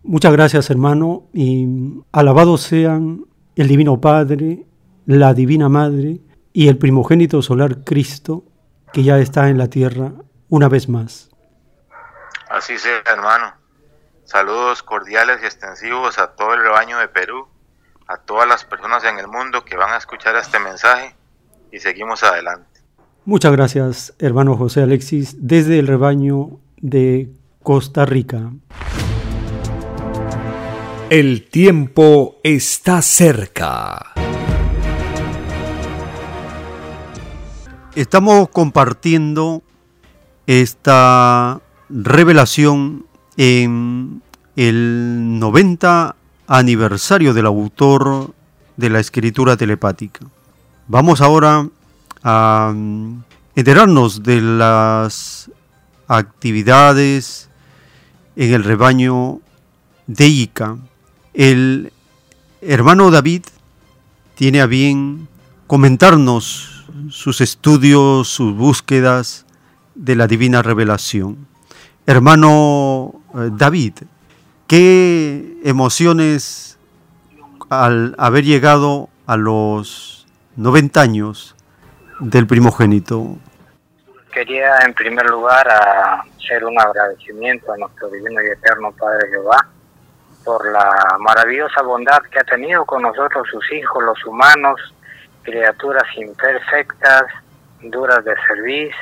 [0.03, 1.67] Muchas gracias hermano y
[2.13, 3.25] alabados sean
[3.57, 4.68] el Divino Padre,
[5.09, 6.21] la Divina Madre
[6.53, 8.45] y el primogénito solar Cristo
[8.93, 10.13] que ya está en la tierra
[10.51, 11.31] una vez más.
[12.51, 13.55] Así sea hermano.
[14.25, 17.49] Saludos cordiales y extensivos a todo el rebaño de Perú,
[18.07, 21.17] a todas las personas en el mundo que van a escuchar este mensaje
[21.73, 22.69] y seguimos adelante.
[23.25, 27.33] Muchas gracias, hermano José Alexis, desde el rebaño de
[27.63, 28.51] Costa Rica.
[31.09, 34.13] El tiempo está cerca.
[37.99, 39.65] Estamos compartiendo
[40.47, 43.07] esta revelación
[43.37, 44.23] en
[44.55, 46.15] el 90
[46.47, 48.33] aniversario del autor
[48.77, 50.25] de la escritura telepática.
[50.87, 51.69] Vamos ahora
[52.23, 53.25] a mm,
[53.57, 55.51] enterarnos de las
[56.07, 57.51] actividades
[58.37, 59.41] en el rebaño
[60.07, 60.77] de Ica.
[61.35, 61.93] El
[62.61, 63.43] hermano David
[64.37, 65.27] tiene a bien
[65.67, 66.78] comentarnos
[67.11, 69.47] sus estudios, sus búsquedas
[69.95, 71.47] de la divina revelación.
[72.07, 73.95] Hermano eh, David,
[74.67, 76.79] ¿qué emociones
[77.71, 80.27] al haber llegado a los
[80.57, 81.57] 90 años
[82.21, 83.37] del primogénito?
[84.33, 89.69] Quería en primer lugar hacer un agradecimiento a nuestro divino y eterno Padre Jehová
[90.45, 94.81] por la maravillosa bondad que ha tenido con nosotros sus hijos, los humanos,
[95.49, 97.23] criaturas imperfectas,
[97.81, 98.93] duras de servir,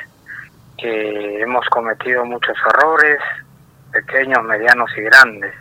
[0.79, 3.19] que hemos cometido muchos errores,
[3.91, 5.55] pequeños, medianos y grandes.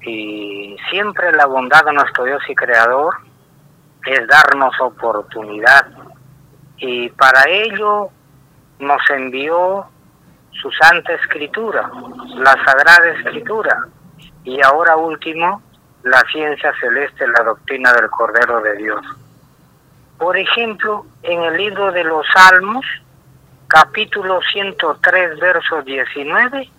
[0.00, 3.14] Y siempre la bondad de nuestro Dios y Creador
[4.04, 5.86] es darnos oportunidad.
[6.78, 8.08] Y para ello
[8.80, 9.86] nos envió
[10.60, 11.88] su Santa Escritura,
[12.34, 13.86] la Sagrada Escritura.
[14.42, 15.62] Y ahora último,
[16.02, 19.21] la ciencia celeste, la doctrina del Cordero de Dios.
[20.22, 22.86] Por ejemplo, en el libro de los Salmos,
[23.66, 26.70] capítulo 103, verso 19,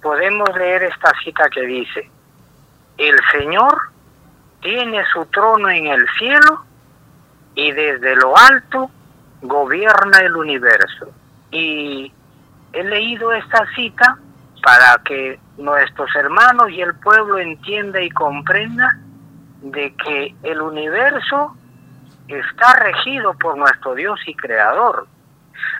[0.00, 2.10] podemos leer esta cita que dice,
[2.96, 3.78] el Señor
[4.62, 6.64] tiene su trono en el cielo
[7.54, 8.90] y desde lo alto
[9.42, 11.12] gobierna el universo.
[11.50, 12.10] Y
[12.72, 14.16] he leído esta cita
[14.62, 18.98] para que nuestros hermanos y el pueblo entienda y comprenda
[19.60, 21.54] de que el universo
[22.28, 25.06] está regido por nuestro Dios y Creador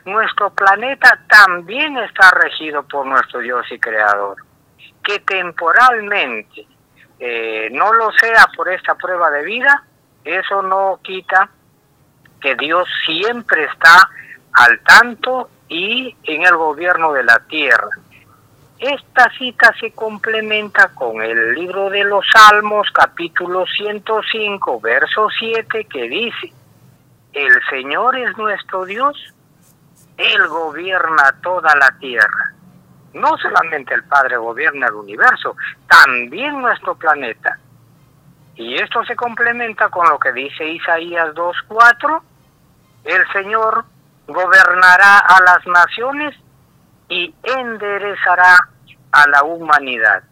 [0.07, 4.37] nuestro planeta también está regido por nuestro Dios y Creador,
[5.03, 6.67] que temporalmente
[7.19, 9.85] eh, no lo sea por esta prueba de vida,
[10.25, 11.49] eso no quita
[12.41, 14.09] que Dios siempre está
[14.53, 17.89] al tanto y en el gobierno de la tierra.
[18.79, 26.03] Esta cita se complementa con el libro de los Salmos, capítulo 105, verso 7, que
[26.09, 26.53] dice,
[27.33, 29.33] el Señor es nuestro Dios
[30.17, 32.53] él gobierna toda la tierra.
[33.13, 35.57] No solamente el Padre gobierna el universo,
[35.89, 37.59] también nuestro planeta.
[38.57, 42.23] Y esto se complementa con lo que dice Isaías 2.4.
[43.05, 43.85] El Señor
[44.27, 46.35] gobernará a las naciones
[47.09, 48.69] y enderezará
[49.13, 50.23] a la humanidad.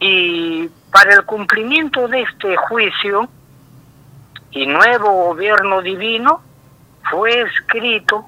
[0.00, 3.28] Y para el cumplimiento de este juicio
[4.50, 6.42] y nuevo gobierno divino
[7.10, 8.24] fue escrito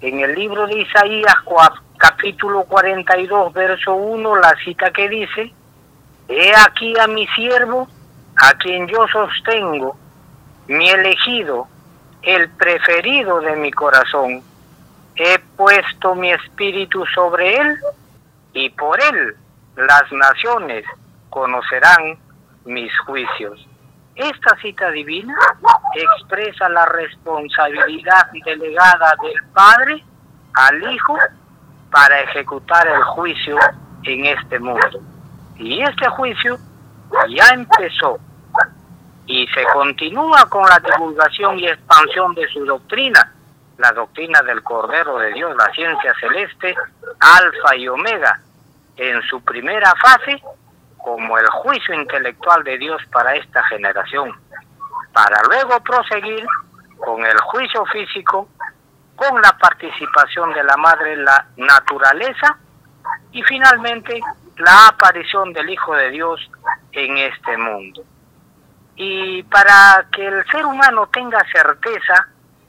[0.00, 1.36] en el libro de Isaías
[1.96, 5.52] capítulo 42 verso 1 la cita que dice,
[6.28, 7.88] He aquí a mi siervo,
[8.36, 9.96] a quien yo sostengo,
[10.66, 11.68] mi elegido,
[12.22, 14.42] el preferido de mi corazón.
[15.16, 17.76] He puesto mi espíritu sobre él
[18.52, 19.36] y por él
[19.76, 20.84] las naciones
[21.30, 22.18] conocerán
[22.64, 23.66] mis juicios.
[24.14, 25.34] Esta cita divina
[25.94, 30.02] expresa la responsabilidad delegada del Padre
[30.54, 31.18] al Hijo
[31.90, 33.58] para ejecutar el juicio
[34.04, 35.00] en este mundo.
[35.58, 36.58] Y este juicio
[37.28, 38.18] ya empezó
[39.26, 43.32] y se continúa con la divulgación y expansión de su doctrina,
[43.78, 46.74] la doctrina del Cordero de Dios, la ciencia celeste,
[47.20, 48.40] alfa y omega,
[48.96, 50.42] en su primera fase
[50.96, 54.32] como el juicio intelectual de Dios para esta generación,
[55.12, 56.46] para luego proseguir
[56.98, 58.48] con el juicio físico,
[59.14, 62.58] con la participación de la madre en la naturaleza
[63.32, 64.20] y finalmente
[64.56, 66.50] la aparición del Hijo de Dios
[66.92, 68.02] en este mundo.
[68.96, 72.28] Y para que el ser humano tenga certeza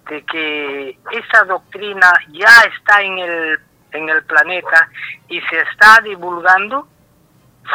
[0.10, 3.60] de que esa doctrina ya está en el,
[3.92, 4.90] en el planeta
[5.28, 6.88] y se está divulgando,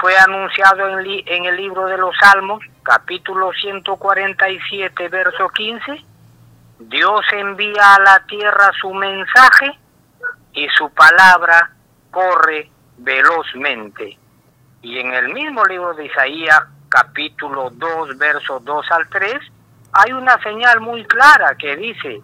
[0.01, 6.05] fue anunciado en, li- en el libro de los Salmos, capítulo 147, verso 15.
[6.79, 9.79] Dios envía a la tierra su mensaje
[10.55, 11.71] y su palabra
[12.11, 14.19] corre velozmente.
[14.83, 19.35] Y en el mismo libro de Isaías, capítulo 2, versos 2 al 3,
[19.93, 22.23] hay una señal muy clara que dice,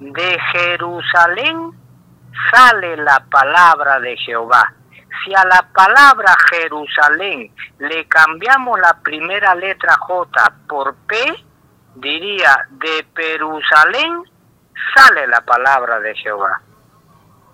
[0.00, 1.72] de Jerusalén
[2.52, 4.72] sale la palabra de Jehová.
[5.24, 11.16] Si a la palabra Jerusalén le cambiamos la primera letra J por P,
[11.96, 14.22] diría, de Jerusalén
[14.94, 16.60] sale la palabra de Jehová.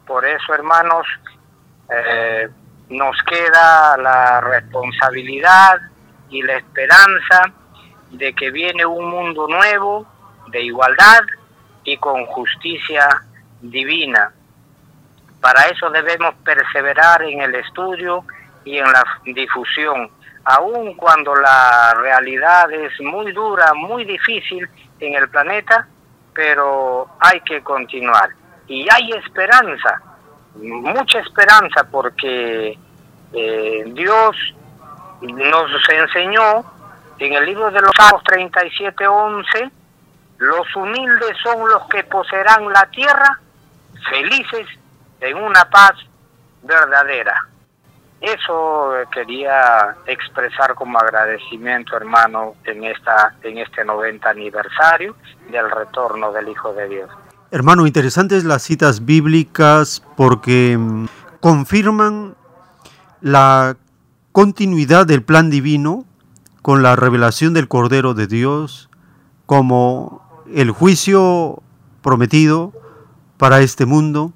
[0.07, 1.07] Por eso, hermanos,
[1.91, 2.49] eh,
[2.91, 5.81] nos queda la responsabilidad
[6.29, 7.53] y la esperanza
[8.11, 10.07] de que viene un mundo nuevo,
[10.49, 11.23] de igualdad
[11.85, 13.09] y con justicia
[13.61, 14.33] divina.
[15.41, 18.25] Para eso debemos perseverar en el estudio
[18.65, 20.11] y en la difusión,
[20.45, 24.69] aun cuando la realidad es muy dura, muy difícil
[24.99, 25.87] en el planeta,
[26.35, 28.31] pero hay que continuar.
[28.67, 30.03] Y hay esperanza,
[30.57, 32.77] mucha esperanza, porque
[33.33, 34.37] eh, Dios
[35.21, 36.65] nos enseñó
[37.19, 39.71] en el libro de los Salmos 37, 11,
[40.39, 43.41] los humildes son los que poseerán la tierra,
[44.11, 44.67] felices
[45.21, 45.95] en una paz
[46.63, 47.41] verdadera.
[48.21, 55.17] Eso quería expresar como agradecimiento, hermano, en esta en este 90 aniversario
[55.51, 57.11] del retorno del Hijo de Dios.
[57.51, 61.07] Hermano, interesantes las citas bíblicas porque mm,
[61.41, 62.35] confirman
[63.21, 63.77] la
[64.33, 66.05] continuidad del plan divino
[66.67, 68.91] con la revelación del Cordero de Dios
[69.47, 71.63] como el juicio
[72.03, 72.73] prometido
[73.37, 74.33] para este mundo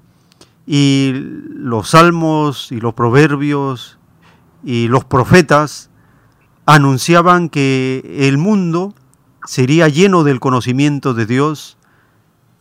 [0.65, 3.99] y los salmos y los proverbios
[4.63, 5.89] y los profetas
[6.65, 8.93] anunciaban que el mundo
[9.43, 11.77] sería lleno del conocimiento de Dios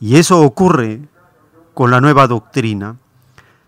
[0.00, 1.02] y eso ocurre
[1.74, 2.96] con la nueva doctrina.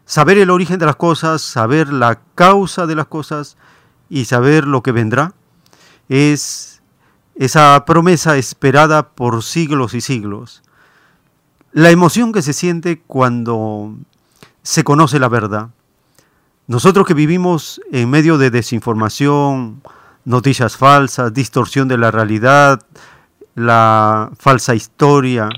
[0.04, 3.56] Saber el origen de las cosas, saber la causa de las cosas
[4.10, 5.34] y saber lo que vendrá
[6.12, 6.82] es
[7.36, 10.62] esa promesa esperada por siglos y siglos.
[11.72, 13.94] La emoción que se siente cuando
[14.62, 15.70] se conoce la verdad.
[16.66, 19.82] Nosotros que vivimos en medio de desinformación,
[20.26, 22.82] noticias falsas, distorsión de la realidad,
[23.54, 25.48] la falsa historia,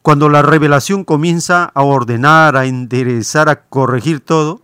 [0.00, 4.62] cuando la revelación comienza a ordenar, a enderezar, a corregir todo,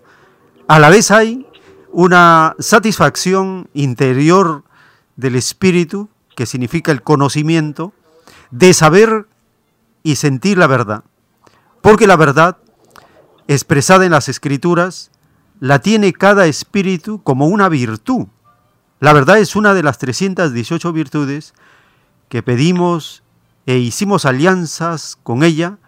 [0.69, 1.45] a la vez hay
[1.93, 4.62] una satisfacción interior
[5.19, 7.93] del espíritu, que significa el conocimiento,
[8.51, 9.27] de saber
[10.03, 11.05] y sentir la verdad.
[11.82, 12.57] Porque la verdad,
[13.49, 15.11] expresada en las escrituras,
[15.61, 18.28] la tiene cada espíritu como una virtud.
[19.01, 21.53] La verdad es una de las 318 virtudes
[22.28, 23.24] que pedimos
[23.66, 25.78] e hicimos alianzas con ella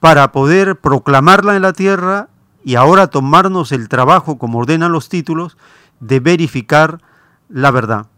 [0.00, 2.28] para poder proclamarla en la tierra
[2.64, 5.58] y ahora tomarnos el trabajo, como ordenan los títulos,
[6.00, 7.02] de verificar
[7.50, 8.09] la verdad.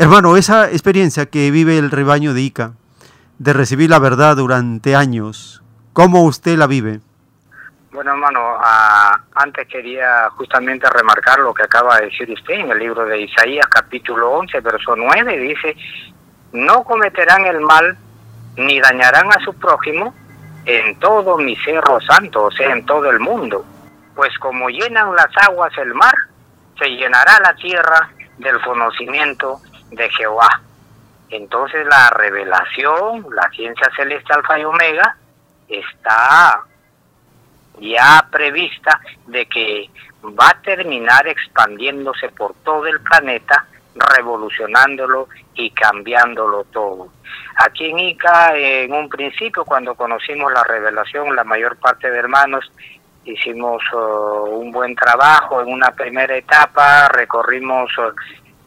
[0.00, 2.74] Hermano, esa experiencia que vive el rebaño de Ica,
[3.40, 5.60] de recibir la verdad durante años,
[5.92, 7.00] ¿cómo usted la vive?
[7.90, 12.78] Bueno, hermano, ah, antes quería justamente remarcar lo que acaba de decir usted en el
[12.78, 15.76] libro de Isaías, capítulo 11, verso 9, dice,
[16.52, 17.98] no cometerán el mal
[18.56, 20.14] ni dañarán a su prójimo
[20.64, 23.64] en todo mi cerro santo, o sea, en todo el mundo.
[24.14, 26.14] Pues como llenan las aguas el mar,
[26.78, 30.62] se llenará la tierra del conocimiento de Jehová.
[31.30, 35.16] Entonces la revelación, la ciencia celeste alfa y omega,
[35.68, 36.62] está
[37.80, 39.90] ya prevista de que
[40.24, 47.08] va a terminar expandiéndose por todo el planeta, revolucionándolo y cambiándolo todo.
[47.56, 52.70] Aquí en Ica, en un principio, cuando conocimos la revelación, la mayor parte de hermanos
[53.24, 58.12] hicimos uh, un buen trabajo en una primera etapa, recorrimos uh,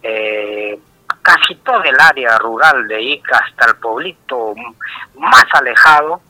[0.03, 0.77] eh,
[1.21, 4.53] casi todo el área rural de Ica hasta el pueblito
[5.15, 6.21] más alejado,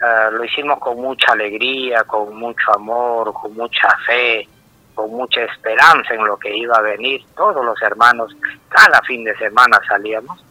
[0.00, 4.48] eh, lo hicimos con mucha alegría, con mucho amor, con mucha fe,
[4.94, 7.24] con mucha esperanza en lo que iba a venir.
[7.36, 8.34] Todos los hermanos,
[8.68, 10.44] cada fin de semana salíamos.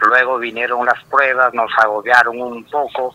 [0.00, 3.14] Luego vinieron las pruebas, nos agobiaron un poco.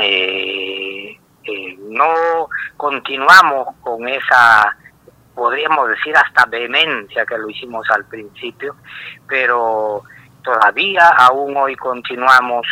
[0.00, 4.76] Eh, eh, no continuamos con esa,
[5.34, 8.76] podríamos decir, hasta vehemencia que lo hicimos al principio,
[9.26, 10.02] pero
[10.42, 12.66] todavía aún hoy continuamos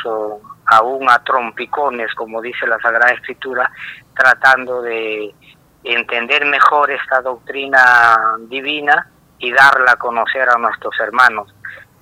[0.66, 3.70] aún a trompicones, como dice la Sagrada Escritura,
[4.14, 5.34] tratando de
[5.82, 9.08] entender mejor esta doctrina divina
[9.38, 11.52] y darla a conocer a nuestros hermanos.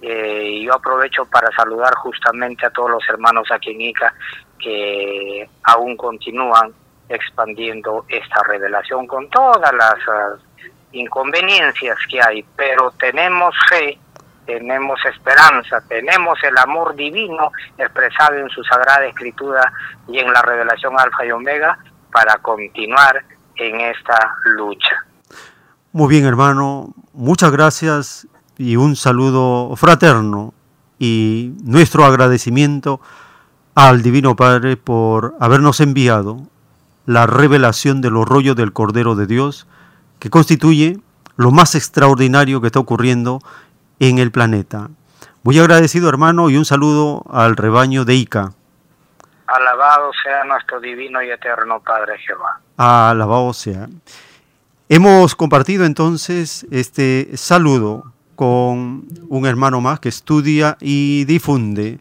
[0.01, 4.15] Eh, yo aprovecho para saludar justamente a todos los hermanos aquí en Ica
[4.59, 6.73] que aún continúan
[7.09, 9.95] expandiendo esta revelación con todas las
[10.93, 13.99] inconveniencias que hay, pero tenemos fe,
[14.47, 19.73] tenemos esperanza, tenemos el amor divino expresado en su sagrada escritura
[20.09, 21.79] y en la revelación alfa y omega
[22.13, 23.23] para continuar
[23.57, 25.05] en esta lucha.
[25.93, 30.55] Muy bien, hermano, muchas gracias y un saludo fraterno
[30.99, 33.01] y nuestro agradecimiento
[33.75, 36.43] al Divino Padre por habernos enviado
[37.07, 39.67] la revelación de los rollos del Cordero de Dios,
[40.19, 40.99] que constituye
[41.37, 43.41] lo más extraordinario que está ocurriendo
[44.01, 44.91] en el planeta.
[45.43, 48.53] Muy agradecido hermano y un saludo al rebaño de Ica.
[49.47, 52.61] Alabado sea nuestro divino y eterno Padre Jehová.
[52.77, 53.89] Alabado sea.
[54.91, 61.99] Hemos compartido entonces este saludo con un hermano más que estudia y difunde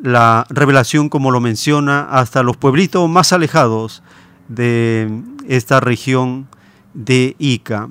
[0.00, 4.02] la revelación, como lo menciona, hasta los pueblitos más alejados
[4.48, 6.48] de esta región
[6.94, 7.90] de Ica.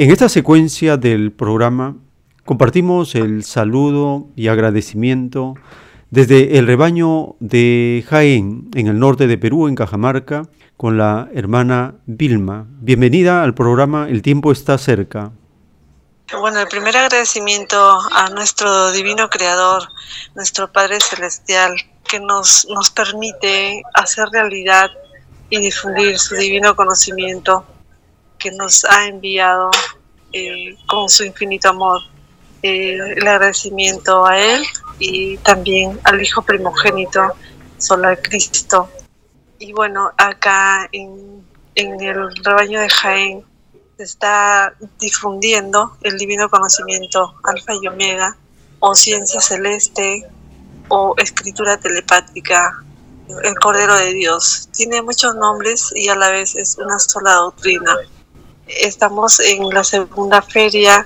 [0.00, 1.96] En esta secuencia del programa
[2.44, 5.54] compartimos el saludo y agradecimiento
[6.10, 11.96] desde el rebaño de Jaén, en el norte de Perú, en Cajamarca, con la hermana
[12.06, 12.68] Vilma.
[12.80, 15.32] Bienvenida al programa El tiempo está cerca.
[16.32, 19.88] Bueno, el primer agradecimiento a nuestro divino creador,
[20.34, 21.74] nuestro Padre Celestial,
[22.06, 24.90] que nos, nos permite hacer realidad
[25.48, 27.64] y difundir su divino conocimiento
[28.38, 29.70] que nos ha enviado
[30.32, 32.00] eh, con su infinito amor.
[32.62, 34.62] Eh, el agradecimiento a Él
[34.98, 37.32] y también al Hijo primogénito,
[37.78, 38.90] solo al Cristo,
[39.58, 41.44] y bueno, acá en,
[41.74, 43.44] el rebaño de Jaén
[43.98, 48.36] se está difundiendo el divino conocimiento alfa y omega,
[48.78, 50.24] o ciencia celeste,
[50.86, 52.80] o escritura telepática,
[53.42, 54.68] el Cordero de Dios.
[54.72, 57.96] Tiene muchos nombres y a la vez es una sola doctrina.
[58.68, 61.04] Estamos en la segunda feria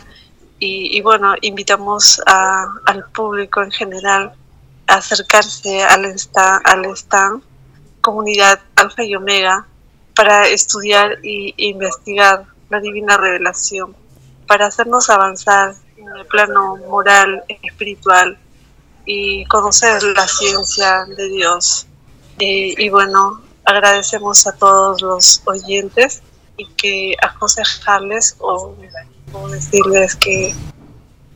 [0.59, 4.35] y, bueno, invitamos al público en general
[4.87, 6.15] a acercarse al,
[6.65, 7.43] al stand
[8.03, 9.67] comunidad Alfa y Omega
[10.15, 13.95] para estudiar e investigar divina revelación,
[14.47, 18.39] para hacernos avanzar en el plano moral, espiritual
[19.05, 21.87] y conocer la ciencia de Dios.
[22.39, 26.23] y bueno, agradecemos a todos los oyentes
[26.57, 28.75] y que aconsejarles o,
[29.51, 30.55] decirles que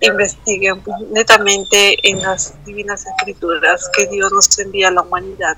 [0.00, 0.82] investiguen
[1.12, 5.56] netamente en las divinas escrituras que Dios nos envía a la humanidad.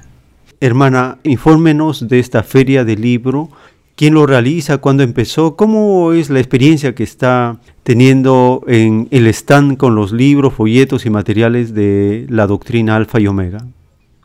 [0.61, 3.51] Hermana, infórmenos de esta feria del libro.
[3.99, 4.79] ¿Quién lo realiza?
[4.79, 5.57] ¿Cuándo empezó?
[5.57, 11.11] ¿Cómo es la experiencia que está teniendo en el stand con los libros, folletos y
[11.11, 13.59] materiales de la doctrina Alfa y Omega?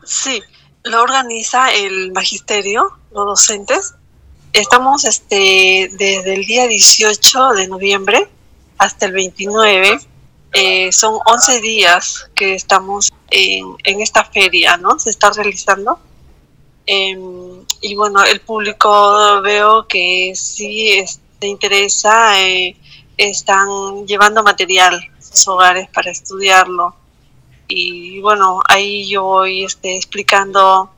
[0.04, 0.40] Sí,
[0.84, 3.94] lo organiza el magisterio, los docentes.
[4.52, 8.28] Estamos este, desde el día 18 de noviembre
[8.78, 9.98] hasta el 29.
[10.52, 15.00] Eh, son 11 días que estamos en, en esta feria, ¿no?
[15.00, 15.98] Se está realizando
[16.86, 17.53] Em,
[17.84, 21.04] y bueno, el público veo que sí
[21.38, 22.74] se interesa, eh,
[23.18, 26.96] están llevando material a sus hogares para estudiarlo.
[27.68, 30.90] Y bueno, ahí yo voy este, explicando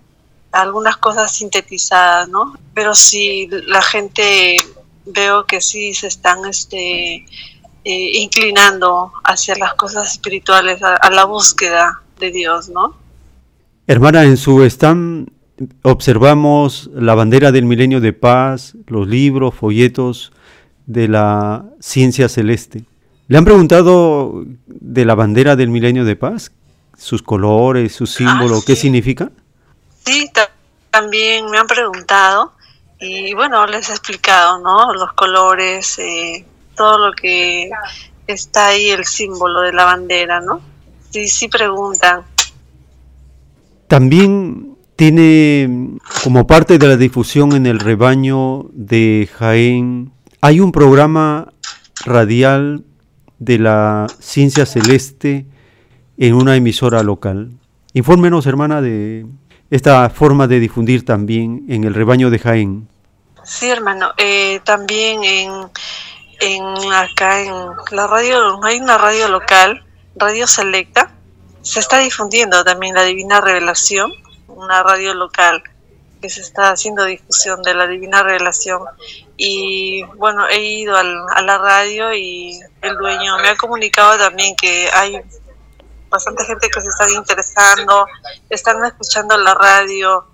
[0.52, 2.54] algunas cosas sintetizadas, ¿no?
[2.72, 4.56] Pero sí, la gente
[5.06, 11.24] veo que sí se están este, eh, inclinando hacia las cosas espirituales, a, a, la
[11.24, 12.94] búsqueda de Dios, ¿no?
[13.88, 15.35] Hermana, en su stand
[15.82, 20.32] observamos la bandera del milenio de paz, los libros, folletos
[20.86, 22.84] de la ciencia celeste.
[23.28, 26.52] ¿Le han preguntado de la bandera del milenio de paz?
[26.96, 29.30] ¿Sus colores, su símbolo, ah, qué significa?
[30.04, 30.30] Sí,
[30.90, 32.52] también me han preguntado
[33.00, 34.94] y bueno, les he explicado, ¿no?
[34.94, 37.68] Los colores, eh, todo lo que
[38.26, 40.60] está ahí, el símbolo de la bandera, ¿no?
[41.10, 42.22] Sí, sí preguntan.
[43.88, 51.52] También tiene como parte de la difusión en el rebaño de Jaén, hay un programa
[52.04, 52.84] radial
[53.38, 55.46] de la ciencia celeste
[56.16, 57.50] en una emisora local.
[57.92, 59.26] Infórmenos, hermana, de
[59.70, 62.88] esta forma de difundir también en el rebaño de Jaén.
[63.44, 64.10] Sí, hermano.
[64.16, 65.52] Eh, también en,
[66.40, 67.52] en acá en
[67.90, 69.84] la radio, hay una radio local,
[70.16, 71.12] Radio Selecta,
[71.62, 74.12] se está difundiendo también la Divina Revelación,
[74.56, 75.62] una radio local
[76.20, 78.82] que se está haciendo difusión de la Divina Revelación.
[79.36, 84.56] Y bueno, he ido al, a la radio y el dueño me ha comunicado también
[84.56, 85.20] que hay
[86.08, 88.06] bastante gente que se está interesando,
[88.48, 90.26] están escuchando la radio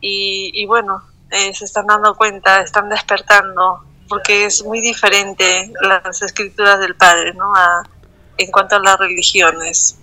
[0.00, 6.20] y, y bueno, eh, se están dando cuenta, están despertando, porque es muy diferente las
[6.20, 7.54] escrituras del Padre, ¿no?
[7.54, 7.82] A,
[8.36, 9.98] en cuanto a las religiones.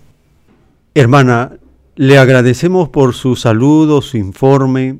[0.95, 1.51] Hermana,
[1.99, 4.99] le agradecemos por su saludo, su informe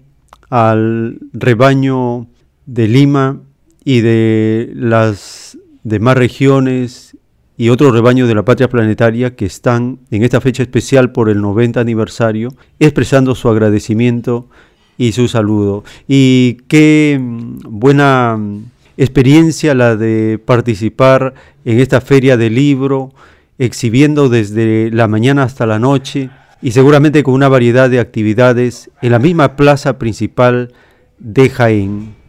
[0.50, 2.28] al rebaño
[2.66, 3.40] de Lima
[3.86, 7.16] y de las demás regiones
[7.56, 11.40] y otros rebaños de la patria planetaria que están en esta fecha especial por el
[11.40, 12.50] 90 aniversario
[12.80, 14.50] expresando su agradecimiento
[14.98, 15.86] y su saludo.
[16.06, 18.66] Y qué mm, buena mm,
[18.98, 23.14] experiencia la de participar en esta feria de libro,
[23.58, 26.30] exhibiendo desde la mañana hasta la noche
[26.62, 30.74] y seguramente con una variedad de actividades en la misma plaza principal
[31.18, 32.20] de Jaén.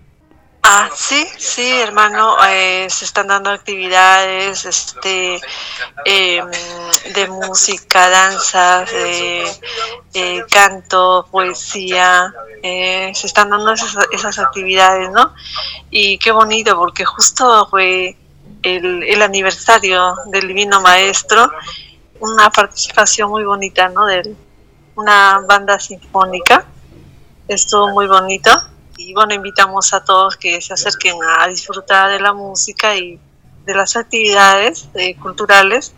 [0.62, 5.40] Ah, sí, sí, hermano, eh, se están dando actividades este,
[6.04, 6.46] em,
[7.14, 12.32] de música, danza, de canto, poesía,
[12.62, 15.34] eh, se están dando esas, esas, actividades, ¿no?
[15.90, 18.16] Y qué bonito, porque justo fue
[18.62, 21.50] el, el aniversario del Divino Maestro,
[22.20, 24.06] una participación muy bonita, ¿no?
[24.06, 24.34] De
[24.94, 26.64] una banda sinfónica,
[27.48, 28.50] estuvo muy bonito
[28.96, 33.18] y bueno, invitamos a todos que se acerquen a disfrutar de la música y
[33.64, 35.94] de las actividades eh, culturales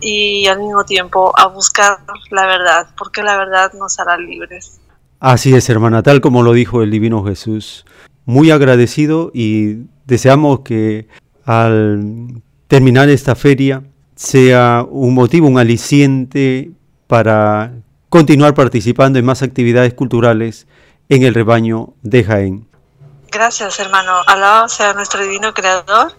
[0.00, 1.98] y al mismo tiempo a buscar
[2.30, 4.80] la verdad, porque la verdad nos hará libres.
[5.20, 7.86] Así es, hermana, tal como lo dijo el Divino Jesús.
[8.24, 11.08] Muy agradecido y deseamos que
[11.44, 13.82] al terminar esta feria
[14.14, 16.70] sea un motivo, un aliciente
[17.06, 17.72] para
[18.08, 20.66] continuar participando en más actividades culturales
[21.08, 22.68] en el rebaño de Jaén.
[23.30, 24.12] Gracias, hermano.
[24.26, 26.12] Alabado sea nuestro divino creador.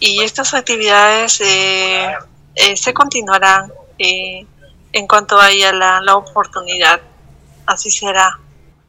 [0.00, 2.12] Y estas actividades eh,
[2.54, 4.46] eh, se continuarán eh,
[4.92, 7.00] en cuanto haya la, la oportunidad.
[7.66, 8.38] Así será.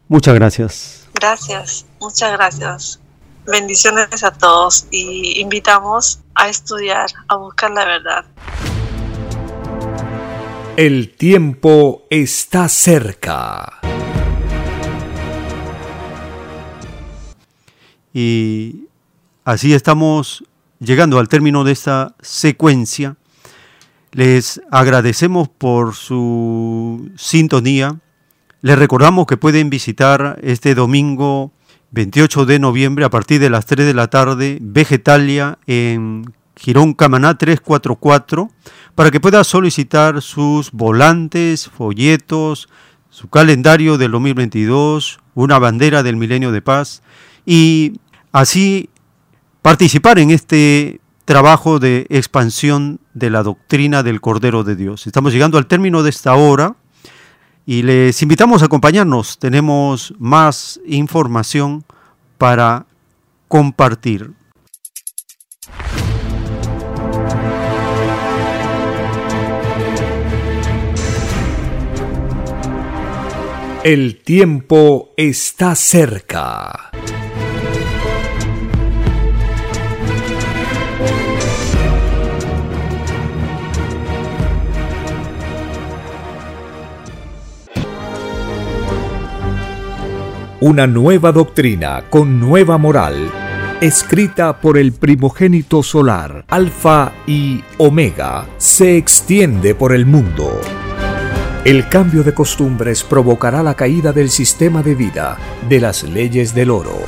[0.08, 1.08] Muchas gracias.
[1.14, 2.99] Gracias, muchas gracias.
[3.52, 8.26] Bendiciones a todos y invitamos a estudiar, a buscar la verdad.
[10.78, 13.80] El tiempo está cerca.
[18.14, 18.88] Y
[19.46, 20.44] así estamos
[20.80, 23.16] llegando al término de esta secuencia.
[24.12, 28.00] Les agradecemos por su sintonía.
[28.62, 31.52] Les recordamos que pueden visitar este domingo
[31.92, 37.38] 28 de noviembre a partir de las 3 de la tarde Vegetalia en Girón Camaná
[37.38, 38.50] 344
[38.96, 42.70] para que pueda solicitar sus volantes, folletos,
[43.10, 47.02] su calendario del 2022, una bandera del milenio de paz
[47.46, 47.94] y
[48.32, 48.90] así
[49.62, 55.08] participar en este trabajo de expansión de la doctrina del Cordero de Dios.
[55.08, 56.76] Estamos llegando al término de esta hora
[57.70, 59.38] y les invitamos a acompañarnos.
[59.38, 61.86] Tenemos más información
[62.40, 62.88] para
[63.48, 64.32] compartir.
[73.84, 76.90] El tiempo está cerca.
[90.62, 93.32] Una nueva doctrina con nueva moral,
[93.80, 100.60] escrita por el primogénito solar, Alfa y Omega, se extiende por el mundo.
[101.64, 105.38] El cambio de costumbres provocará la caída del sistema de vida,
[105.70, 107.00] de las leyes del oro.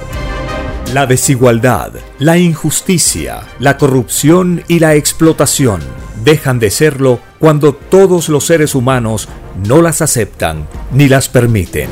[0.93, 5.81] La desigualdad, la injusticia, la corrupción y la explotación
[6.23, 9.27] dejan de serlo cuando todos los seres humanos
[9.67, 11.89] no las aceptan ni las permiten.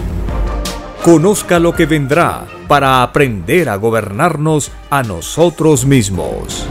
[1.04, 6.68] Conozca lo que vendrá para aprender a gobernarnos a nosotros mismos.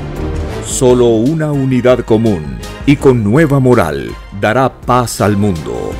[0.66, 5.92] Solo una unidad común y con nueva moral dará paz al mundo.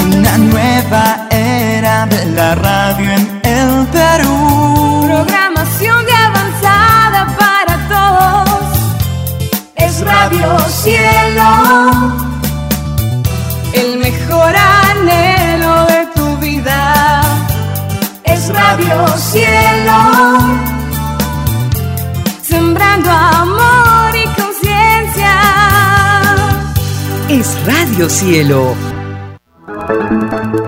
[0.04, 5.04] Una nueva era de la radio en el Perú.
[5.06, 8.78] Programación de avanzada para todos.
[9.76, 11.50] Es Radio Cielo.
[13.72, 17.22] El mejor anhelo de tu vida.
[18.24, 19.98] Es Radio Cielo.
[22.42, 23.89] Sembrando amor
[27.30, 28.74] Es Radio Cielo.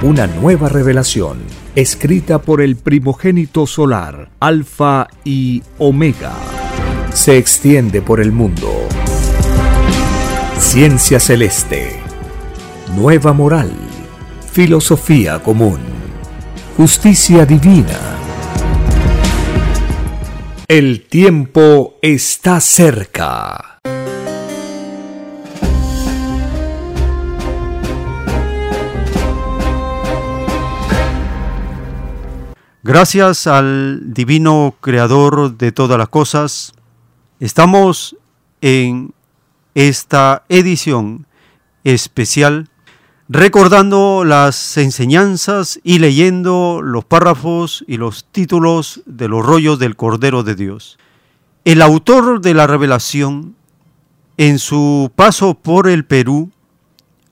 [0.02, 1.38] Una nueva revelación,
[1.76, 6.32] escrita por el primogénito solar, Alfa y Omega,
[7.14, 8.70] se extiende por el mundo.
[10.58, 12.00] Ciencia celeste,
[12.96, 13.70] nueva moral,
[14.54, 15.80] filosofía común,
[16.76, 17.98] justicia divina.
[20.68, 23.80] El tiempo está cerca.
[32.84, 36.74] Gracias al divino creador de todas las cosas,
[37.40, 38.16] estamos
[38.60, 39.14] en
[39.74, 41.26] esta edición
[41.82, 42.68] especial
[43.28, 50.42] recordando las enseñanzas y leyendo los párrafos y los títulos de los rollos del Cordero
[50.42, 50.98] de Dios.
[51.64, 53.54] El autor de la revelación,
[54.36, 56.50] en su paso por el Perú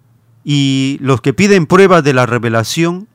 [0.45, 3.09] y los que piden pruebas de la revelación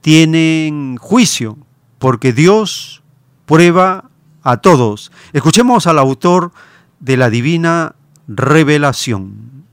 [0.00, 1.58] tienen juicio,
[1.98, 3.02] porque Dios
[3.46, 4.10] prueba
[4.42, 5.12] a todos.
[5.32, 6.52] Escuchemos al autor
[7.00, 7.94] de la divina
[8.26, 9.64] revelación.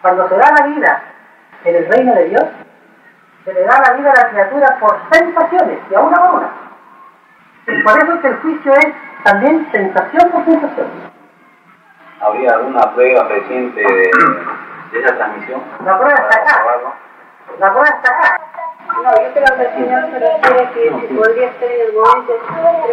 [0.00, 1.02] Cuando se da la vida
[1.64, 2.44] en el reino de Dios,
[3.48, 6.50] se le da la vida a la criatura por sensaciones, y a una por una.
[7.66, 8.88] Y por eso es que el juicio es
[9.24, 10.86] también sensación por sensación.
[12.20, 14.10] ¿Habría alguna prueba reciente de,
[14.92, 15.62] de esa transmisión?
[15.82, 16.64] La prueba está acá.
[17.58, 18.40] La prueba está acá.
[19.02, 22.32] No, yo creo que el Señor se refiere que si podría ser en el momento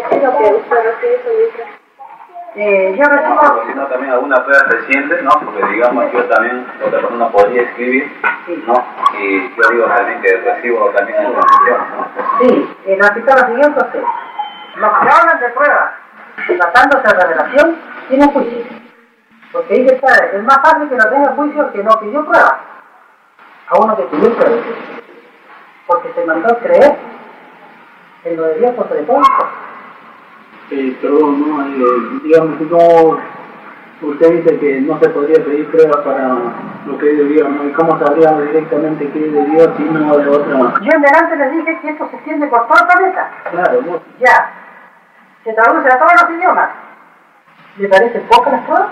[0.07, 1.84] preciso que usted su letra.
[2.57, 3.63] Eh, yo recibo...
[3.67, 5.31] Sino también alguna prueba reciente, ¿no?
[5.31, 8.09] Porque digamos yo también, otra persona podría escribir,
[8.65, 8.85] ¿no?
[9.19, 12.07] Y yo digo también que recibo también en transmisión, ¿no?
[12.39, 14.03] Sí, en la cita la siguiente usted.
[14.77, 15.91] Los que hablan de pruebas,
[16.57, 17.75] tratándose de revelación,
[18.07, 18.65] tienen juicio.
[19.51, 22.59] Porque está, es más fácil que no tenga juicio que no pidió prueba.
[23.67, 24.61] A uno que pidió prueba.
[25.87, 26.95] Porque se mandó a creer
[28.23, 29.21] en lo de Dios por todo.
[30.71, 31.65] Eh, perdón, ¿no?
[31.67, 33.19] Eh, digamos, no,
[34.01, 36.35] usted dice que no se podría pedir pruebas para
[36.87, 37.65] lo que es de Dios, ¿no?
[37.65, 40.73] ¿Y cómo sabríamos directamente qué es de Dios y no de otra?
[40.81, 43.31] Yo en delante les dije que esto se extiende por todo el planeta.
[43.51, 44.01] Claro, ¿no?
[44.19, 44.51] Ya.
[45.43, 46.69] Se traduce a todos los idiomas.
[47.77, 48.89] ¿Le parece poco las pruebas?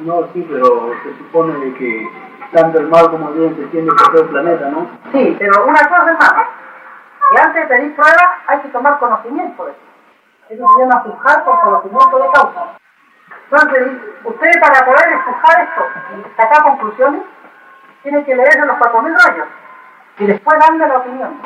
[0.00, 2.08] No, sí, pero se supone de que
[2.52, 4.88] tanto el mal como el bien se extiende por todo el planeta, ¿no?
[5.12, 6.34] Sí, pero una cosa es más.
[7.30, 9.93] Que antes de pedir pruebas hay que tomar conocimiento de eso.
[10.48, 12.64] Eso se llama juzgar por conocimiento de causa.
[13.50, 13.92] Entonces,
[14.24, 15.82] usted para poder juzgar esto
[16.16, 17.22] y sacar conclusiones,
[18.02, 19.46] tiene que leer los 4.000 rayos
[20.18, 21.40] y después darle la opinión.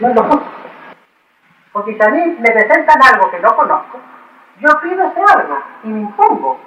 [0.00, 0.46] No es lo justo.
[1.72, 3.98] Porque si a mí me presentan algo que no conozco,
[4.58, 6.58] yo pido ese algo y me impongo.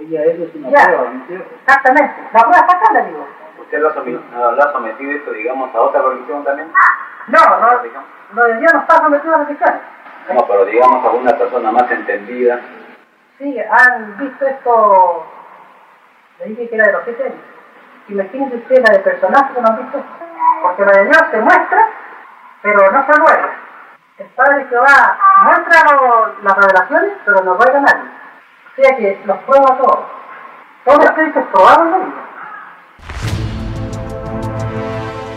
[0.00, 0.84] Ella eso es una Ya.
[0.86, 1.40] prueba, ¿no es?
[1.40, 2.14] Exactamente.
[2.32, 3.28] La prueba está acá, le digo.
[3.60, 6.72] ¿Usted lo ha, no, lo ha sometido esto, digamos, a otra religión también?
[7.26, 7.82] No, no,
[8.32, 9.80] lo de Dios no está sometido a religiones.
[10.34, 12.60] No, pero digamos a una persona más entendida.
[13.38, 15.26] Sí, han visto esto,
[16.40, 17.34] le dije que era de los años.
[18.08, 20.10] Imagínense usted la de personajes que no han visto esto.
[20.62, 21.86] Porque lo de Dios se muestra,
[22.62, 23.50] pero no se ruega.
[24.18, 28.10] El Padre Jehová muestra lo- las revelaciones, pero no ruega a nadie.
[28.72, 30.00] O sea que los prueba todos.
[30.84, 32.14] Todo esto es probado en la vida.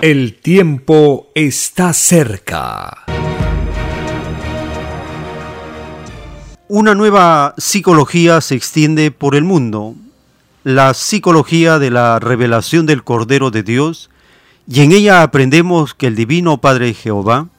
[0.02, 3.04] El tiempo está cerca.
[6.74, 9.94] Una nueva psicología se extiende por el mundo,
[10.64, 14.10] la psicología de la revelación del Cordero de Dios,
[14.70, 17.50] y en ella aprendemos que el Divino Padre Jehová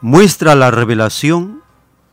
[0.00, 1.62] muestra la revelación,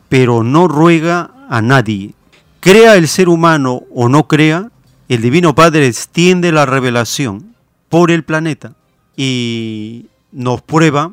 [0.10, 2.16] pero no ruega a nadie.
[2.60, 4.72] Crea el ser humano o no crea,
[5.10, 7.54] el Divino Padre extiende la revelación
[7.88, 8.74] por el planeta
[9.16, 11.12] y nos prueba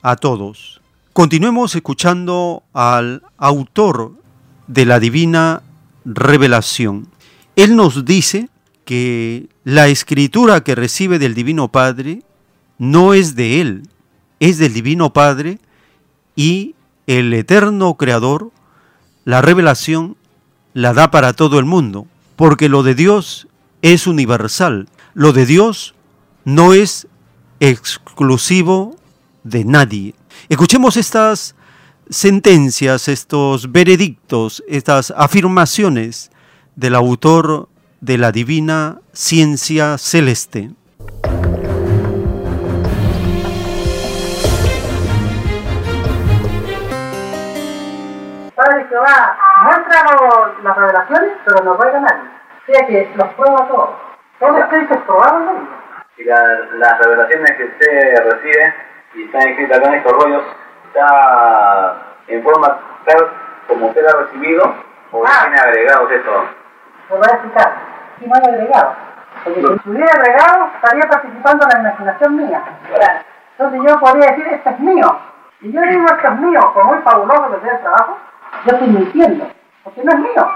[0.00, 0.80] a todos.
[1.12, 4.24] Continuemos escuchando al autor
[4.66, 5.62] de la divina
[6.04, 7.08] revelación.
[7.56, 8.48] Él nos dice
[8.84, 12.22] que la escritura que recibe del Divino Padre
[12.78, 13.88] no es de Él,
[14.38, 15.58] es del Divino Padre
[16.36, 16.74] y
[17.06, 18.52] el eterno Creador,
[19.24, 20.16] la revelación
[20.72, 22.06] la da para todo el mundo,
[22.36, 23.48] porque lo de Dios
[23.82, 25.94] es universal, lo de Dios
[26.44, 27.08] no es
[27.58, 28.96] exclusivo
[29.42, 30.14] de nadie.
[30.48, 31.55] Escuchemos estas
[32.10, 36.30] sentencias, estos veredictos, estas afirmaciones
[36.74, 37.68] del autor
[38.00, 40.70] de la divina ciencia celeste.
[48.54, 52.30] Padre Jehová muestra lo- las revelaciones, pero no ruega a nadie.
[52.68, 53.90] O sea que los prueba todos.
[54.38, 55.52] Todo esto es probado.
[56.16, 58.74] Y la- las revelaciones que usted recibe
[59.14, 60.42] y están escritas acá en estos rollos,
[60.96, 61.96] ¿está
[62.28, 63.30] en forma tal
[63.68, 64.74] como usted la ha recibido
[65.12, 66.30] o tiene agregados esto?
[67.10, 67.72] Lo voy a explicar.
[68.18, 68.94] Si no hay agregado.
[69.44, 72.62] Porque si estuviera agregado, estaría participando en la imaginación mía.
[73.58, 75.18] Entonces yo podría decir, esto es mío.
[75.60, 78.18] Y yo digo, esto es mío, por muy fabuloso que sea el trabajo,
[78.64, 79.46] yo estoy mintiendo.
[79.84, 80.50] Porque no es mío.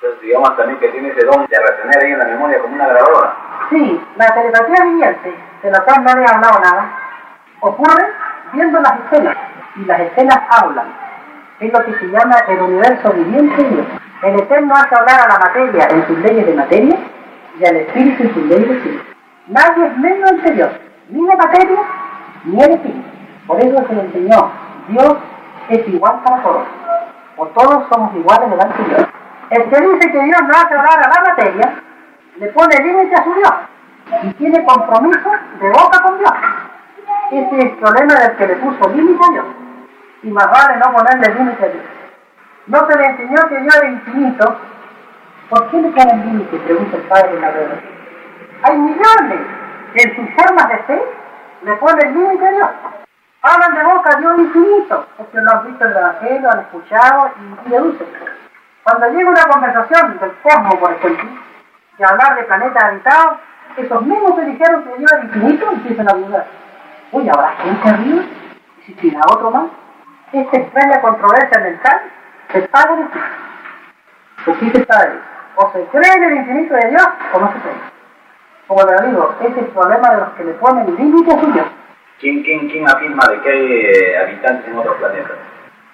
[0.00, 2.88] Entonces digamos también que tiene ese don de retener ahí en la memoria como una
[2.88, 3.34] grabadora.
[3.70, 6.90] Sí, la telepatía viviente, de la cual no le he hablado nada,
[7.60, 8.12] ocurre
[8.52, 9.36] viendo las escenas.
[9.76, 10.86] Y las escenas hablan.
[11.60, 13.86] Es lo que se llama el universo viviente Dios.
[14.22, 16.96] El Eterno hace hablar a la materia en sus leyes de materia
[17.58, 19.04] y al espíritu en sus leyes de espíritu.
[19.48, 20.70] Nadie es menos ante Dios,
[21.10, 21.80] ni la materia
[22.44, 23.08] ni el espíritu.
[23.46, 24.50] Por eso se le enseñó,
[24.88, 25.16] Dios
[25.68, 26.64] es igual para todos,
[27.36, 29.08] o todos somos iguales delante de Dios.
[29.50, 31.74] El que dice que Dios no hace hablar a la materia,
[32.38, 33.52] le pone límite a su Dios
[34.22, 35.30] y tiene compromiso
[35.60, 36.32] de boca con Dios.
[37.30, 39.44] Ese es el problema del que le puso límite a Dios.
[40.24, 41.84] Y más vale no ponerle límite a Dios.
[42.66, 44.56] No se le enseñó que Dios era infinito.
[45.50, 46.56] ¿Por qué le ponen límite?
[46.60, 47.94] Pregunta el Padre en la revelación.
[48.62, 49.40] Hay millones
[49.92, 51.02] que en sus formas de fe
[51.64, 52.70] le ponen límite a Dios.
[53.42, 57.30] Hablan de boca a Dios infinito, porque lo han visto en el Evangelio, han escuchado
[57.36, 58.06] y, y deducen.
[58.82, 61.28] Cuando llega una conversación del cosmos, por ejemplo,
[61.98, 63.36] de hablar de planetas habitados,
[63.76, 66.46] esos mismos que dijeron que Dios era infinito empiezan a dudar.
[67.12, 68.22] Oye, ¿habrá gente arriba?
[68.78, 69.83] ¿Existirá otro más?
[70.32, 72.00] Esta extraña controversia mental
[72.52, 73.04] se paga de
[74.44, 75.18] Porque se sabe,
[75.56, 77.94] o se cree en el infinito de Dios o no se cree.
[78.66, 81.66] Como le digo, ese es el problema de los que le ponen límite a Dios.
[82.20, 85.36] ¿Quién, quién, quién afirma de que hay eh, habitantes en otros planetas?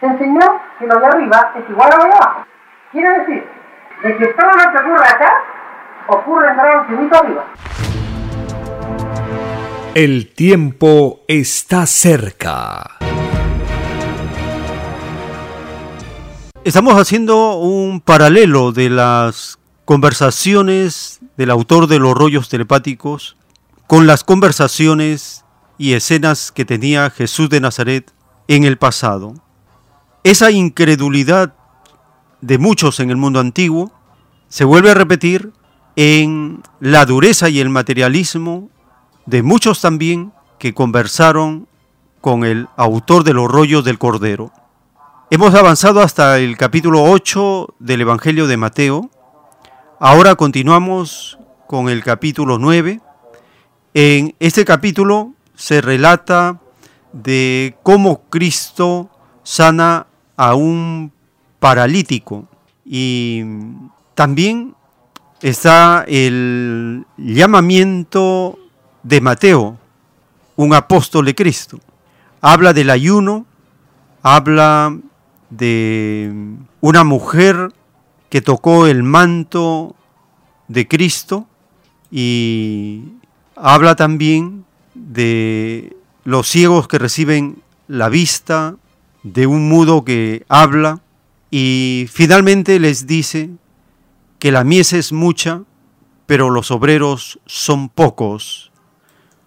[0.00, 2.46] Se enseñó que lo de arriba es igual a lo de abajo.
[2.92, 3.44] Quiere decir,
[4.02, 5.32] de que todo lo que ocurre acá
[6.06, 7.44] ocurre en grado infinito arriba.
[9.94, 13.09] El tiempo está cerca.
[16.62, 23.38] Estamos haciendo un paralelo de las conversaciones del autor de los rollos telepáticos
[23.86, 25.46] con las conversaciones
[25.78, 28.12] y escenas que tenía Jesús de Nazaret
[28.46, 29.32] en el pasado.
[30.22, 31.54] Esa incredulidad
[32.42, 33.90] de muchos en el mundo antiguo
[34.48, 35.54] se vuelve a repetir
[35.96, 38.68] en la dureza y el materialismo
[39.24, 41.68] de muchos también que conversaron
[42.20, 44.52] con el autor de los rollos del Cordero.
[45.32, 49.10] Hemos avanzado hasta el capítulo 8 del Evangelio de Mateo.
[50.00, 51.38] Ahora continuamos
[51.68, 53.00] con el capítulo 9.
[53.94, 56.58] En este capítulo se relata
[57.12, 59.08] de cómo Cristo
[59.44, 61.12] sana a un
[61.60, 62.48] paralítico
[62.84, 63.44] y
[64.16, 64.74] también
[65.42, 68.58] está el llamamiento
[69.04, 69.78] de Mateo,
[70.56, 71.78] un apóstol de Cristo.
[72.40, 73.46] Habla del ayuno,
[74.24, 74.98] habla
[75.50, 76.32] de
[76.80, 77.72] una mujer
[78.28, 79.96] que tocó el manto
[80.68, 81.46] de Cristo
[82.10, 83.02] y
[83.56, 84.64] habla también
[84.94, 88.76] de los ciegos que reciben la vista,
[89.22, 91.00] de un mudo que habla
[91.50, 93.50] y finalmente les dice
[94.38, 95.62] que la mies es mucha,
[96.26, 98.70] pero los obreros son pocos.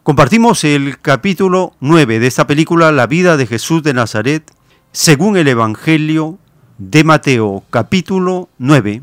[0.04, 4.52] Compartimos el capítulo 9 de esta película La vida de Jesús de Nazaret,
[4.94, 6.38] según el Evangelio
[6.78, 9.02] de Mateo, capítulo 9.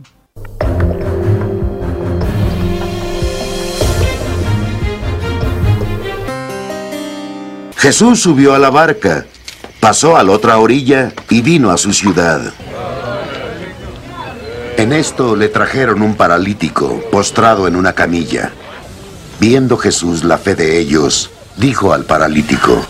[7.76, 9.26] Jesús subió a la barca,
[9.80, 12.54] pasó a la otra orilla y vino a su ciudad.
[14.76, 18.52] En esto le trajeron un paralítico postrado en una camilla.
[19.40, 22.86] Viendo Jesús la fe de ellos, dijo al paralítico,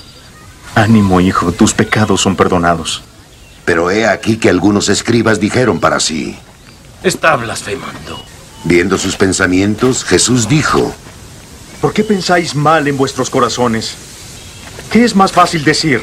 [0.81, 3.03] Ánimo, hijo, tus pecados son perdonados.
[3.67, 6.39] Pero he aquí que algunos escribas dijeron para sí.
[7.03, 8.25] Está blasfemando.
[8.65, 10.95] Viendo sus pensamientos, Jesús dijo,
[11.83, 13.95] ¿Por qué pensáis mal en vuestros corazones?
[14.91, 16.01] ¿Qué es más fácil decir?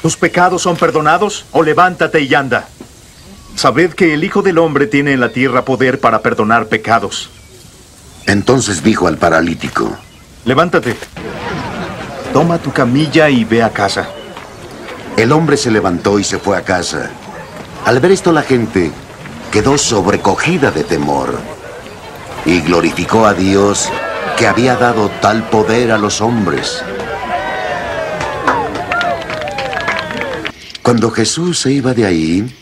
[0.00, 2.66] ¿Tus pecados son perdonados o levántate y anda?
[3.54, 7.28] Sabed que el Hijo del Hombre tiene en la tierra poder para perdonar pecados.
[8.24, 9.94] Entonces dijo al paralítico,
[10.46, 10.96] Levántate,
[12.34, 14.08] toma tu camilla y ve a casa.
[15.16, 17.10] El hombre se levantó y se fue a casa.
[17.86, 18.90] Al ver esto la gente
[19.52, 21.38] quedó sobrecogida de temor
[22.44, 23.88] y glorificó a Dios
[24.36, 26.82] que había dado tal poder a los hombres.
[30.82, 32.52] Cuando Jesús se iba de ahí,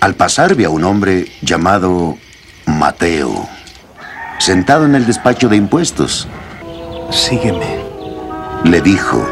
[0.00, 2.18] al pasar vio a un hombre llamado
[2.66, 3.48] Mateo,
[4.38, 6.28] sentado en el despacho de impuestos.
[7.10, 7.91] Sígueme,
[8.64, 9.26] le dijo.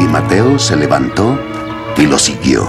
[0.00, 1.38] Y Mateo se levantó
[1.96, 2.68] y lo siguió.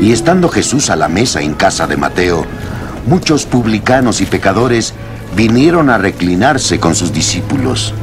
[0.00, 2.44] Y estando Jesús a la mesa en casa de Mateo,
[3.06, 4.94] muchos publicanos y pecadores
[5.34, 7.94] vinieron a reclinarse con sus discípulos.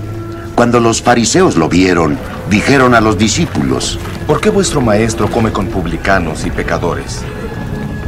[0.55, 2.17] Cuando los fariseos lo vieron,
[2.49, 3.97] dijeron a los discípulos,
[4.27, 7.21] ¿Por qué vuestro maestro come con publicanos y pecadores?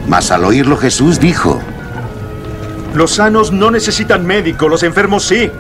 [0.08, 1.62] Mas al oírlo Jesús dijo,
[2.98, 5.52] Los sanos no necesitan médico, los enfermos sí.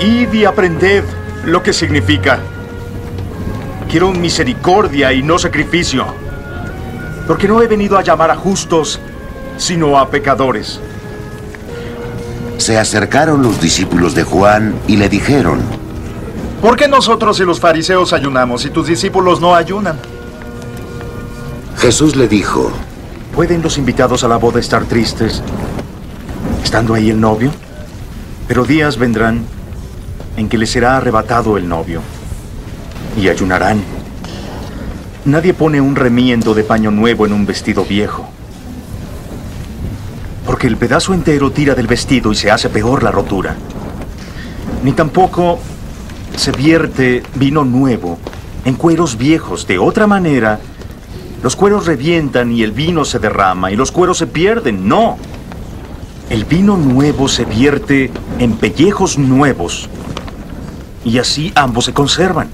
[0.00, 1.04] Id y aprended
[1.44, 2.40] lo que significa.
[3.88, 6.04] Quiero misericordia y no sacrificio.
[7.28, 8.98] Porque no he venido a llamar a justos,
[9.56, 10.80] sino a pecadores.
[12.58, 15.60] Se acercaron los discípulos de Juan y le dijeron,
[16.60, 19.96] ¿Por qué nosotros y los fariseos ayunamos y tus discípulos no ayunan?
[21.76, 22.72] Jesús le dijo,
[23.34, 25.42] ¿Pueden los invitados a la boda estar tristes
[26.62, 27.50] estando ahí el novio?
[28.46, 29.46] Pero días vendrán
[30.36, 32.02] en que les será arrebatado el novio
[33.16, 33.82] y ayunarán.
[35.24, 38.28] Nadie pone un remiendo de paño nuevo en un vestido viejo,
[40.44, 43.56] porque el pedazo entero tira del vestido y se hace peor la rotura.
[44.84, 45.58] Ni tampoco
[46.36, 48.18] se vierte vino nuevo
[48.66, 49.66] en cueros viejos.
[49.66, 50.60] De otra manera,
[51.42, 54.86] los cueros revientan y el vino se derrama y los cueros se pierden.
[54.88, 55.18] No.
[56.30, 59.88] El vino nuevo se vierte en pellejos nuevos
[61.04, 62.48] y así ambos se conservan.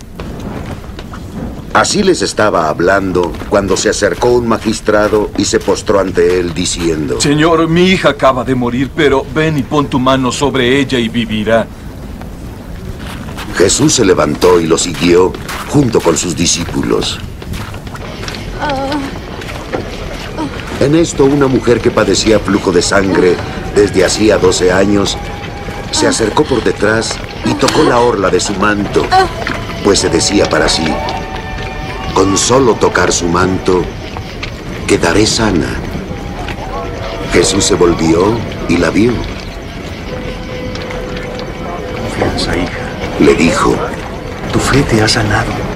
[1.74, 7.20] Así les estaba hablando cuando se acercó un magistrado y se postró ante él diciendo,
[7.20, 11.08] Señor, mi hija acaba de morir, pero ven y pon tu mano sobre ella y
[11.08, 11.66] vivirá.
[13.54, 15.32] Jesús se levantó y lo siguió
[15.68, 17.20] junto con sus discípulos.
[20.80, 23.36] En esto una mujer que padecía flujo de sangre
[23.74, 25.16] desde hacía 12 años
[25.90, 29.04] se acercó por detrás y tocó la orla de su manto,
[29.84, 30.86] pues se decía para sí,
[32.14, 33.82] con solo tocar su manto,
[34.86, 35.68] quedaré sana.
[37.32, 39.12] Jesús se volvió y la vio.
[41.92, 42.88] Confianza, hija.
[43.20, 43.74] Le dijo,
[44.52, 45.67] Tu fe te ha sanado.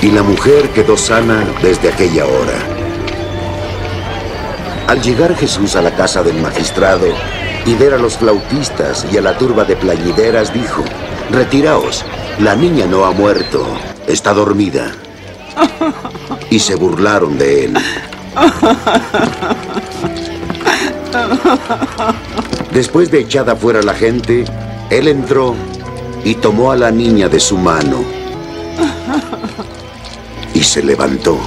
[0.00, 2.54] Y la mujer quedó sana desde aquella hora.
[4.86, 7.08] Al llegar Jesús a la casa del magistrado
[7.66, 10.84] y ver a los flautistas y a la turba de plañideras, dijo,
[11.30, 12.04] Retiraos,
[12.38, 13.66] la niña no ha muerto,
[14.06, 14.92] está dormida.
[16.48, 17.76] Y se burlaron de él.
[22.72, 24.44] Después de echada fuera la gente,
[24.88, 25.54] él entró
[26.24, 28.17] y tomó a la niña de su mano
[30.58, 31.38] y se levantó.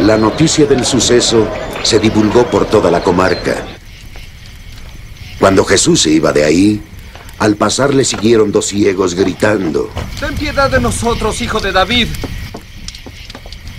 [0.00, 1.48] La noticia del suceso
[1.82, 3.64] se divulgó por toda la comarca.
[5.38, 6.82] Cuando Jesús se iba de ahí,
[7.38, 9.88] al pasar le siguieron dos ciegos gritando.
[10.20, 12.08] Ten piedad de nosotros, hijo de David.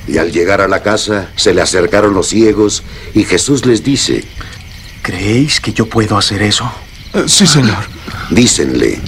[0.07, 2.81] Y al llegar a la casa, se le acercaron los ciegos
[3.14, 4.23] y Jesús les dice,
[5.03, 6.68] ¿Creéis que yo puedo hacer eso?
[7.27, 7.84] sí, Señor.
[8.31, 8.99] Dícenle.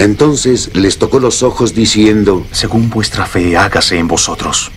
[0.00, 4.72] Entonces les tocó los ojos diciendo, Según vuestra fe, hágase en vosotros.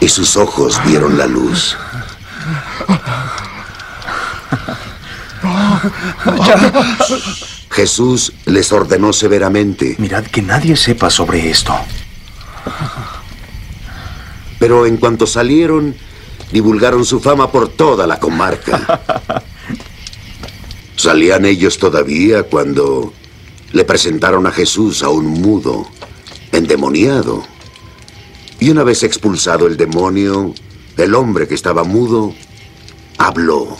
[0.00, 1.76] y sus ojos vieron la luz.
[7.70, 9.94] Jesús les ordenó severamente.
[9.98, 11.74] Mirad que nadie sepa sobre esto.
[14.58, 15.94] Pero en cuanto salieron,
[16.52, 19.00] divulgaron su fama por toda la comarca.
[21.04, 23.12] Salían ellos todavía cuando
[23.72, 25.86] le presentaron a Jesús a un mudo,
[26.50, 27.44] endemoniado.
[28.58, 30.54] Y una vez expulsado el demonio,
[30.96, 32.34] el hombre que estaba mudo
[33.18, 33.76] habló.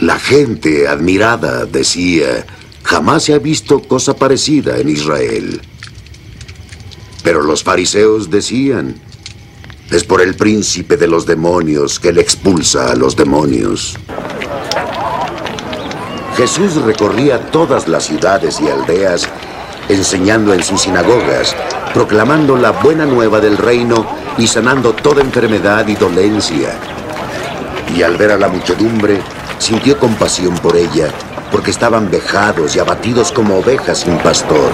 [0.00, 2.46] La gente admirada decía,
[2.84, 5.60] jamás se ha visto cosa parecida en Israel.
[7.24, 8.94] Pero los fariseos decían,
[9.90, 13.96] es por el príncipe de los demonios que le expulsa a los demonios.
[16.36, 19.26] Jesús recorría todas las ciudades y aldeas,
[19.88, 21.56] enseñando en sus sinagogas,
[21.94, 24.06] proclamando la buena nueva del reino
[24.36, 26.74] y sanando toda enfermedad y dolencia.
[27.96, 29.22] Y al ver a la muchedumbre,
[29.58, 31.08] sintió compasión por ella,
[31.50, 34.72] porque estaban vejados y abatidos como ovejas sin pastor.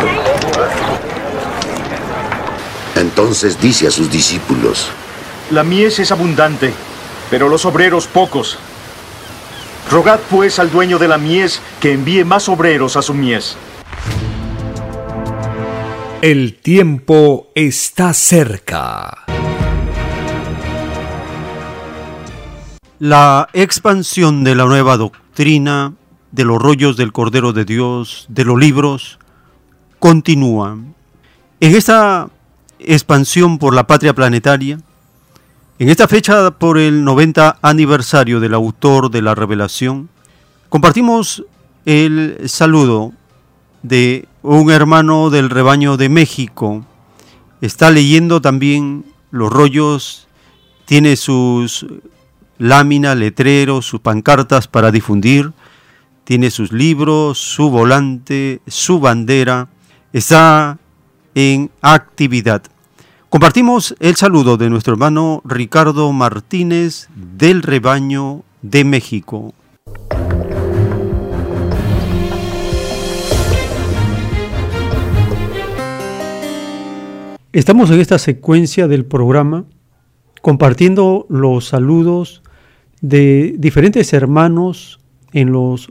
[2.96, 4.88] Entonces dice a sus discípulos,
[5.52, 6.74] La mies es abundante,
[7.30, 8.58] pero los obreros pocos.
[9.90, 13.56] Rogad pues al dueño de la mies que envíe más obreros a su mies.
[16.22, 19.24] El tiempo está cerca.
[23.00, 25.94] La expansión de la nueva doctrina,
[26.30, 29.18] de los rollos del Cordero de Dios, de los libros,
[29.98, 30.78] continúa.
[31.60, 32.28] En esta
[32.78, 34.78] expansión por la patria planetaria,
[35.82, 40.10] en esta fecha por el 90 aniversario del autor de la revelación,
[40.68, 41.44] compartimos
[41.86, 43.12] el saludo
[43.82, 46.86] de un hermano del rebaño de México.
[47.60, 50.28] Está leyendo también los rollos,
[50.84, 51.84] tiene sus
[52.58, 55.50] láminas, letreros, sus pancartas para difundir,
[56.22, 59.68] tiene sus libros, su volante, su bandera,
[60.12, 60.78] está
[61.34, 62.71] en actividad.
[63.32, 69.54] Compartimos el saludo de nuestro hermano Ricardo Martínez del rebaño de México.
[77.54, 79.64] Estamos en esta secuencia del programa
[80.42, 82.42] compartiendo los saludos
[83.00, 85.00] de diferentes hermanos
[85.32, 85.90] en los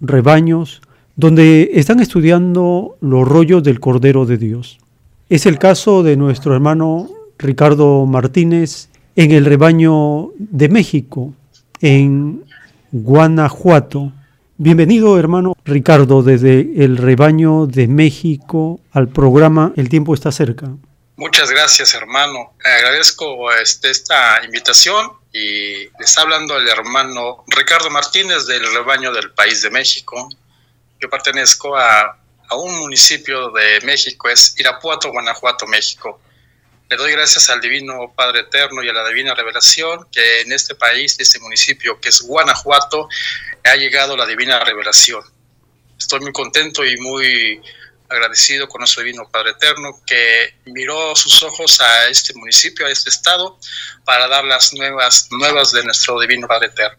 [0.00, 0.82] rebaños
[1.14, 4.80] donde están estudiando los rollos del Cordero de Dios.
[5.30, 11.32] Es el caso de nuestro hermano Ricardo Martínez en el rebaño de México,
[11.80, 12.44] en
[12.90, 14.10] Guanajuato.
[14.56, 20.66] Bienvenido hermano Ricardo desde el rebaño de México al programa El tiempo está cerca.
[21.14, 22.54] Muchas gracias, hermano.
[22.64, 29.30] Agradezco este, esta invitación y le está hablando el hermano Ricardo Martínez del rebaño del
[29.30, 30.28] país de México.
[31.00, 32.19] Yo pertenezco a,
[32.50, 36.20] a un municipio de México, es Irapuato, Guanajuato, México.
[36.88, 40.74] Le doy gracias al Divino Padre Eterno y a la Divina Revelación que en este
[40.74, 43.08] país, este municipio que es Guanajuato,
[43.64, 45.22] ha llegado la Divina Revelación.
[45.96, 47.62] Estoy muy contento y muy
[48.08, 53.10] agradecido con nuestro divino Padre Eterno que miró sus ojos a este municipio, a este
[53.10, 53.56] estado,
[54.04, 56.98] para dar las nuevas, nuevas de nuestro divino Padre Eterno.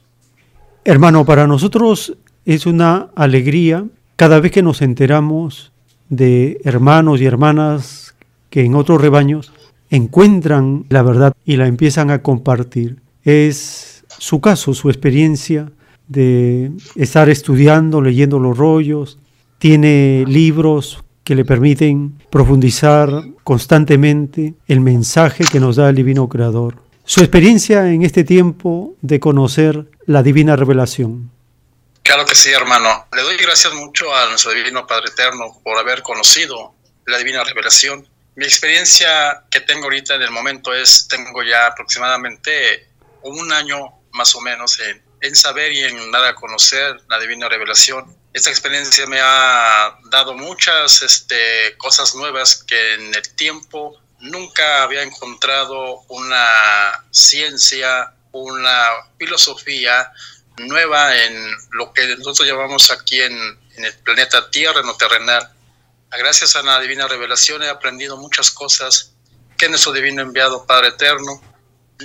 [0.85, 2.13] Hermano, para nosotros
[2.45, 3.83] es una alegría
[4.21, 5.71] cada vez que nos enteramos
[6.09, 8.13] de hermanos y hermanas
[8.51, 9.51] que en otros rebaños
[9.89, 12.97] encuentran la verdad y la empiezan a compartir.
[13.23, 15.71] Es su caso, su experiencia
[16.07, 19.17] de estar estudiando, leyendo los rollos,
[19.57, 26.75] tiene libros que le permiten profundizar constantemente el mensaje que nos da el Divino Creador.
[27.05, 31.31] Su experiencia en este tiempo de conocer la divina revelación.
[32.11, 33.07] Claro que sí, hermano.
[33.13, 36.75] Le doy gracias mucho a nuestro Divino Padre Eterno por haber conocido
[37.05, 38.05] la divina revelación.
[38.35, 42.89] Mi experiencia que tengo ahorita en el momento es, tengo ya aproximadamente
[43.21, 44.77] un año más o menos
[45.21, 48.13] en, saber y en dar a conocer la divina revelación.
[48.33, 55.03] Esta experiencia me ha dado muchas este, cosas nuevas que en el tiempo nunca había
[55.03, 60.11] encontrado una ciencia, una filosofía
[60.67, 65.51] nueva en lo que nosotros llamamos aquí en, el planeta Tierra, en lo terrenal.
[66.11, 69.13] Gracias a la divina revelación he aprendido muchas cosas
[69.57, 71.41] que nuestro divino enviado Padre Eterno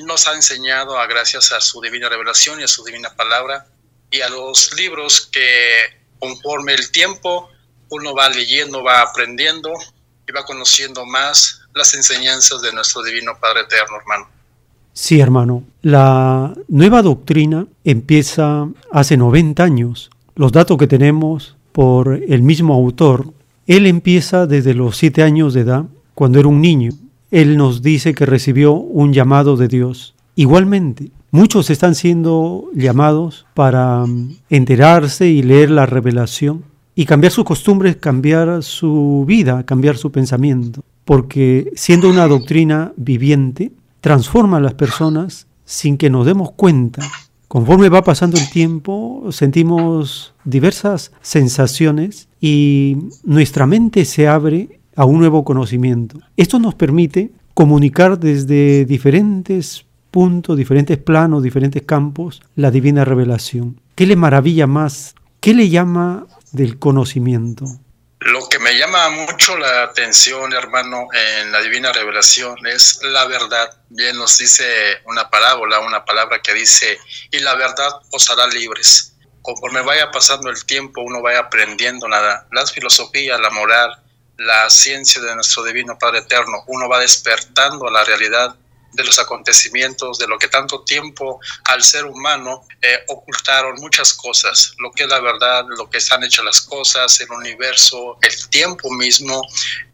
[0.05, 3.67] nos ha enseñado a gracias a su divina revelación y a su divina palabra
[4.11, 7.51] y a los libros que conforme el tiempo
[7.91, 9.73] uno va leyendo, va aprendiendo
[10.27, 14.36] y va conociendo más las enseñanzas de nuestro divino Padre Eterno, hermano.
[14.99, 15.63] Sí, hermano.
[15.83, 20.09] La nueva doctrina empieza hace 90 años.
[20.35, 23.35] Los datos que tenemos por el mismo autor,
[23.67, 25.85] él empieza desde los 7 años de edad,
[26.15, 26.93] cuando era un niño.
[27.31, 30.15] Él nos dice que recibió un llamado de Dios.
[30.35, 37.45] Igualmente, muchos están siendo llamados para mm, enterarse y leer la revelación y cambiar sus
[37.45, 40.83] costumbres, cambiar su vida, cambiar su pensamiento.
[41.05, 43.73] Porque siendo una doctrina viviente,
[44.07, 47.03] transforma a las personas sin que nos demos cuenta.
[47.49, 55.19] Conforme va pasando el tiempo, sentimos diversas sensaciones y nuestra mente se abre a un
[55.19, 56.21] nuevo conocimiento.
[56.37, 63.81] Esto nos permite comunicar desde diferentes puntos, diferentes planos, diferentes campos, la divina revelación.
[63.97, 65.17] ¿Qué le maravilla más?
[65.41, 67.65] ¿Qué le llama del conocimiento?
[68.27, 73.73] Lo que me llama mucho la atención, hermano, en la divina revelación es la verdad.
[73.89, 76.99] Bien nos dice una parábola, una palabra que dice,
[77.31, 79.15] y la verdad os hará libres.
[79.43, 83.97] Conforme vaya pasando el tiempo, uno vaya aprendiendo nada, las filosofías, la moral,
[84.39, 88.57] la ciencia de nuestro divino Padre Eterno, uno va despertando a la realidad
[88.97, 94.73] de los acontecimientos, de lo que tanto tiempo al ser humano eh, ocultaron muchas cosas,
[94.79, 98.91] lo que es la verdad, lo que están hechas las cosas, el universo, el tiempo
[98.91, 99.43] mismo,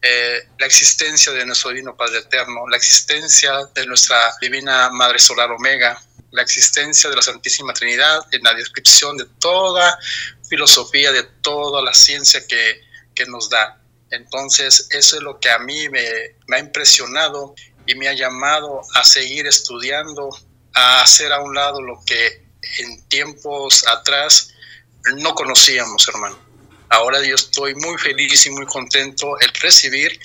[0.01, 5.51] eh, la existencia de nuestro Divino Padre Eterno, la existencia de nuestra Divina Madre Solar
[5.51, 6.01] Omega,
[6.31, 9.99] la existencia de la Santísima Trinidad, en la descripción de toda
[10.49, 12.81] filosofía, de toda la ciencia que,
[13.13, 13.79] que nos da.
[14.09, 17.55] Entonces, eso es lo que a mí me, me ha impresionado
[17.85, 20.29] y me ha llamado a seguir estudiando,
[20.73, 22.43] a hacer a un lado lo que
[22.79, 24.53] en tiempos atrás
[25.17, 26.37] no conocíamos, hermano.
[26.89, 30.19] Ahora yo estoy muy feliz y muy contento el recibir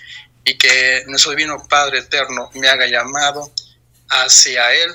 [0.45, 3.51] y que nuestro Divino Padre Eterno me haga llamado
[4.09, 4.91] hacia Él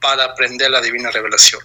[0.00, 1.62] para aprender la divina revelación.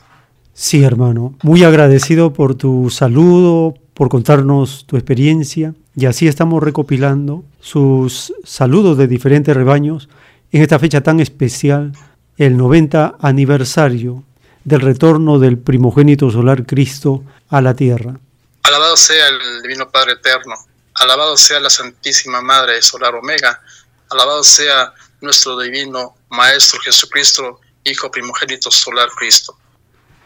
[0.53, 7.44] Sí, hermano, muy agradecido por tu saludo, por contarnos tu experiencia y así estamos recopilando
[7.60, 10.10] sus saludos de diferentes rebaños
[10.52, 11.94] en esta fecha tan especial,
[12.38, 14.24] el 90 aniversario
[14.64, 18.19] del retorno del primogénito solar Cristo a la tierra.
[18.64, 20.56] Alabado sea el Divino Padre Eterno,
[20.95, 23.61] alabado sea la Santísima Madre Solar Omega,
[24.10, 29.58] alabado sea nuestro Divino Maestro Jesucristo, Hijo primogénito solar Cristo.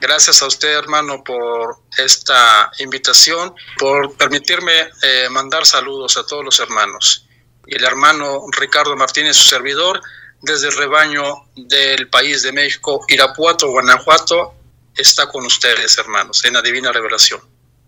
[0.02, 6.60] Gracias a usted, hermano, por esta invitación, por permitirme eh, mandar saludos a todos los
[6.60, 7.28] hermanos
[7.66, 10.02] y el hermano Ricardo Martínez, su servidor,
[10.42, 11.24] desde el rebaño
[11.56, 14.54] del país de México, Irapuato, Guanajuato,
[14.96, 17.40] está con ustedes, hermanos, en la divina revelación.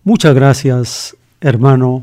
[0.04, 2.02] Muchas gracias, hermano,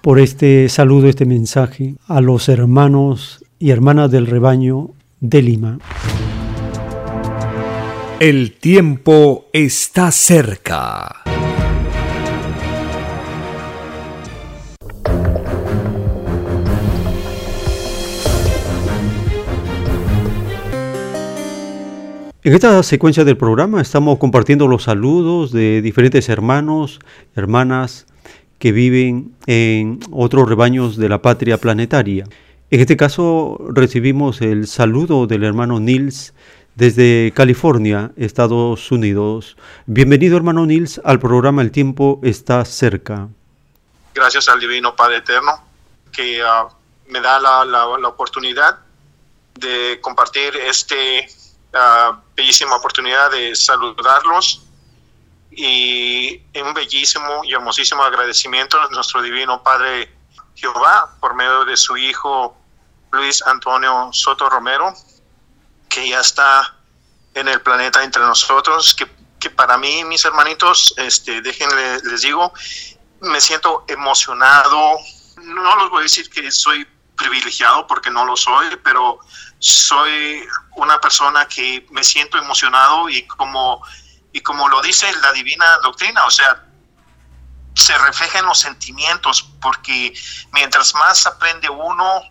[0.00, 5.78] por este saludo, este mensaje a los hermanos y hermanas del rebaño de Lima.
[8.18, 11.22] El tiempo está cerca.
[22.44, 26.98] En esta secuencia del programa estamos compartiendo los saludos de diferentes hermanos,
[27.36, 28.06] hermanas
[28.58, 32.24] que viven en otros rebaños de la patria planetaria.
[32.72, 36.34] En este caso recibimos el saludo del hermano Nils
[36.74, 39.56] desde California, Estados Unidos.
[39.86, 43.28] Bienvenido hermano Nils al programa El tiempo está cerca.
[44.16, 45.64] Gracias al Divino Padre Eterno
[46.10, 46.68] que uh,
[47.08, 48.80] me da la, oportunidad
[49.54, 50.96] de compartir esta
[51.74, 54.62] uh, bellísima oportunidad de saludarlos
[55.50, 60.10] y un bellísimo y hermosísimo agradecimiento a nuestro Divino Padre
[60.54, 62.56] Jehová por medio de su Hijo
[63.10, 64.94] Luis Antonio Soto Romero,
[65.88, 66.74] que ya está
[67.34, 69.06] en el planeta entre nosotros, que,
[69.38, 72.52] que para mí, mis hermanitos, este, déjenle, les digo,
[73.20, 74.96] me siento emocionado,
[75.42, 76.86] no les voy a decir que soy
[77.16, 79.20] privilegiado porque no lo soy, pero
[79.62, 83.80] soy una persona que me siento emocionado y como,
[84.32, 86.66] y como lo dice la divina doctrina, o sea,
[87.76, 90.12] se refleja en los sentimientos, porque
[90.52, 92.22] mientras más aprende uno,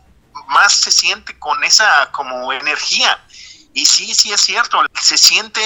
[0.48, 3.26] más se siente con esa como energía.
[3.74, 5.62] Y sí, sí es cierto, se siente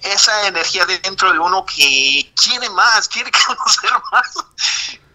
[0.00, 4.32] esa energía dentro de uno que quiere más, quiere conocer más.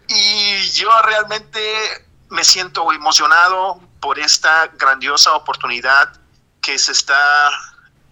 [0.06, 6.12] Y yo realmente me siento emocionado por esta grandiosa oportunidad
[6.60, 7.50] que se está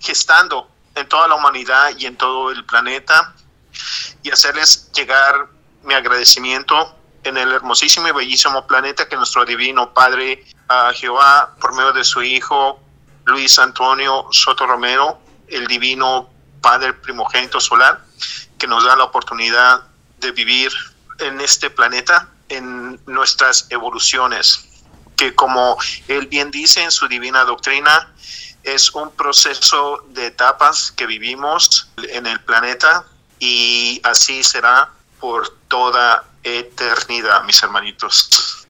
[0.00, 3.34] gestando en toda la humanidad y en todo el planeta
[4.22, 5.48] y hacerles llegar
[5.82, 10.44] mi agradecimiento en el hermosísimo y bellísimo planeta que nuestro divino Padre
[10.94, 12.80] Jehová, por medio de su Hijo
[13.24, 16.30] Luis Antonio Soto Romero, el divino
[16.60, 18.04] Padre primogénito solar,
[18.58, 19.82] que nos da la oportunidad
[20.18, 20.72] de vivir
[21.18, 24.73] en este planeta, en nuestras evoluciones,
[25.16, 25.76] que como
[26.08, 28.12] él bien dice en su divina doctrina,
[28.62, 33.04] es un proceso de etapas que vivimos en el planeta
[33.38, 38.66] y así será por toda eternidad, mis hermanitos.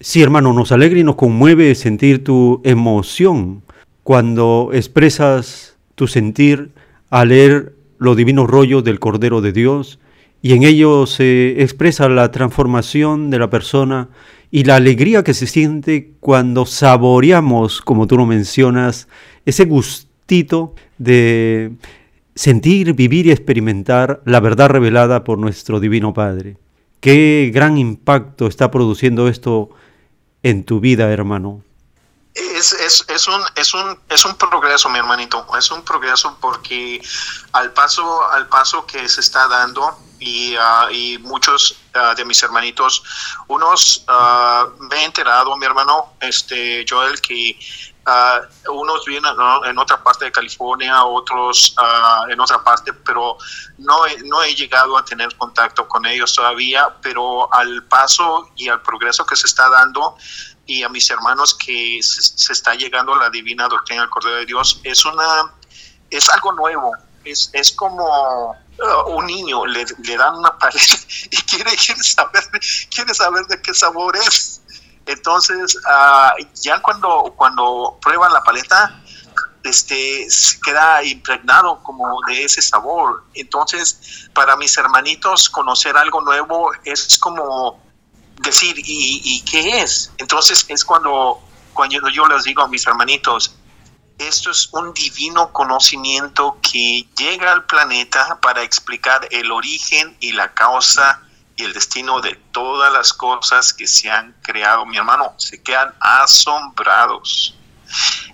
[0.00, 3.62] Sí, hermano, nos alegra y nos conmueve sentir tu emoción
[4.04, 6.70] cuando expresas tu sentir
[7.10, 9.98] al leer los divinos rollos del Cordero de Dios
[10.40, 14.08] y en ello se expresa la transformación de la persona
[14.50, 19.08] y la alegría que se siente cuando saboreamos, como tú lo mencionas,
[19.44, 21.72] ese gustito de
[22.34, 26.56] sentir, vivir y experimentar la verdad revelada por nuestro Divino Padre.
[27.00, 29.70] Qué gran impacto está produciendo esto
[30.42, 31.62] en tu vida, hermano.
[32.34, 37.00] Es, es, es, un, es, un, es un progreso, mi hermanito, es un progreso porque
[37.52, 42.42] al paso, al paso que se está dando y, uh, y muchos uh, de mis
[42.42, 43.02] hermanitos,
[43.48, 47.58] unos uh, me he enterado, mi hermano, este Joel, que
[48.70, 49.64] unos viven ¿no?
[49.66, 51.76] en otra parte de California, otros
[52.30, 53.36] en otra parte, pero
[53.76, 58.80] no no he llegado a tener contacto con ellos todavía, pero al paso y al
[58.80, 60.16] progreso que se está dando
[60.68, 64.46] y a mis hermanos que se, está llegando a la divina doctrina del Cordero de
[64.46, 65.50] Dios, es, una,
[66.10, 66.92] es algo nuevo,
[67.24, 70.94] es, es como uh, un niño, le, le, dan una paleta
[71.30, 72.44] y quiere, quiere, saber,
[72.94, 74.60] quiere saber de qué sabor es.
[75.06, 79.02] Entonces, uh, ya cuando, cuando prueban la paleta,
[79.64, 80.28] este,
[80.62, 83.24] queda impregnado como de ese sabor.
[83.32, 87.87] Entonces, para mis hermanitos, conocer algo nuevo es como
[88.40, 90.12] decir, ¿y, qué es?
[90.18, 91.40] Entonces, es cuando,
[91.74, 93.54] cuando yo les digo a mis hermanitos,
[94.18, 100.52] esto es un divino conocimiento que llega al planeta para explicar el origen y la
[100.54, 101.22] causa
[101.56, 104.84] y el destino de todas las cosas que se han creado.
[104.86, 107.54] Mi hermano, se quedan asombrados.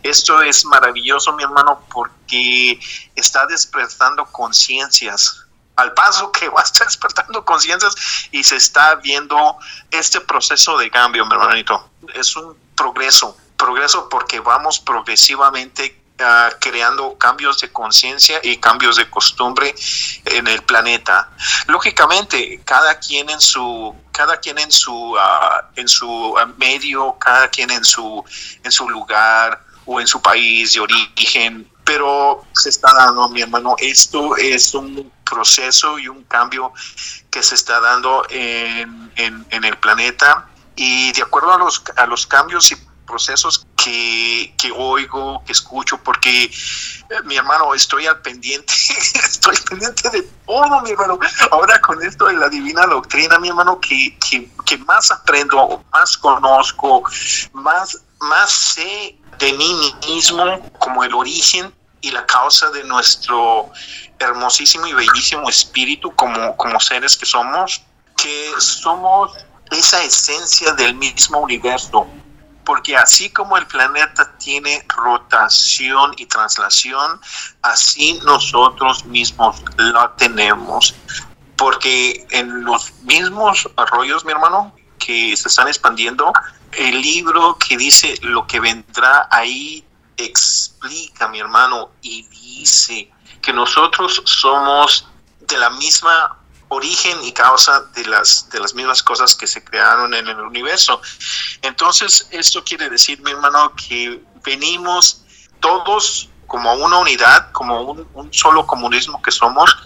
[0.02, 2.80] Esto es maravilloso, mi hermano, porque
[3.14, 5.43] está despertando conciencias.
[5.76, 7.94] Al paso que va a estar despertando conciencias
[8.30, 9.56] y se está viendo
[9.90, 11.90] este proceso de cambio, mi hermanito.
[12.14, 19.10] Es un progreso, progreso porque vamos progresivamente Uh, creando cambios de conciencia y cambios de
[19.10, 19.74] costumbre
[20.26, 21.28] en el planeta.
[21.66, 25.18] Lógicamente, cada quien en su cada quien en su uh,
[25.74, 28.24] en su medio, cada quien en su
[28.62, 33.76] en su lugar o en su país de origen, pero se está dando, mi hermano,
[33.78, 36.72] esto es un proceso y un cambio
[37.30, 40.48] que se está dando en, en, en el planeta.
[40.76, 45.98] Y de acuerdo a los, a los cambios y procesos que, que, oigo, que escucho,
[45.98, 46.50] porque eh,
[47.24, 48.72] mi hermano, estoy al pendiente,
[49.14, 51.18] estoy pendiente de todo, mi hermano.
[51.50, 56.16] Ahora con esto de la divina doctrina, mi hermano, que, que, que más aprendo, más
[56.16, 57.02] conozco,
[57.52, 63.70] más, más sé de mí mismo como el origen y la causa de nuestro
[64.18, 67.82] hermosísimo y bellísimo espíritu como, como seres que somos,
[68.16, 69.32] que somos
[69.70, 72.06] esa esencia del mismo universo,
[72.64, 77.20] porque así como el planeta tiene rotación y traslación,
[77.62, 80.94] así nosotros mismos la tenemos,
[81.56, 86.32] porque en los mismos arroyos, mi hermano, que se están expandiendo,
[86.72, 89.84] el libro que dice lo que vendrá ahí
[90.16, 93.10] explica, mi hermano, y dice
[93.42, 95.06] que nosotros somos
[95.40, 96.38] de la misma
[96.74, 101.00] origen y causa de las, de las mismas cosas que se crearon en el universo.
[101.62, 105.22] Entonces, esto quiere decir, mi hermano, que venimos
[105.60, 109.76] todos como una unidad, como un, solo comunismo que somos,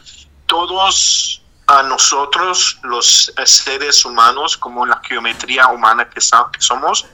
[0.47, 7.07] todos a nosotros, los seres humanos, como la geometría humana que, somos,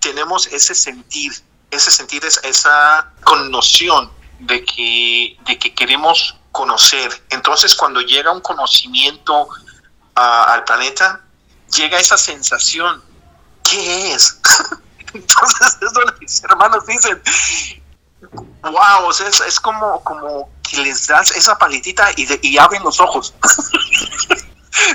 [0.00, 1.32] tenemos ese sentir,
[1.70, 7.10] ese sentir, esa connoción de que, de que queremos conocer.
[7.30, 9.48] Entonces, cuando llega un conocimiento
[10.14, 11.20] al planeta,
[11.74, 13.02] llega esa sensación,
[13.62, 14.40] ¿qué es?
[15.14, 17.22] Entonces, eso mis hermanos dicen,
[18.62, 23.34] wow, es, es, como, como que les das esa paletita y, y abren los ojos.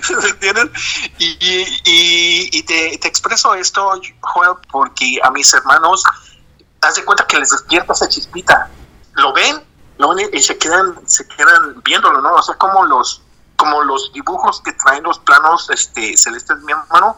[0.09, 0.71] ¿Entienden?
[1.17, 3.91] Y, y, y te, te, expreso esto,
[4.21, 6.03] Joel, porque a mis hermanos,
[6.81, 8.69] haz de cuenta que les despierta esa chispita.
[9.13, 9.63] ¿Lo ven?
[10.03, 10.19] ¿No?
[10.19, 12.33] Y se quedan, se quedan viéndolo, ¿no?
[12.33, 13.21] O sea, como los,
[13.55, 17.17] como los dibujos que traen los planos este, celestes, mi hermano,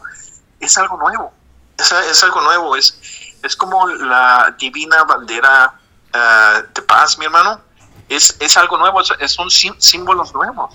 [0.60, 1.32] es algo nuevo.
[1.76, 2.76] Es, es algo nuevo.
[2.76, 2.96] Es,
[3.42, 5.74] es como la divina bandera
[6.14, 7.60] uh, de paz, mi hermano.
[8.08, 10.72] Es, es algo nuevo, es, son símbolos nuevos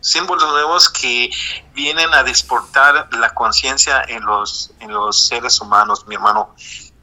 [0.00, 1.28] símbolos nuevos que
[1.74, 6.54] vienen a desportar la conciencia en los, en los seres humanos, mi hermano.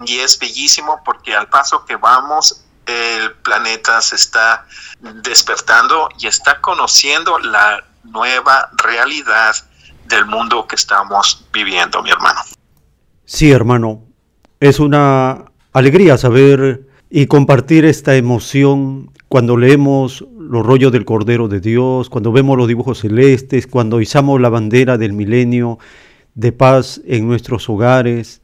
[0.06, 4.66] Y es bellísimo porque al paso que vamos, el planeta se está
[5.24, 9.56] despertando y está conociendo la nueva realidad
[10.08, 12.42] del mundo que estamos viviendo, mi hermano.
[13.26, 14.04] Sí, hermano,
[14.60, 21.60] es una alegría saber y compartir esta emoción cuando leemos los rollos del Cordero de
[21.60, 25.80] Dios, cuando vemos los dibujos celestes, cuando izamos la bandera del milenio
[26.36, 28.42] de paz en nuestros hogares.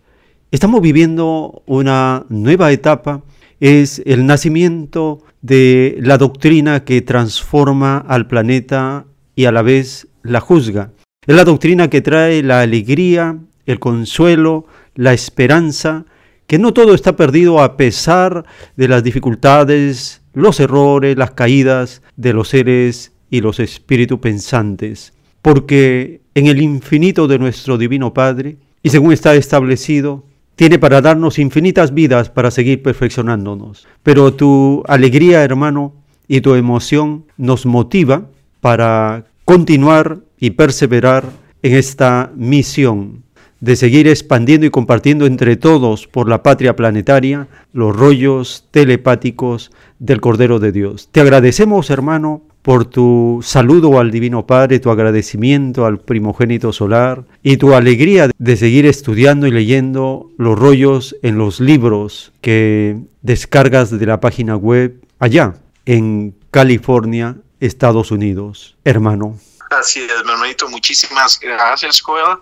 [0.50, 3.22] Estamos viviendo una nueva etapa,
[3.62, 10.42] es el nacimiento de la doctrina que transforma al planeta y a la vez la
[10.42, 10.92] juzga.
[11.26, 14.66] Es la doctrina que trae la alegría, el consuelo,
[14.96, 16.06] la esperanza,
[16.48, 22.34] que no todo está perdido a pesar de las dificultades, los errores, las caídas de
[22.34, 28.90] los seres y los espíritus pensantes, porque en el infinito de nuestro Divino Padre, y
[28.90, 33.88] según está establecido, tiene para darnos infinitas vidas para seguir perfeccionándonos.
[34.04, 35.94] Pero tu alegría, hermano,
[36.28, 38.28] y tu emoción nos motiva
[38.62, 41.26] para continuar y perseverar
[41.62, 43.24] en esta misión
[43.60, 50.20] de seguir expandiendo y compartiendo entre todos por la patria planetaria los rollos telepáticos del
[50.20, 51.10] Cordero de Dios.
[51.12, 57.58] Te agradecemos, hermano, por tu saludo al Divino Padre, tu agradecimiento al primogénito solar y
[57.58, 64.06] tu alegría de seguir estudiando y leyendo los rollos en los libros que descargas de
[64.06, 68.76] la página web allá en California, Estados Unidos.
[68.84, 69.40] Hermano.
[69.72, 70.70] Así es, hermanito.
[70.70, 72.38] Muchísimas gracias, Joel.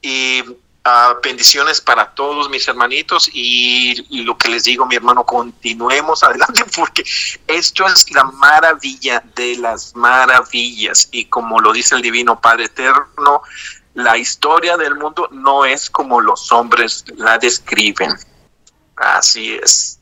[0.00, 0.42] Y
[0.84, 3.30] uh, bendiciones para todos mis hermanitos.
[3.32, 7.04] Y, y, lo que les digo, mi hermano, continuemos adelante porque
[7.46, 11.08] esto es la maravilla de las maravillas.
[11.12, 13.42] Y como lo dice el Divino Padre Eterno,
[13.94, 18.16] la historia del mundo no es como los hombres la describen.
[18.96, 19.98] Así es.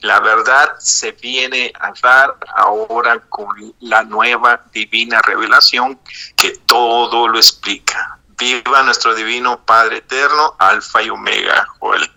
[0.00, 5.98] La verdad se viene a dar ahora con la nueva divina revelación
[6.36, 8.18] que todo lo explica.
[8.38, 12.10] Viva nuestro divino Padre eterno, Alfa y Omega, Joel.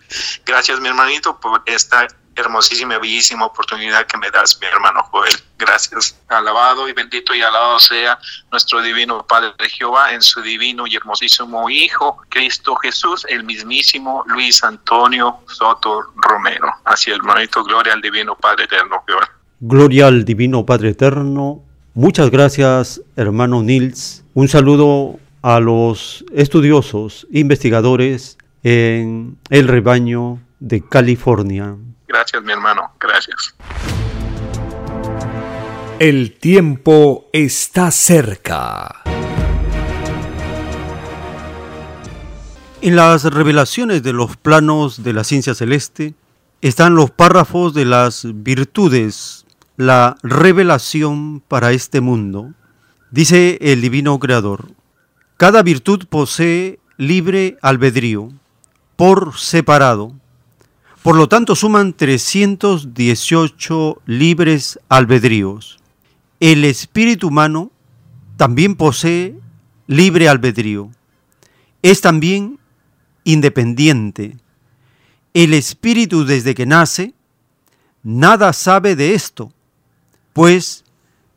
[0.44, 2.06] Gracias, mi hermanito, por esta
[2.40, 5.34] hermosísima, bellísima oportunidad que me das, mi hermano Joel.
[5.58, 6.16] Gracias.
[6.28, 8.18] Alabado y bendito y alabado sea
[8.50, 14.62] nuestro divino Padre Jehová en su divino y hermosísimo Hijo, Cristo Jesús, el mismísimo Luis
[14.62, 16.68] Antonio Soto Romero.
[16.84, 19.28] Así, hermanito, gloria al divino Padre eterno Jehová.
[19.60, 21.62] Gloria al divino Padre eterno.
[21.94, 24.24] Muchas gracias, hermano Nils.
[24.34, 25.18] Un saludo
[25.48, 31.74] a los estudiosos, investigadores en el rebaño de California.
[32.06, 32.92] Gracias, mi hermano.
[33.00, 33.54] Gracias.
[35.98, 39.02] El tiempo está cerca.
[42.82, 46.12] En las revelaciones de los planos de la ciencia celeste
[46.60, 49.46] están los párrafos de las virtudes,
[49.78, 52.52] la revelación para este mundo.
[53.10, 54.76] Dice el divino creador,
[55.38, 58.32] Cada virtud posee libre albedrío,
[58.96, 60.12] por separado.
[61.04, 65.78] Por lo tanto, suman 318 libres albedríos.
[66.40, 67.70] El espíritu humano
[68.36, 69.38] también posee
[69.86, 70.90] libre albedrío.
[71.82, 72.58] Es también
[73.22, 74.38] independiente.
[75.34, 77.14] El espíritu desde que nace,
[78.02, 79.52] nada sabe de esto,
[80.32, 80.84] pues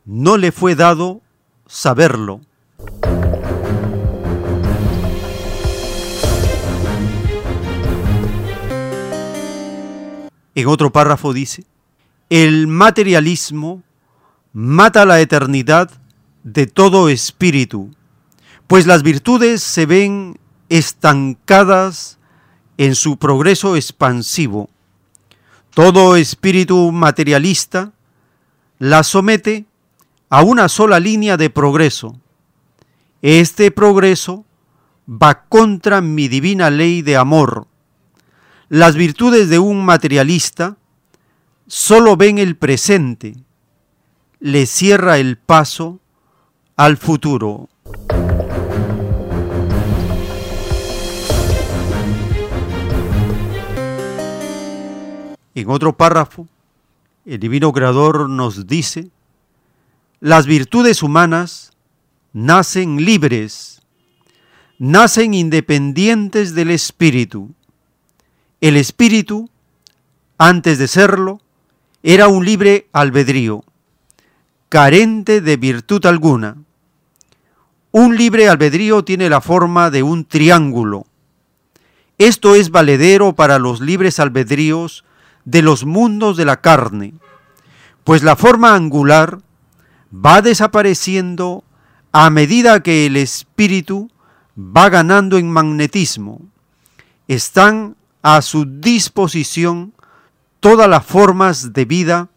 [0.06, 1.22] no le fue dado
[1.68, 2.42] saberlo.
[10.56, 11.66] En otro párrafo dice,
[12.30, 13.84] el materialismo
[14.54, 15.90] mata la eternidad
[16.44, 17.94] de todo espíritu,
[18.68, 20.40] pues las virtudes se ven
[20.70, 22.18] estancadas
[22.78, 24.70] en su progreso expansivo.
[25.74, 27.94] Todo espíritu materialista
[28.80, 29.66] la somete
[30.30, 32.18] a una sola línea de progreso.
[33.22, 34.46] Este progreso
[35.08, 37.68] va contra mi divina ley de amor.
[38.74, 40.78] Las virtudes de un materialista
[41.68, 43.36] solo ven el presente,
[44.40, 46.00] le cierra el paso
[46.78, 47.68] al futuro.
[55.54, 56.48] En otro párrafo,
[57.26, 59.12] el Divino Creador nos dice,
[60.22, 61.74] las virtudes humanas
[62.32, 63.82] nacen libres,
[64.80, 67.54] nacen independientes del espíritu.
[68.62, 69.50] El espíritu,
[70.38, 71.42] antes de serlo,
[72.04, 73.64] era un libre albedrío,
[74.70, 76.58] carente de virtud alguna.
[77.90, 81.08] Un libre albedrío tiene la forma de un triángulo.
[82.20, 85.06] Esto es valedero para los libres albedríos
[85.44, 87.16] de los mundos de la carne,
[88.04, 89.40] pues la forma angular
[90.14, 91.64] va desapareciendo
[92.12, 94.12] a medida que el espíritu
[94.56, 96.42] va ganando en magnetismo.
[97.28, 99.94] Están a su disposición
[100.60, 102.30] todas las formas de vida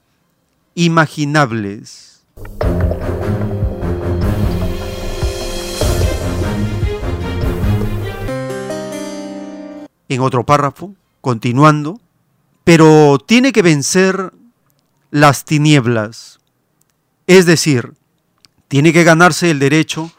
[0.74, 2.24] imaginables.
[10.08, 12.00] En otro párrafo, continuando,
[12.64, 14.32] pero tiene que vencer
[15.10, 16.40] las tinieblas,
[17.26, 17.94] es decir,
[18.68, 20.10] tiene que ganarse el derecho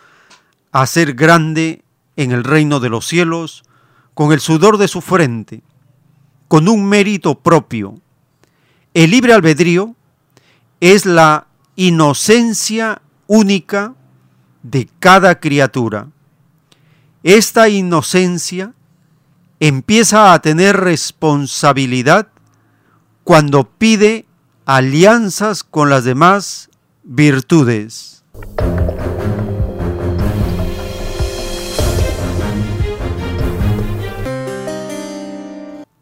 [0.71, 1.83] a ser grande
[2.15, 3.63] en el reino de los cielos
[4.15, 5.61] con el sudor de su frente,
[6.47, 7.99] con un mérito propio.
[8.95, 9.95] El libre albedrío
[10.79, 13.93] es la inocencia única
[14.63, 16.07] de cada criatura.
[17.23, 18.73] Esta inocencia
[19.59, 22.29] empieza a tener responsabilidad
[23.23, 24.25] cuando pide
[24.65, 26.69] alianzas con las demás
[27.03, 28.14] virtudes.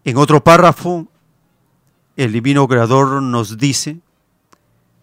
[0.06, 1.08] En otro párrafo,
[2.18, 4.00] el divino creador nos dice,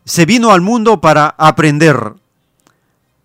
[0.04, 2.14] se vino al mundo para aprender,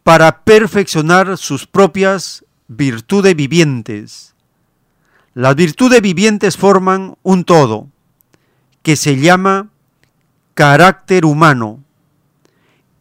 [0.03, 4.35] para perfeccionar sus propias virtudes vivientes.
[5.33, 7.89] Las virtudes vivientes forman un todo
[8.81, 9.69] que se llama
[10.53, 11.83] carácter humano.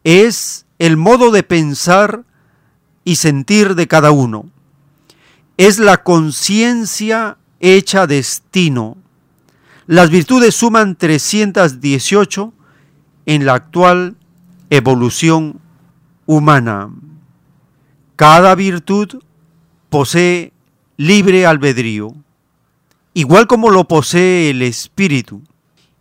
[0.03, 2.23] Es el modo de pensar
[3.03, 4.49] y sentir de cada uno.
[5.57, 8.97] Es la conciencia hecha destino.
[9.87, 12.53] Las virtudes suman 318
[13.25, 14.15] en la actual
[14.69, 15.59] evolución
[16.25, 16.89] humana.
[18.15, 19.21] Cada virtud
[19.89, 20.53] posee
[20.97, 22.15] libre albedrío,
[23.13, 25.41] igual como lo posee el espíritu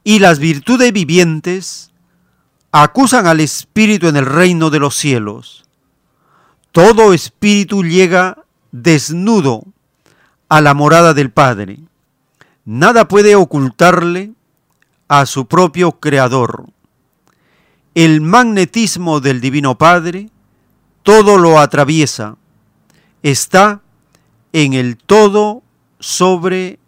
[0.05, 1.91] y las virtudes vivientes
[2.71, 5.65] acusan al espíritu en el reino de los cielos.
[6.73, 9.65] Todo espíritu llega desnudo
[10.49, 11.79] a la morada del Padre.
[12.65, 14.33] Nada puede ocultarle
[15.09, 16.67] a su propio Creador.
[17.95, 20.31] El magnetismo del Divino Padre
[21.03, 22.37] todo lo atraviesa.
[23.23, 23.83] Está
[24.53, 25.63] en el todo
[26.01, 26.79] sobre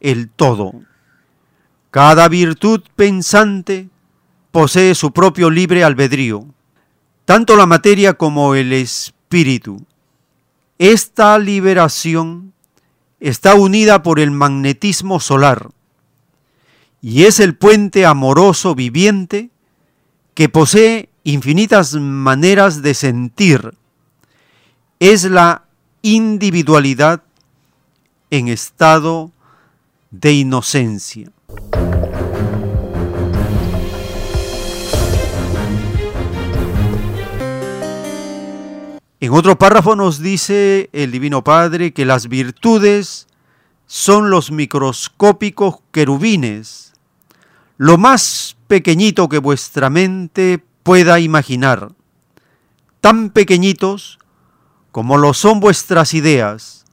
[0.00, 0.72] el todo.
[1.90, 3.88] Cada virtud pensante
[4.50, 6.46] posee su propio libre albedrío,
[7.24, 9.84] tanto la materia como el espíritu.
[10.78, 12.52] Esta liberación
[13.20, 15.70] está unida por el magnetismo solar
[17.00, 19.50] y es el puente amoroso viviente
[20.34, 23.74] que posee infinitas maneras de sentir.
[24.98, 25.64] Es la
[26.02, 27.22] individualidad
[28.30, 29.30] en estado
[30.10, 31.30] de inocencia.
[39.18, 43.26] En otro párrafo nos dice el Divino Padre que las virtudes
[43.86, 46.92] son los microscópicos querubines,
[47.78, 51.92] lo más pequeñito que vuestra mente pueda imaginar,
[53.00, 54.18] tan pequeñitos
[54.92, 56.84] como lo son vuestras ideas.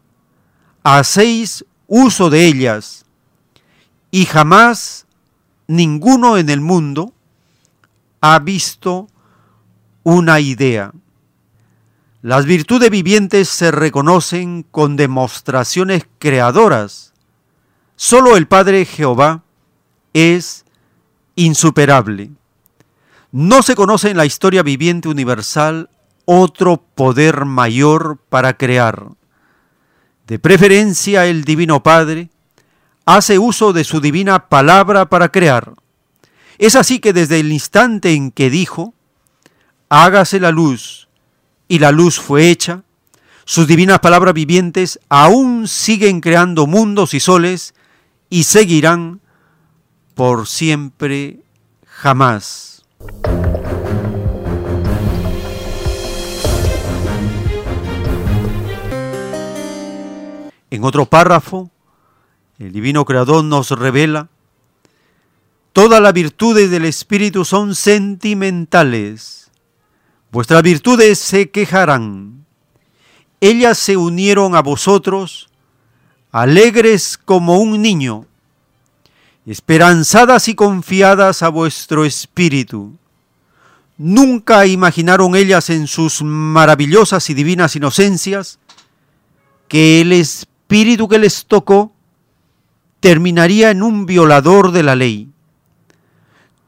[0.83, 3.05] Hacéis uso de ellas
[4.11, 5.07] y jamás
[5.67, 7.13] ninguno en el mundo
[8.21, 9.07] ha visto
[10.03, 10.93] una idea.
[12.23, 17.11] Las virtudes vivientes se reconocen con demostraciones creadoras.
[17.97, 19.43] Solo el Padre Jehová
[20.13, 20.63] es
[21.35, 22.31] insuperable.
[23.33, 25.89] No se conoce en la historia viviente universal
[26.23, 29.09] otro poder mayor para crear.
[30.25, 32.29] De preferencia el Divino Padre
[33.05, 35.73] hace uso de su divina palabra para crear.
[36.57, 38.93] Es así que desde el instante en que dijo,
[39.89, 41.02] hágase la luz,
[41.73, 42.83] y la luz fue hecha,
[43.45, 47.73] sus divinas palabras vivientes aún siguen creando mundos y soles
[48.29, 49.21] y seguirán
[50.13, 51.39] por siempre
[51.87, 52.85] jamás.
[60.69, 61.71] En otro párrafo,
[62.59, 64.29] el Divino Creador nos revela,
[65.71, 69.42] todas las virtudes del Espíritu son sentimentales,
[70.33, 72.43] vuestras virtudes se quejarán,
[73.39, 75.47] ellas se unieron a vosotros,
[76.31, 78.25] alegres como un niño,
[79.45, 82.97] esperanzadas y confiadas a vuestro espíritu.
[83.99, 88.57] Nunca imaginaron ellas en sus maravillosas y divinas inocencias
[89.67, 91.93] que el espíritu que les tocó
[93.01, 95.29] terminaría en un violador de la ley.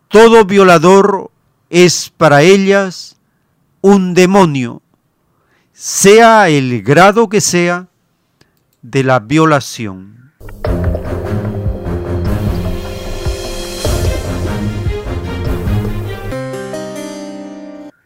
[0.07, 1.31] Todo violador
[1.71, 3.14] es para ellas
[3.87, 4.81] un demonio,
[5.71, 7.87] sea el grado que sea
[8.81, 10.33] de la violación.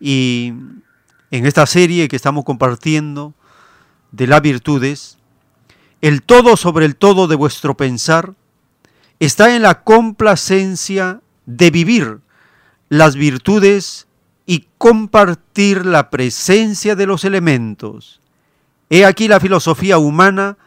[0.02, 0.52] Y
[1.32, 3.34] en esta serie que estamos compartiendo
[4.12, 5.18] de las virtudes,
[6.02, 8.34] el todo sobre el todo de vuestro pensar
[9.22, 12.20] está en la complacencia de vivir
[12.90, 14.09] las virtudes
[14.50, 18.20] y compartir la presencia de los elementos.
[18.90, 20.58] He aquí la filosofía humana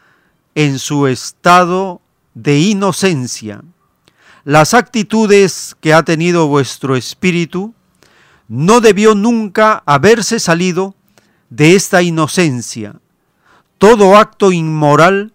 [0.55, 2.01] en su estado
[2.33, 3.61] de inocencia.
[4.45, 7.75] Las actitudes que ha tenido vuestro espíritu
[8.47, 10.95] no debió nunca haberse salido
[11.51, 13.01] de esta inocencia.
[13.79, 15.33] Todo acto inmoral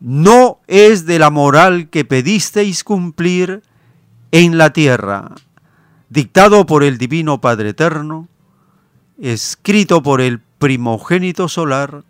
[0.00, 3.62] no es de la moral que pedisteis cumplir
[4.30, 5.34] en la tierra,
[6.10, 8.28] dictado por el Divino Padre Eterno,
[9.20, 12.04] escrito por el primogénito solar,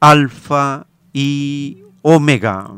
[0.00, 2.70] Alfa y Omega.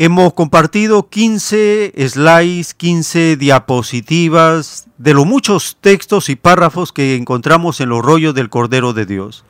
[0.00, 7.88] Hemos compartido 15 slides, 15 diapositivas de los muchos textos y párrafos que encontramos en
[7.88, 9.44] los rollos del Cordero de Dios.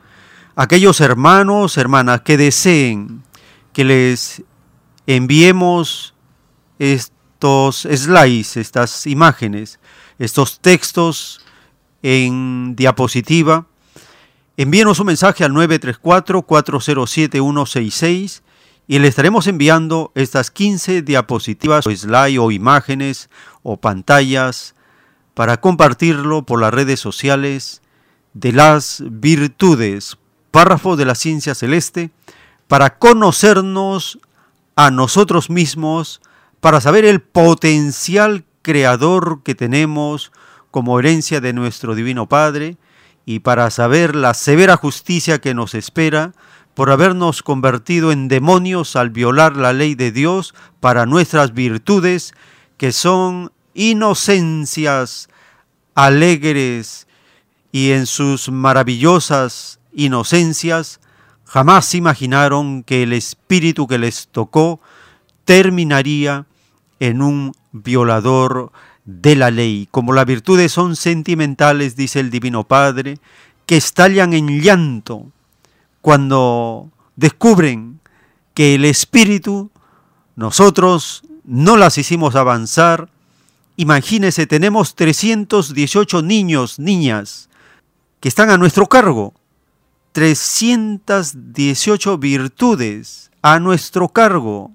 [0.61, 3.23] Aquellos hermanos, hermanas que deseen
[3.71, 4.43] que les
[5.07, 6.13] enviemos
[6.79, 9.79] estos slides, estas imágenes,
[10.17, 11.39] estos textos
[12.03, 13.67] en diapositiva,
[14.57, 18.41] envíenos un mensaje al 934-407-166
[18.85, 23.29] y le estaremos enviando estas 15 diapositivas o slide o imágenes
[23.63, 24.75] o pantallas
[25.35, 27.81] para compartirlo por las redes sociales
[28.33, 30.17] de las virtudes,
[30.51, 32.11] párrafo de la ciencia celeste,
[32.67, 34.19] para conocernos
[34.75, 36.21] a nosotros mismos,
[36.59, 40.31] para saber el potencial creador que tenemos
[40.71, 42.77] como herencia de nuestro Divino Padre
[43.25, 46.33] y para saber la severa justicia que nos espera
[46.73, 52.33] por habernos convertido en demonios al violar la ley de Dios para nuestras virtudes,
[52.77, 55.29] que son inocencias
[55.95, 57.07] alegres
[57.71, 60.99] y en sus maravillosas inocencias
[61.45, 64.79] jamás imaginaron que el espíritu que les tocó
[65.45, 66.45] terminaría
[66.99, 68.71] en un violador
[69.05, 69.87] de la ley.
[69.89, 73.17] Como las virtudes son sentimentales, dice el Divino Padre,
[73.65, 75.31] que estallan en llanto
[76.01, 77.99] cuando descubren
[78.53, 79.71] que el Espíritu,
[80.35, 83.09] nosotros no las hicimos avanzar.
[83.75, 87.49] Imagínense, tenemos 318 niños, niñas,
[88.19, 89.33] que están a nuestro cargo.
[90.19, 94.73] 318 virtudes a nuestro cargo.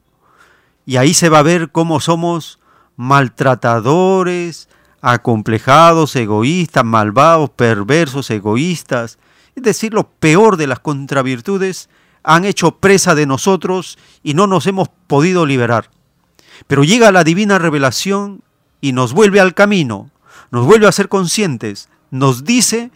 [0.86, 2.60] Y ahí se va a ver cómo somos
[2.96, 4.70] maltratadores,
[5.02, 9.18] acomplejados, egoístas, malvados, perversos, egoístas.
[9.54, 11.90] Es decir, lo peor de las contravirtudes
[12.22, 15.90] han hecho presa de nosotros y no nos hemos podido liberar.
[16.66, 18.40] Pero llega la divina revelación
[18.80, 20.10] y nos vuelve al camino,
[20.50, 22.90] nos vuelve a ser conscientes, nos dice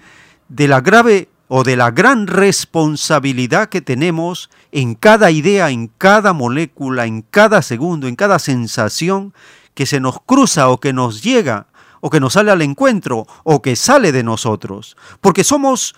[0.48, 6.32] de la grave o de la gran responsabilidad que tenemos en cada idea, en cada
[6.32, 9.32] molécula, en cada segundo, en cada sensación
[9.74, 11.66] que se nos cruza o que nos llega
[12.00, 14.96] o que nos sale al encuentro o que sale de nosotros.
[15.20, 15.94] Porque somos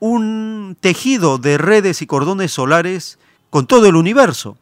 [0.00, 3.18] un tejido de redes y cordones solares
[3.50, 4.56] con todo el universo.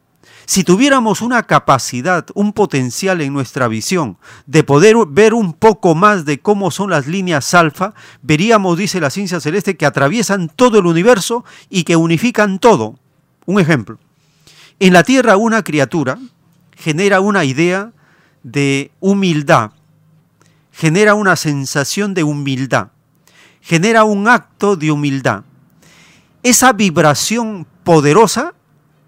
[0.46, 4.16] Si tuviéramos una capacidad, un potencial en nuestra visión
[4.46, 9.10] de poder ver un poco más de cómo son las líneas alfa, veríamos, dice la
[9.10, 12.96] ciencia celeste, que atraviesan todo el universo y que unifican todo.
[13.44, 13.98] Un ejemplo.
[14.78, 16.16] En la Tierra una criatura
[16.76, 17.90] genera una idea
[18.44, 19.72] de humildad,
[20.70, 22.88] genera una sensación de humildad,
[23.62, 25.42] genera un acto de humildad.
[26.44, 28.54] Esa vibración poderosa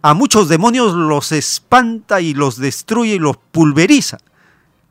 [0.02, 4.18] a muchos demonios los espanta y los destruye y los pulveriza.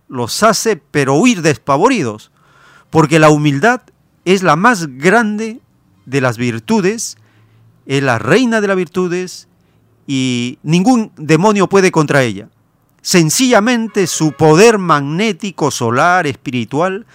[0.09, 2.31] Los hace pero huir despavoridos,
[2.89, 3.81] porque la humildad
[4.25, 5.59] es la más grande
[6.05, 7.17] de las virtudes,
[7.85, 9.47] es la reina de las virtudes
[10.07, 12.49] y ningún demonio puede contra ella.
[13.01, 17.05] Sencillamente su poder magnético, solar, espiritual,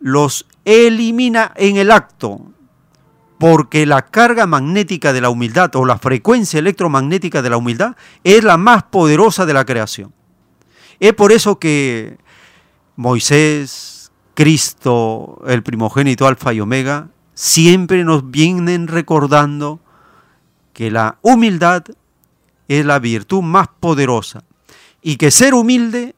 [0.00, 2.40] los elimina en el acto,
[3.38, 8.42] porque la carga magnética de la humildad o la frecuencia electromagnética de la humildad es
[8.42, 10.12] la más poderosa de la creación.
[10.98, 12.18] Es por eso que
[12.96, 19.78] Moisés, Cristo, el primogénito Alfa y Omega, siempre nos vienen recordando
[20.72, 21.84] que la humildad
[22.66, 24.42] es la virtud más poderosa
[25.00, 26.16] y que ser humilde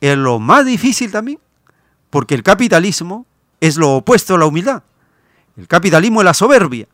[0.00, 1.38] es lo más difícil también,
[2.08, 3.26] porque el capitalismo
[3.60, 4.82] es lo opuesto a la humildad.
[5.56, 6.86] El capitalismo es la soberbia,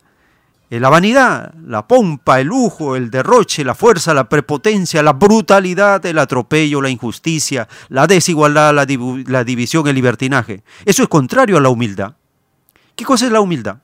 [0.70, 6.04] es la vanidad, la pompa, el lujo, el derroche, la fuerza, la prepotencia, la brutalidad,
[6.06, 8.86] el atropello, la injusticia, la desigualdad, la,
[9.26, 10.62] la división, el libertinaje.
[10.84, 12.14] Eso es contrario a la humildad.
[12.94, 13.78] ¿Qué cosa es la humildad?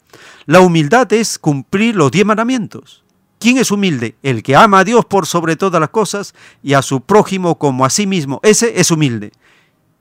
[0.45, 3.03] La humildad es cumplir los diez mandamientos.
[3.39, 4.15] ¿Quién es humilde?
[4.23, 7.85] El que ama a Dios por sobre todas las cosas y a su prójimo como
[7.85, 8.41] a sí mismo.
[8.43, 9.33] Ese es humilde.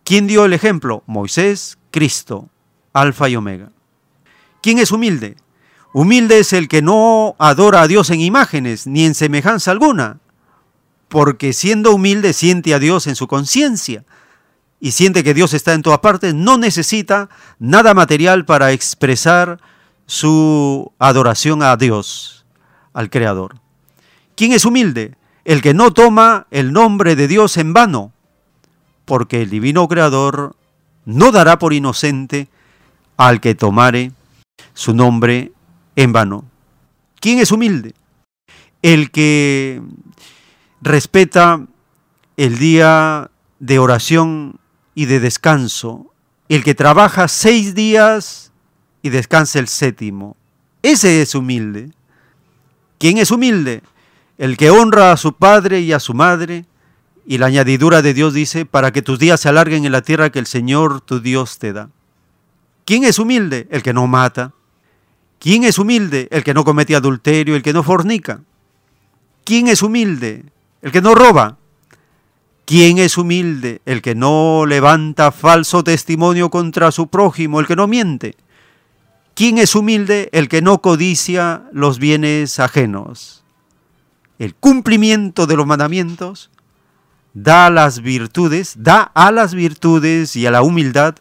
[0.04, 1.04] ¿Quién dio el ejemplo?
[1.08, 2.50] Moisés, Cristo,
[2.94, 3.72] Alfa y Omega.
[4.66, 5.38] ¿Quién es humilde?
[5.94, 10.18] Humilde es el que no adora a Dios en imágenes ni en semejanza alguna,
[11.08, 14.06] porque siendo humilde siente a Dios en su conciencia
[14.80, 17.30] y siente que Dios está en todas partes, no necesita
[17.60, 19.60] nada material para expresar
[20.08, 22.48] su adoración a Dios,
[22.92, 23.60] al Creador.
[24.36, 25.16] ¿Quién es humilde?
[25.44, 28.14] El que no toma el nombre de Dios en vano,
[29.06, 30.56] porque el divino Creador
[31.06, 32.48] no dará por inocente
[33.16, 34.12] al que tomare
[34.74, 35.52] su nombre
[35.96, 36.46] en vano.
[37.20, 37.94] ¿Quién es humilde?
[38.82, 39.82] El que
[40.82, 41.66] respeta
[42.38, 44.60] el día de oración
[44.94, 46.14] y de descanso,
[46.50, 48.52] el que trabaja seis días
[49.02, 50.36] y descansa el séptimo.
[50.84, 51.92] Ese es humilde.
[53.00, 53.82] ¿Quién es humilde?
[54.38, 56.66] El que honra a su padre y a su madre,
[57.26, 60.30] y la añadidura de Dios dice, para que tus días se alarguen en la tierra
[60.30, 61.90] que el Señor tu Dios te da.
[62.86, 63.68] ¿Quién es humilde?
[63.72, 64.54] El que no mata,
[65.40, 66.28] ¿Quién es humilde?
[66.32, 68.42] El que no comete adulterio, el que no fornica.
[69.44, 70.46] ¿Quién es humilde?
[70.82, 71.58] El que no roba.
[72.66, 73.82] ¿Quién es humilde?
[73.86, 78.36] El que no levanta falso testimonio contra su prójimo, el que no miente.
[79.36, 80.30] ¿Quién es humilde?
[80.32, 83.44] El que no codicia los bienes ajenos.
[84.40, 86.50] El cumplimiento de los mandamientos
[87.36, 91.16] da las virtudes, da a las virtudes y a la humildad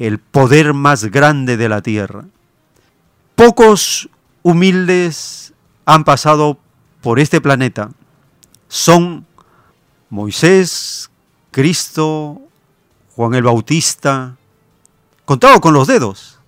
[0.00, 2.24] el poder más grande de la tierra.
[3.34, 4.08] Pocos
[4.42, 5.52] humildes
[5.84, 6.58] han pasado
[7.02, 7.90] por este planeta.
[8.66, 9.26] Son
[10.08, 11.10] Moisés,
[11.50, 12.40] Cristo,
[13.14, 14.36] Juan el Bautista,
[15.26, 16.38] contado con los dedos.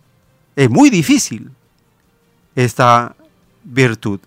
[0.57, 1.51] Es muy difícil
[2.55, 3.15] esta
[3.65, 4.21] virtud,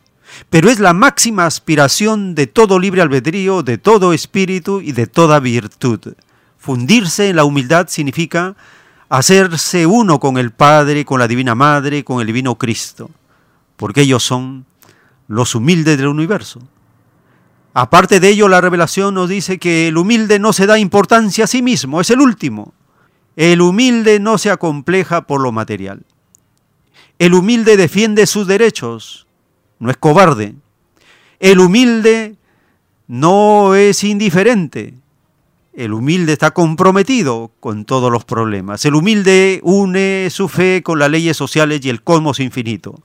[0.51, 5.39] pero es la máxima aspiración de todo libre albedrío, de todo espíritu y de toda
[5.39, 6.13] virtud.
[6.59, 8.55] Fundirse en la humildad significa
[9.17, 13.09] hacerse uno con el Padre, con la Divina Madre, con el Divino Cristo,
[13.77, 14.65] porque ellos son
[15.27, 16.61] los humildes del universo.
[17.73, 21.47] Aparte de ello, la revelación nos dice que el humilde no se da importancia a
[21.47, 22.73] sí mismo, es el último.
[23.37, 26.03] El humilde no se acompleja por lo material.
[27.17, 29.27] El humilde defiende sus derechos,
[29.79, 30.55] no es cobarde.
[31.39, 32.35] El humilde
[33.07, 34.93] no es indiferente.
[35.75, 38.85] El humilde está comprometido con todos los problemas.
[38.85, 43.03] El humilde une su fe con las leyes sociales y el cosmos infinito.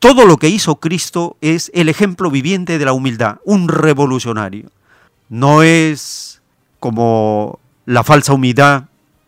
[0.00, 4.70] Todo lo que hizo Cristo es el ejemplo viviente de la humildad, un revolucionario.
[5.28, 6.42] No es
[6.80, 8.84] como la falsa humildad,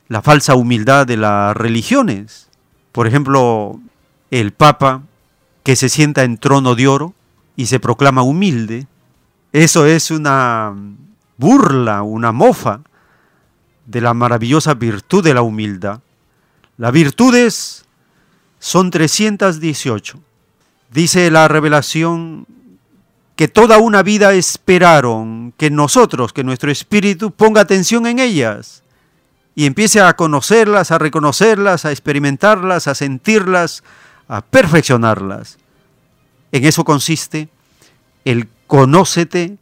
[0.09, 2.49] la falsa humildad de las religiones.
[2.91, 3.81] Por ejemplo,
[4.33, 5.03] el Papa
[5.63, 7.15] que se sienta en trono de oro
[7.55, 8.87] y se proclama humilde,
[9.53, 10.75] eso es una
[11.41, 12.83] burla, una mofa
[13.87, 16.01] de la maravillosa virtud de la humildad.
[16.77, 17.85] Las virtudes
[18.59, 20.21] son 318.
[20.93, 22.47] Dice la revelación
[23.37, 28.83] que toda una vida esperaron que nosotros, que nuestro espíritu ponga atención en ellas
[29.55, 33.83] y empiece a conocerlas, a reconocerlas, a experimentarlas, a sentirlas,
[34.29, 35.59] a perfeccionarlas.
[36.53, 37.49] En eso consiste
[38.27, 39.57] el conócete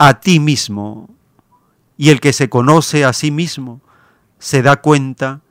[0.00, 1.10] a ti mismo.
[1.98, 3.82] Y el que se conoce a sí mismo
[4.38, 5.42] se da cuenta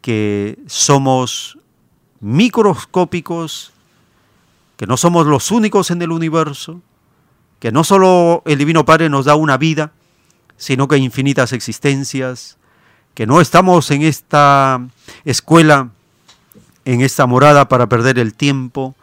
[0.00, 1.56] que somos
[2.20, 3.72] microscópicos,
[4.76, 6.80] que no somos los únicos en el universo,
[7.60, 9.92] que no solo el Divino Padre nos da una vida,
[10.56, 12.58] sino que infinitas existencias,
[13.14, 14.84] que no estamos en esta
[15.24, 15.90] escuela,
[16.84, 18.96] en esta morada para perder el tiempo,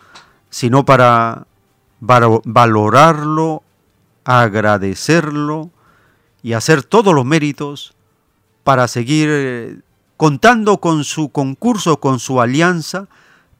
[0.49, 1.47] sino para
[2.01, 3.63] valorarlo,
[4.23, 5.71] agradecerlo
[6.43, 7.93] y hacer todos los méritos
[8.63, 9.79] para seguir eh,
[10.17, 13.07] contando con su concurso, con su alianza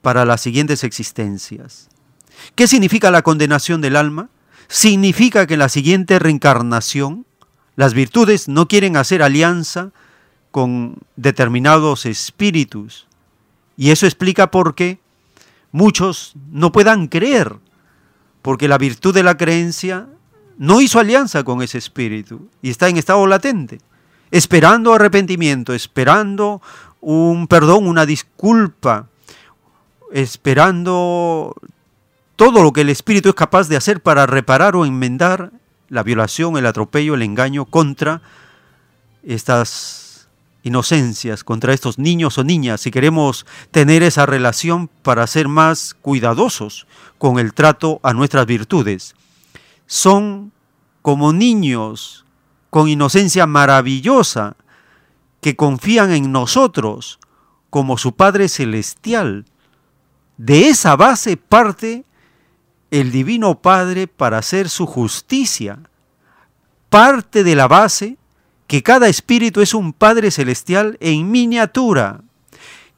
[0.02, 1.90] para las siguientes existencias.
[2.56, 4.30] ¿Qué significa la condenación del alma?
[4.68, 7.26] Significa que en la siguiente reencarnación
[7.76, 9.92] las virtudes no quieren hacer alianza
[10.52, 13.08] con determinados espíritus.
[13.78, 15.00] Y eso explica por qué
[15.72, 17.58] muchos no puedan creer,
[18.42, 20.08] porque la virtud de la creencia
[20.62, 23.80] no hizo alianza con ese espíritu y está en estado latente,
[24.30, 26.62] esperando arrepentimiento, esperando
[27.00, 29.08] un perdón, una disculpa,
[30.14, 31.56] esperando
[32.36, 35.52] todo lo que el espíritu es capaz de hacer para reparar o enmendar
[35.90, 38.22] la violación, el atropello, el engaño contra
[39.24, 40.28] estas
[40.62, 46.86] inocencias contra estos niños o niñas, si queremos tener esa relación para ser más cuidadosos
[47.18, 49.16] con el trato a nuestras virtudes.
[49.92, 50.54] Son
[51.02, 52.24] como niños
[52.70, 54.56] con inocencia maravillosa
[55.42, 57.20] que confían en nosotros
[57.70, 59.44] como su Padre Celestial.
[60.38, 62.06] De esa base parte
[62.90, 65.80] el Divino Padre para hacer su justicia.
[66.90, 68.18] Parte de la base
[68.68, 72.22] que cada espíritu es un Padre Celestial en miniatura,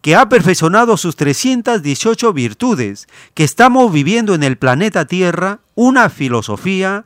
[0.03, 7.05] que ha perfeccionado sus 318 virtudes, que estamos viviendo en el planeta Tierra una filosofía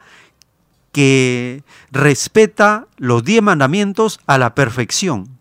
[0.91, 5.37] que respeta los diez mandamientos a la perfección.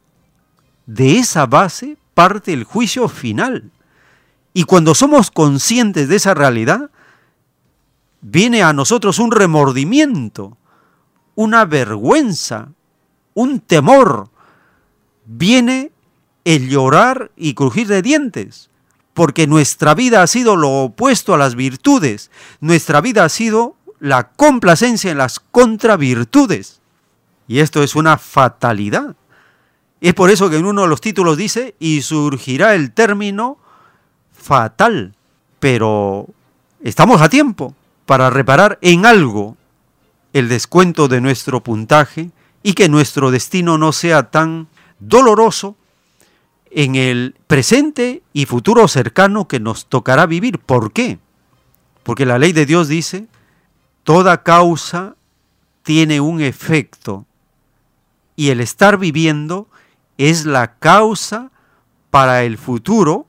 [0.85, 3.70] De esa base parte el juicio final.
[4.52, 6.91] Y cuando somos conscientes de esa realidad,
[8.20, 10.59] viene a nosotros un remordimiento,
[11.35, 12.68] una vergüenza,
[13.33, 14.28] un temor,
[15.25, 15.91] viene
[16.47, 18.70] el llorar y crujir de dientes,
[19.15, 24.28] porque nuestra vida ha sido lo opuesto a las virtudes, nuestra vida ha sido la
[24.28, 26.81] complacencia en las contravirtudes.
[27.49, 29.16] Y esto es una fatalidad.
[30.00, 33.58] Es por eso que en uno de los títulos dice, y surgirá el término
[34.33, 35.16] fatal,
[35.58, 36.28] pero
[36.81, 39.57] estamos a tiempo para reparar en algo
[40.33, 42.31] el descuento de nuestro puntaje
[42.62, 44.68] y que nuestro destino no sea tan
[45.00, 45.75] doloroso
[46.70, 50.59] en el presente y futuro cercano que nos tocará vivir.
[50.59, 51.19] ¿Por qué?
[52.03, 53.27] Porque la ley de Dios dice,
[54.05, 55.17] toda causa
[55.83, 57.27] tiene un efecto
[58.36, 59.69] y el estar viviendo
[60.19, 61.51] es la causa
[62.11, 63.27] para el futuro,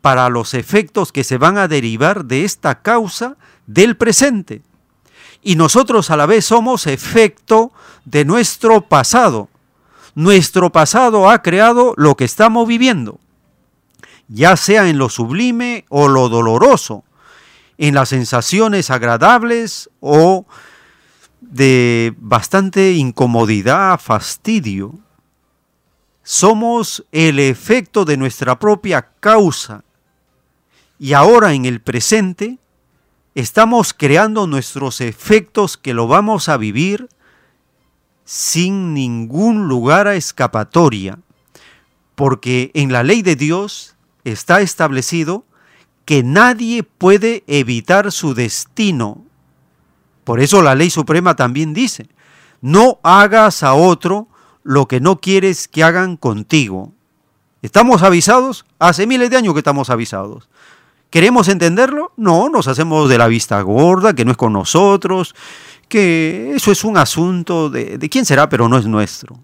[0.00, 4.62] para los efectos que se van a derivar de esta causa del presente
[5.42, 7.72] y nosotros a la vez somos efecto
[8.04, 9.48] de nuestro pasado.
[10.18, 13.20] Nuestro pasado ha creado lo que estamos viviendo,
[14.26, 17.04] ya sea en lo sublime o lo doloroso,
[17.76, 20.44] en las sensaciones agradables o
[21.40, 24.98] de bastante incomodidad, fastidio.
[26.24, 29.84] Somos el efecto de nuestra propia causa.
[30.98, 32.58] Y ahora en el presente
[33.36, 37.08] estamos creando nuestros efectos que lo vamos a vivir
[38.28, 41.18] sin ningún lugar a escapatoria,
[42.14, 45.46] porque en la ley de Dios está establecido
[46.04, 49.24] que nadie puede evitar su destino,
[50.24, 52.10] Por eso la ley suprema también dice,
[52.60, 54.28] no hagas a otro
[54.62, 56.92] lo que no quieres que hagan contigo.
[57.62, 58.66] ¿Estamos avisados?
[58.78, 60.50] Hace miles de años que estamos avisados.
[61.08, 62.12] ¿Queremos entenderlo?
[62.18, 65.34] No, nos hacemos de la vista gorda, que no es con nosotros,
[65.88, 69.40] que eso es un asunto de, quién será, pero no es nuestro.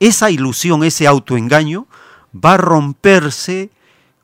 [0.00, 1.86] Esa ilusión, ese autoengaño,
[2.34, 3.70] va a romperse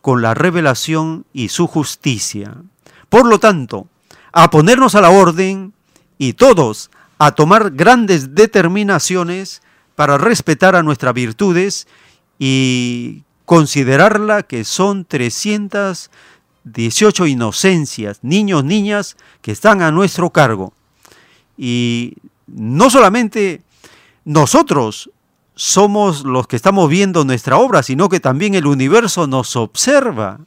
[0.00, 2.56] con la revelación y su justicia.
[3.08, 3.86] Por lo tanto,
[4.32, 5.72] a ponernos a la orden
[6.18, 9.62] y todos a tomar grandes determinaciones
[9.94, 11.86] para respetar a nuestras virtudes
[12.38, 20.72] y considerarla que son 318 inocencias, niños, niñas, que están a nuestro cargo.
[21.56, 22.14] Y
[22.46, 23.62] no solamente
[24.24, 25.10] nosotros
[25.54, 30.40] somos los que estamos viendo nuestra obra, sino que también el universo nos observa.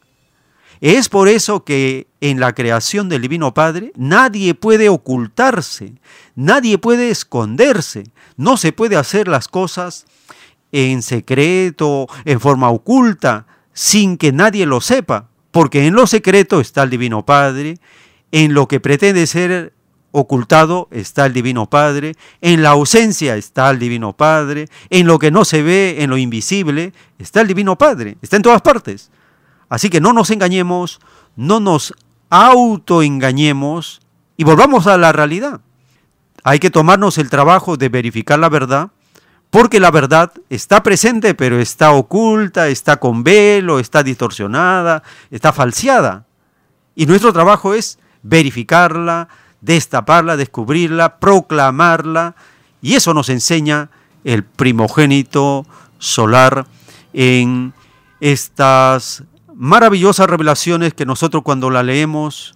[0.81, 5.93] Es por eso que en la creación del Divino Padre nadie puede ocultarse,
[6.35, 8.03] nadie puede esconderse,
[8.35, 10.05] no se puede hacer las cosas
[10.71, 16.83] en secreto, en forma oculta, sin que nadie lo sepa, porque en lo secreto está
[16.83, 17.77] el Divino Padre,
[18.31, 19.74] en lo que pretende ser
[20.15, 25.29] ocultado está el Divino Padre, en la ausencia está el Divino Padre, en lo que
[25.29, 29.11] no se ve, en lo invisible, está el Divino Padre, está en todas partes.
[29.67, 31.01] Así que no nos engañemos,
[31.35, 31.93] no nos
[32.29, 34.01] autoengañemos
[34.37, 35.59] y volvamos a la realidad.
[36.43, 38.91] Hay que tomarnos el trabajo de verificar la verdad,
[39.49, 46.25] porque la verdad está presente, pero está oculta, está con velo, está distorsionada, está falseada.
[46.95, 49.27] Y nuestro trabajo es verificarla,
[49.65, 52.35] destaparla, descubrirla, proclamarla,
[52.81, 53.89] y eso nos enseña
[54.23, 55.65] el primogénito
[55.97, 56.67] solar
[57.13, 57.73] en
[58.19, 62.55] estas maravillosas revelaciones que nosotros cuando la leemos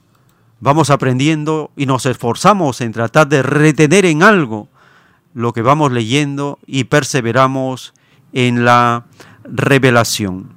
[0.59, 4.67] vamos aprendiendo y nos esforzamos en tratar de retener en algo
[5.33, 7.93] lo que vamos leyendo y perseveramos
[8.33, 9.05] en la
[9.43, 10.55] revelación.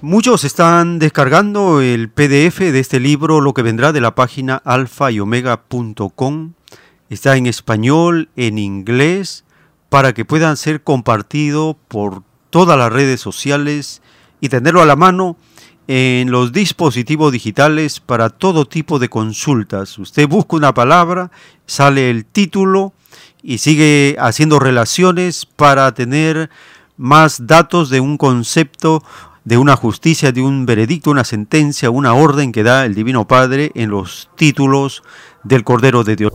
[0.00, 5.10] Muchos están descargando el PDF de este libro, lo que vendrá de la página alfa
[5.10, 6.52] y omega.com.
[7.10, 9.42] Está en español, en inglés,
[9.88, 14.00] para que puedan ser compartido por todas las redes sociales
[14.40, 15.36] y tenerlo a la mano
[15.88, 19.98] en los dispositivos digitales para todo tipo de consultas.
[19.98, 21.32] Usted busca una palabra,
[21.66, 22.92] sale el título
[23.42, 26.50] y sigue haciendo relaciones para tener
[26.98, 29.02] más datos de un concepto,
[29.44, 33.72] de una justicia, de un veredicto, una sentencia, una orden que da el Divino Padre
[33.74, 35.02] en los títulos
[35.44, 36.32] del Cordero de Dios.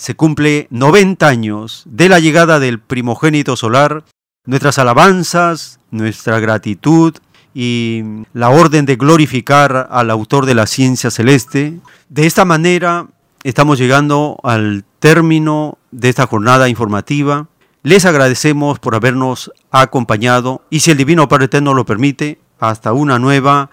[0.00, 4.02] se cumple 90 años de la llegada del primogénito solar,
[4.46, 7.14] nuestras alabanzas, nuestra gratitud
[7.52, 11.80] y la orden de glorificar al autor de la ciencia celeste.
[12.08, 13.08] De esta manera
[13.44, 17.48] estamos llegando al término de esta jornada informativa.
[17.82, 23.18] Les agradecemos por habernos acompañado y si el Divino Padre Eterno lo permite, hasta una
[23.18, 23.70] nueva